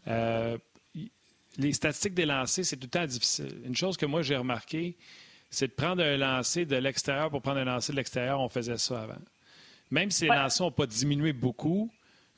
Euh, 0.08 0.58
les 1.58 1.72
statistiques 1.72 2.14
des 2.14 2.26
lancers, 2.26 2.66
c'est 2.66 2.76
tout 2.76 2.88
le 2.88 2.90
temps 2.90 3.06
difficile. 3.06 3.62
Une 3.64 3.76
chose 3.76 3.96
que 3.96 4.06
moi 4.06 4.22
j'ai 4.22 4.36
remarqué, 4.36 4.98
c'est 5.50 5.68
de 5.68 5.74
prendre 5.74 6.04
un 6.04 6.18
lancer 6.18 6.66
de 6.66 6.76
l'extérieur 6.76 7.30
pour 7.30 7.42
prendre 7.42 7.60
un 7.60 7.66
lancer 7.66 7.94
de 7.94 7.98
l'extérieur. 7.98 8.42
On 8.42 8.50
faisait 8.50 8.78
ça 8.78 9.04
avant. 9.04 9.22
Même 9.92 10.12
si 10.12 10.24
les 10.24 10.32
lancers 10.32 10.66
n'ont 10.66 10.72
pas 10.72 10.88
diminué 10.88 11.32
beaucoup, 11.32 11.90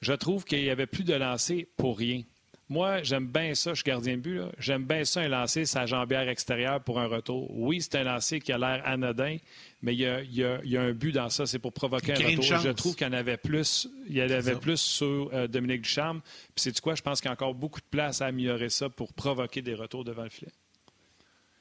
je 0.02 0.14
trouve 0.14 0.44
qu'il 0.44 0.64
y 0.64 0.70
avait 0.70 0.86
plus 0.86 1.04
de 1.04 1.14
lancers 1.14 1.64
pour 1.78 1.98
rien. 1.98 2.22
Moi, 2.68 3.04
j'aime 3.04 3.28
bien 3.28 3.54
ça, 3.54 3.72
je 3.72 3.76
suis 3.76 3.84
gardien 3.84 4.16
de 4.16 4.22
but. 4.22 4.42
J'aime 4.58 4.86
bien 4.86 5.06
ça, 5.06 5.22
un 5.22 5.28
lancer 5.28 5.66
sa 5.66 5.86
jambière 5.86 6.28
extérieure 6.28 6.82
pour 6.82 7.00
un 7.00 7.06
retour. 7.06 7.48
Oui, 7.52 7.80
c'est 7.80 7.96
un 7.96 8.04
lancer 8.04 8.40
qui 8.40 8.52
a 8.52 8.58
l'air 8.58 8.82
anodin, 8.86 9.38
mais 9.84 9.94
il 9.94 10.00
y, 10.00 10.44
a, 10.44 10.82
un 10.82 10.92
but 10.92 11.12
dans 11.12 11.30
ça, 11.30 11.46
c'est 11.46 11.60
pour 11.60 11.74
provoquer 11.74 12.14
un 12.14 12.16
retour. 12.16 12.44
Je 12.44 12.70
trouve 12.70 12.96
qu'il 12.96 13.06
y 13.06 13.10
en 13.10 13.14
avait 13.14 13.38
plus, 13.38 13.88
il 14.08 14.18
y 14.18 14.24
en 14.24 14.32
avait 14.32 14.56
plus 14.56 14.82
sur 14.82 15.30
euh, 15.32 15.48
Dominique 15.48 15.84
Ducharme. 15.84 16.22
Puis 16.56 16.64
c'est 16.64 16.80
quoi, 16.82 16.96
je 16.96 17.04
pense 17.04 17.22
qu'il 17.22 17.28
y 17.28 17.30
a 17.30 17.34
encore 17.34 17.54
beaucoup 17.54 17.80
de 17.80 17.86
place 17.86 18.24
à 18.24 18.28
améliorer 18.28 18.70
ça 18.70 18.90
pour 18.90 19.14
provoquer 19.14 19.62
des 19.62 19.76
retours 19.76 20.04
devant 20.04 20.24
le 20.24 20.30
filet. 20.30 20.52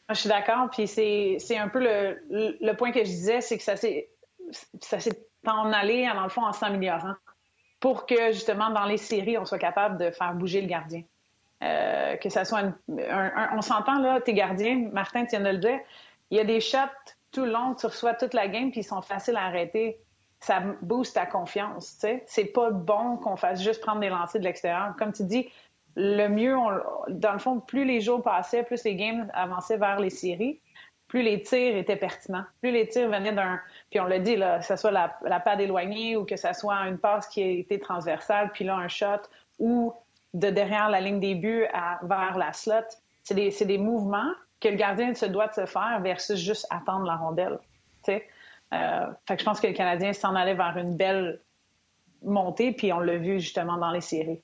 Je 0.09 0.15
suis 0.15 0.29
d'accord, 0.29 0.71
puis 0.71 0.87
c'est 0.87 1.57
un 1.57 1.69
peu 1.69 1.81
le, 1.81 2.73
point 2.77 2.93
que 2.93 3.01
je 3.01 3.11
disais, 3.11 3.43
c'est 3.43 3.59
que 3.59 3.65
ça 3.65 3.77
s'est 3.77 4.09
en 5.47 5.71
allé, 5.71 6.07
dans 6.15 6.23
le 6.23 6.31
fond, 6.31 6.45
en 6.45 6.53
s'améliorant 6.53 7.15
pour 7.85 8.07
que, 8.07 8.33
justement, 8.33 8.71
dans 8.71 8.87
les 8.87 8.97
séries, 8.97 9.37
on 9.37 9.45
soit 9.45 9.59
capable 9.59 9.99
de 9.99 10.11
faire 10.11 10.33
bouger 10.33 10.63
le 10.63 10.69
gardien. 10.69 11.03
Euh, 11.63 12.17
on 13.53 13.61
s'entend 13.61 13.99
là, 13.99 14.23
tes 14.23 14.33
gardiens, 14.33 14.89
Martin, 14.91 15.27
tu 15.27 15.37
le 15.37 15.61
il 16.31 16.39
y 16.39 16.41
a 16.41 16.45
des 16.45 16.63
shots 16.63 16.79
tout 17.31 17.45
long, 17.45 17.75
tu 17.75 17.85
reçois 17.85 18.15
toute 18.15 18.33
la 18.33 18.49
game, 18.49 18.71
puis 18.71 18.81
ils 18.81 18.85
sont 18.85 19.03
faciles 19.03 19.37
à 19.37 19.43
arrêter. 19.43 19.99
Ça 20.41 20.63
booste 20.81 21.17
ta 21.17 21.27
confiance, 21.27 21.93
tu 21.97 22.07
sais. 22.07 22.25
C'est 22.27 22.47
pas 22.47 22.71
bon 22.71 23.19
qu'on 23.19 23.37
fasse 23.37 23.63
juste 23.63 23.83
prendre 23.83 24.01
des 24.01 24.09
lancers 24.09 24.41
de 24.41 24.47
l'extérieur. 24.47 24.95
Comme 24.99 25.13
tu 25.13 25.25
dis, 25.25 25.51
le 25.95 26.29
mieux, 26.29 26.57
dans 27.11 27.33
le 27.35 27.39
fond, 27.39 27.61
plus 27.61 27.85
les 27.85 28.01
jours 28.01 28.23
passaient, 28.23 28.63
plus 28.63 28.83
les 28.85 28.97
games 28.97 29.31
avançaient 29.35 29.77
vers 29.77 30.01
les 30.01 30.09
séries, 30.09 30.59
plus 31.15 31.23
les 31.23 31.43
tirs 31.43 31.77
étaient 31.77 31.95
pertinents, 31.95 32.43
plus 32.61 32.73
les 32.73 32.89
tirs 32.89 33.09
venaient 33.09 33.33
d'un, 33.33 33.61
puis 33.89 34.01
on 34.01 34.05
l'a 34.07 34.19
dit, 34.19 34.35
là, 34.35 34.59
que 34.59 34.65
ce 34.65 34.75
soit 34.75 34.91
la, 34.91 35.17
la 35.23 35.39
patte 35.39 35.61
éloignée 35.61 36.17
ou 36.17 36.25
que 36.25 36.35
ce 36.35 36.53
soit 36.53 36.75
une 36.89 36.99
passe 36.99 37.29
qui 37.29 37.41
a 37.41 37.47
été 37.47 37.79
transversale, 37.79 38.51
puis 38.53 38.65
là, 38.65 38.75
un 38.75 38.89
shot 38.89 39.23
ou 39.61 39.95
de 40.33 40.51
derrière 40.51 40.91
la 40.91 41.01
ligne 41.01 41.21
des 41.21 41.37
buts 41.37 41.67
vers 42.03 42.37
la 42.37 42.53
slot. 42.53 42.83
C'est 43.23 43.37
des, 43.37 43.51
des, 43.65 43.79
mouvements 43.79 44.33
que 44.59 44.67
le 44.67 44.75
gardien 44.75 45.15
se 45.15 45.27
doit 45.27 45.47
de 45.47 45.53
se 45.53 45.67
faire 45.67 46.01
versus 46.03 46.37
juste 46.37 46.67
attendre 46.71 47.07
la 47.07 47.15
rondelle. 47.15 47.61
Euh, 48.09 49.07
fait 49.29 49.37
que 49.37 49.39
je 49.39 49.45
pense 49.45 49.61
que 49.61 49.69
le 49.69 49.73
Canadien 49.73 50.13
s'en 50.15 50.35
allait 50.35 50.55
vers 50.55 50.77
une 50.77 50.97
belle, 50.97 51.41
monter, 52.25 52.73
puis 52.73 52.93
on 52.93 52.99
l'a 52.99 53.19
vu 53.19 53.39
justement 53.39 53.77
dans 53.77 53.93
les 53.93 54.01
séries. 54.01 54.43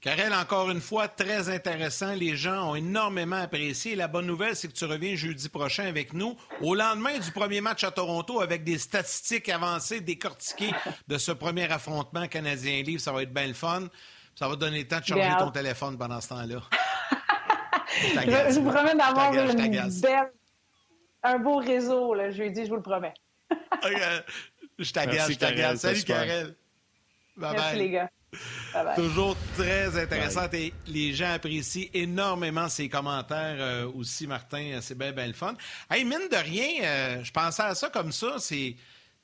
Karel, 0.00 0.32
encore 0.34 0.70
une 0.70 0.80
fois, 0.80 1.08
très 1.08 1.48
intéressant. 1.48 2.12
Les 2.14 2.36
gens 2.36 2.70
ont 2.70 2.74
énormément 2.76 3.36
apprécié. 3.36 3.96
La 3.96 4.08
bonne 4.08 4.26
nouvelle, 4.26 4.54
c'est 4.54 4.68
que 4.68 4.72
tu 4.72 4.84
reviens 4.84 5.14
jeudi 5.16 5.48
prochain 5.48 5.86
avec 5.86 6.12
nous, 6.12 6.36
au 6.60 6.74
lendemain 6.74 7.18
du 7.18 7.30
premier 7.32 7.60
match 7.60 7.82
à 7.82 7.90
Toronto, 7.90 8.40
avec 8.40 8.62
des 8.62 8.78
statistiques 8.78 9.48
avancées, 9.48 10.00
décortiquées 10.00 10.72
de 11.08 11.18
ce 11.18 11.32
premier 11.32 11.70
affrontement 11.72 12.28
canadien-livre. 12.28 13.00
Ça 13.00 13.12
va 13.12 13.22
être 13.22 13.32
bien 13.32 13.46
le 13.48 13.54
fun. 13.54 13.88
Ça 14.34 14.48
va 14.48 14.54
te 14.54 14.60
donner 14.60 14.80
le 14.80 14.88
temps 14.88 15.00
de 15.00 15.04
charger 15.04 15.34
ton 15.38 15.50
téléphone 15.50 15.96
pendant 15.96 16.20
ce 16.20 16.28
temps-là. 16.28 16.60
je, 18.02 18.54
je, 18.54 18.60
vous 18.60 18.70
promets 18.70 18.94
d'avoir 18.94 19.32
un 21.22 21.38
beau 21.38 21.56
réseau 21.56 22.14
le 22.14 22.30
jeudi, 22.30 22.64
je 22.64 22.68
vous 22.68 22.76
le 22.76 22.82
promets. 22.82 23.14
je 24.78 24.92
t'agace, 24.92 25.32
je 25.32 25.38
t'agace. 25.38 25.80
Salut, 25.80 26.04
Karel. 26.04 26.54
Bye 27.36 27.52
Merci, 27.56 27.76
les 27.76 27.90
gars. 27.90 28.10
Toujours 28.94 29.36
très 29.56 29.98
intéressant 29.98 30.46
et 30.52 30.72
les 30.86 31.14
gens 31.14 31.32
apprécient 31.32 31.88
énormément 31.94 32.68
ces 32.68 32.88
commentaires 32.88 33.56
euh, 33.58 33.90
aussi, 33.94 34.26
Martin. 34.26 34.78
C'est 34.82 34.96
bien, 34.96 35.12
bien 35.12 35.26
le 35.26 35.32
fun. 35.32 35.54
Hey, 35.90 36.04
mine 36.04 36.28
de 36.30 36.36
rien, 36.36 36.82
euh, 36.82 37.24
je 37.24 37.32
pensais 37.32 37.62
à 37.62 37.74
ça 37.74 37.88
comme 37.88 38.12
ça. 38.12 38.36
C'est 38.38 38.76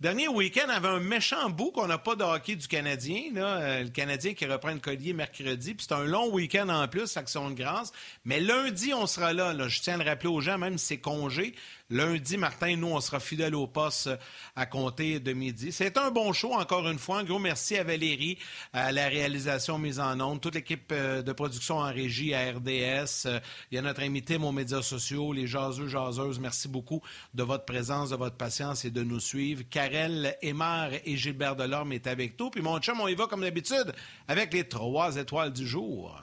Dernier 0.02 0.26
week-end, 0.26 0.68
avait 0.68 0.88
un 0.88 0.98
méchant 0.98 1.48
bout 1.48 1.70
qu'on 1.70 1.86
n'a 1.86 1.96
pas 1.96 2.16
de 2.16 2.24
hockey 2.24 2.56
du 2.56 2.66
Canadien. 2.66 3.22
Euh, 3.36 3.84
le 3.84 3.88
Canadien 3.88 4.34
qui 4.34 4.44
reprend 4.46 4.72
le 4.72 4.80
collier 4.80 5.12
mercredi. 5.12 5.74
Puis 5.74 5.86
c'est 5.88 5.94
un 5.94 6.02
long 6.02 6.28
week-end 6.28 6.68
en 6.70 6.88
plus, 6.88 7.16
Action 7.16 7.50
de 7.50 7.54
grâce. 7.54 7.92
Mais 8.24 8.40
lundi, 8.40 8.92
on 8.92 9.06
sera 9.06 9.32
là, 9.32 9.52
là. 9.52 9.68
Je 9.68 9.80
tiens 9.80 9.94
à 9.94 10.02
le 10.02 10.10
rappeler 10.10 10.28
aux 10.28 10.40
gens, 10.40 10.58
même 10.58 10.76
si 10.76 10.86
c'est 10.86 10.98
congé. 10.98 11.54
Lundi, 11.93 12.38
Martin, 12.38 12.74
nous, 12.76 12.86
on 12.86 13.03
sera 13.03 13.20
fidèles 13.20 13.55
au 13.55 13.66
poste 13.66 14.07
euh, 14.07 14.16
à 14.57 14.64
compter 14.64 15.20
de 15.20 15.34
midi. 15.34 15.72
C'est 15.72 15.99
un 15.99 16.11
bon 16.11 16.32
show, 16.32 16.55
encore 16.55 16.88
une 16.88 16.99
fois. 16.99 17.18
Un 17.18 17.24
gros 17.24 17.38
merci 17.38 17.76
à 17.76 17.84
Valérie, 17.84 18.38
à 18.72 18.93
la 18.93 19.09
réalisation 19.09 19.78
mise 19.78 20.01
en 20.01 20.18
onde, 20.18 20.40
toute 20.40 20.55
l'équipe 20.55 20.90
euh, 20.90 21.20
de 21.20 21.32
production 21.32 21.80
en 21.80 21.93
régie 21.93 22.32
à 22.32 22.51
RDS. 22.51 23.26
Euh, 23.26 23.40
il 23.70 23.74
y 23.74 23.78
a 23.78 23.82
notre 23.82 24.03
ami 24.03 24.22
Tim 24.22 24.43
aux 24.43 24.53
médias 24.53 24.80
sociaux, 24.80 25.34
les 25.34 25.47
jaseux, 25.47 25.86
jaseuses. 25.86 26.40
Merci 26.40 26.66
beaucoup 26.66 27.03
de 27.34 27.43
votre 27.43 27.66
présence, 27.66 28.09
de 28.09 28.16
votre 28.16 28.36
patience 28.36 28.86
et 28.86 28.90
de 28.90 29.03
nous 29.03 29.20
suivre. 29.20 29.62
Karel, 29.68 30.34
Aymar 30.40 30.93
et 31.05 31.16
Gilbert 31.18 31.57
Delorme 31.57 31.93
est 31.93 32.07
avec 32.07 32.40
nous. 32.40 32.49
Puis 32.49 32.62
mon 32.62 32.78
chum, 32.78 33.03
on 33.03 33.09
y 33.09 33.14
va 33.14 33.26
comme 33.26 33.43
d'habitude 33.43 33.93
avec 34.28 34.55
les 34.55 34.66
trois 34.66 35.16
étoiles 35.16 35.53
du 35.53 35.66
jour. 35.66 36.22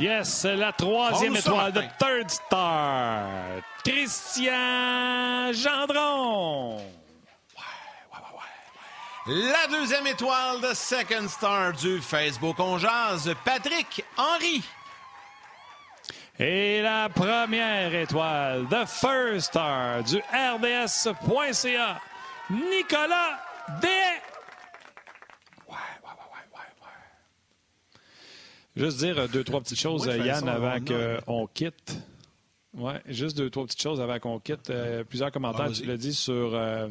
Yes, 0.00 0.44
la 0.44 0.72
troisième 0.72 1.36
étoile 1.36 1.72
de 1.72 1.82
Third 1.98 2.30
Star. 2.30 3.26
Christian 3.84 5.52
Gendron. 5.52 6.80
La 9.26 9.66
deuxième 9.70 10.06
étoile 10.06 10.62
de 10.62 10.72
Second 10.72 11.28
Star 11.28 11.74
du 11.74 12.00
Facebook 12.00 12.56
On 12.58 12.78
Jazz, 12.78 13.30
Patrick 13.44 14.02
Henry. 14.16 14.62
Et 16.38 16.80
la 16.80 17.10
première 17.10 17.94
étoile 17.94 18.66
de 18.68 18.84
First 18.86 19.48
Star 19.48 20.02
du 20.02 20.16
RDS.ca, 20.16 22.00
Nicolas 22.48 23.38
D. 23.82 23.99
Juste 28.80 28.98
dire 28.98 29.18
euh, 29.18 29.28
deux, 29.28 29.44
trois 29.44 29.60
petites 29.60 29.78
choses, 29.78 30.06
Yann, 30.06 30.48
avant 30.48 30.78
qu'on 30.80 31.46
quitte. 31.46 31.98
Oui, 32.72 32.92
juste 33.08 33.36
deux, 33.36 33.50
trois 33.50 33.66
petites 33.66 33.82
choses 33.82 34.00
avant 34.00 34.18
qu'on 34.18 34.38
quitte. 34.38 34.70
Euh, 34.70 35.04
plusieurs 35.04 35.30
commentaires, 35.30 35.66
ah, 35.68 35.72
tu 35.72 35.84
l'as 35.84 35.98
dit 35.98 36.14
sur, 36.14 36.54
euh, 36.54 36.88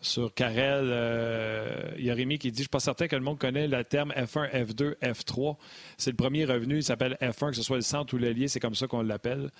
sur 0.00 0.34
Carrel. 0.34 1.94
Il 1.96 2.04
y 2.04 2.10
a 2.10 2.14
Rémi 2.14 2.38
qui 2.38 2.50
dit 2.50 2.56
Je 2.56 2.60
ne 2.60 2.64
suis 2.64 2.68
pas 2.70 2.80
certain 2.80 3.06
que 3.06 3.14
le 3.14 3.22
monde 3.22 3.38
connaît 3.38 3.68
le 3.68 3.84
terme 3.84 4.10
F1, 4.16 4.50
F2, 4.50 4.96
F3. 4.98 5.56
C'est 5.96 6.10
le 6.10 6.16
premier 6.16 6.44
revenu, 6.44 6.78
il 6.78 6.82
s'appelle 6.82 7.16
F1, 7.20 7.50
que 7.50 7.56
ce 7.56 7.62
soit 7.62 7.76
le 7.76 7.82
centre 7.82 8.12
ou 8.14 8.18
l'allié, 8.18 8.48
c'est 8.48 8.60
comme 8.60 8.74
ça 8.74 8.88
qu'on 8.88 9.02
l'appelle. 9.02 9.50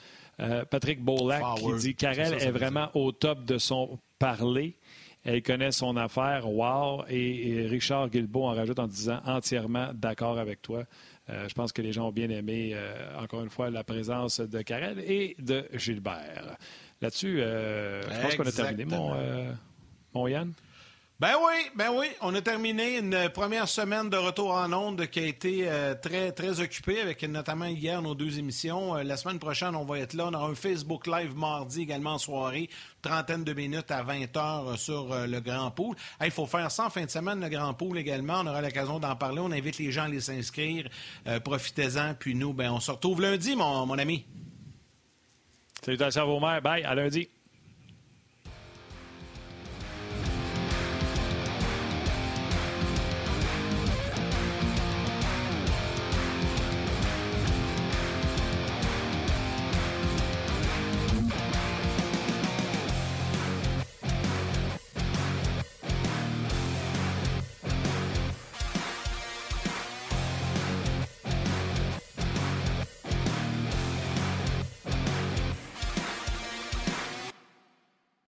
Patrick 0.70 1.00
Bolac 1.00 1.44
qui 1.58 1.74
dit 1.78 1.94
Carrel 1.94 2.34
est 2.34 2.50
vraiment 2.50 2.88
au 2.94 3.12
top 3.12 3.44
de 3.44 3.58
son 3.58 4.00
parler. 4.18 4.76
Elle 5.28 5.42
connaît 5.42 5.72
son 5.72 5.96
affaire, 5.96 6.48
wow. 6.48 7.02
et 7.08 7.66
Richard 7.68 8.10
Guilbeault 8.10 8.44
en 8.44 8.54
rajoute 8.54 8.78
en 8.78 8.86
disant 8.86 9.20
entièrement 9.24 9.88
d'accord 9.92 10.38
avec 10.38 10.62
toi. 10.62 10.84
Euh, 11.28 11.48
je 11.48 11.54
pense 11.54 11.72
que 11.72 11.82
les 11.82 11.92
gens 11.92 12.08
ont 12.08 12.12
bien 12.12 12.30
aimé, 12.30 12.70
euh, 12.74 13.18
encore 13.18 13.42
une 13.42 13.50
fois, 13.50 13.70
la 13.70 13.82
présence 13.82 14.40
de 14.40 14.62
Karel 14.62 15.00
et 15.00 15.34
de 15.40 15.64
Gilbert. 15.74 16.56
Là-dessus, 17.00 17.40
euh, 17.40 18.02
je 18.02 18.22
pense 18.22 18.34
qu'on 18.36 18.46
a 18.46 18.52
terminé, 18.52 18.84
mon, 18.84 19.14
mon 20.14 20.28
Yann? 20.28 20.52
Ben 21.18 21.32
oui, 21.42 21.54
ben 21.74 21.88
oui, 21.94 22.08
on 22.20 22.34
a 22.34 22.42
terminé 22.42 22.98
une 22.98 23.30
première 23.30 23.70
semaine 23.70 24.10
de 24.10 24.18
retour 24.18 24.52
en 24.52 24.70
ondes 24.74 25.06
qui 25.06 25.20
a 25.20 25.24
été 25.24 25.66
euh, 25.66 25.94
très 25.94 26.30
très 26.30 26.60
occupée 26.60 27.00
avec 27.00 27.22
notamment 27.22 27.64
hier 27.64 28.02
nos 28.02 28.14
deux 28.14 28.38
émissions. 28.38 28.94
Euh, 28.94 29.02
la 29.02 29.16
semaine 29.16 29.38
prochaine, 29.38 29.74
on 29.76 29.86
va 29.86 29.98
être 29.98 30.12
là. 30.12 30.26
On 30.26 30.34
aura 30.34 30.48
un 30.48 30.54
Facebook 30.54 31.06
Live 31.06 31.34
mardi 31.34 31.80
également 31.80 32.12
en 32.12 32.18
soirée, 32.18 32.68
trentaine 33.00 33.44
de 33.44 33.54
minutes 33.54 33.90
à 33.90 34.02
20 34.02 34.36
heures 34.36 34.78
sur 34.78 35.10
euh, 35.10 35.26
le 35.26 35.40
Grand 35.40 35.70
Pool. 35.70 35.96
Il 36.22 36.30
faut 36.30 36.44
faire 36.44 36.70
ça 36.70 36.84
en 36.84 36.90
fin 36.90 37.06
de 37.06 37.10
semaine, 37.10 37.40
le 37.40 37.48
Grand 37.48 37.72
Pool 37.72 37.96
également. 37.96 38.40
On 38.42 38.46
aura 38.48 38.60
l'occasion 38.60 38.98
d'en 38.98 39.16
parler. 39.16 39.40
On 39.40 39.52
invite 39.52 39.78
les 39.78 39.92
gens 39.92 40.04
à 40.04 40.08
les 40.08 40.20
s'inscrire. 40.20 40.86
Profitez-en. 41.44 42.12
Puis 42.12 42.34
nous, 42.34 42.52
ben, 42.52 42.70
on 42.72 42.80
se 42.80 42.90
retrouve 42.90 43.22
lundi, 43.22 43.56
mon, 43.56 43.86
mon 43.86 43.96
ami. 43.96 44.26
Salutations 45.82 46.22
à 46.22 46.26
vos 46.26 46.40
mères. 46.40 46.60
Bye, 46.60 46.84
à 46.84 46.94
lundi. 46.94 47.30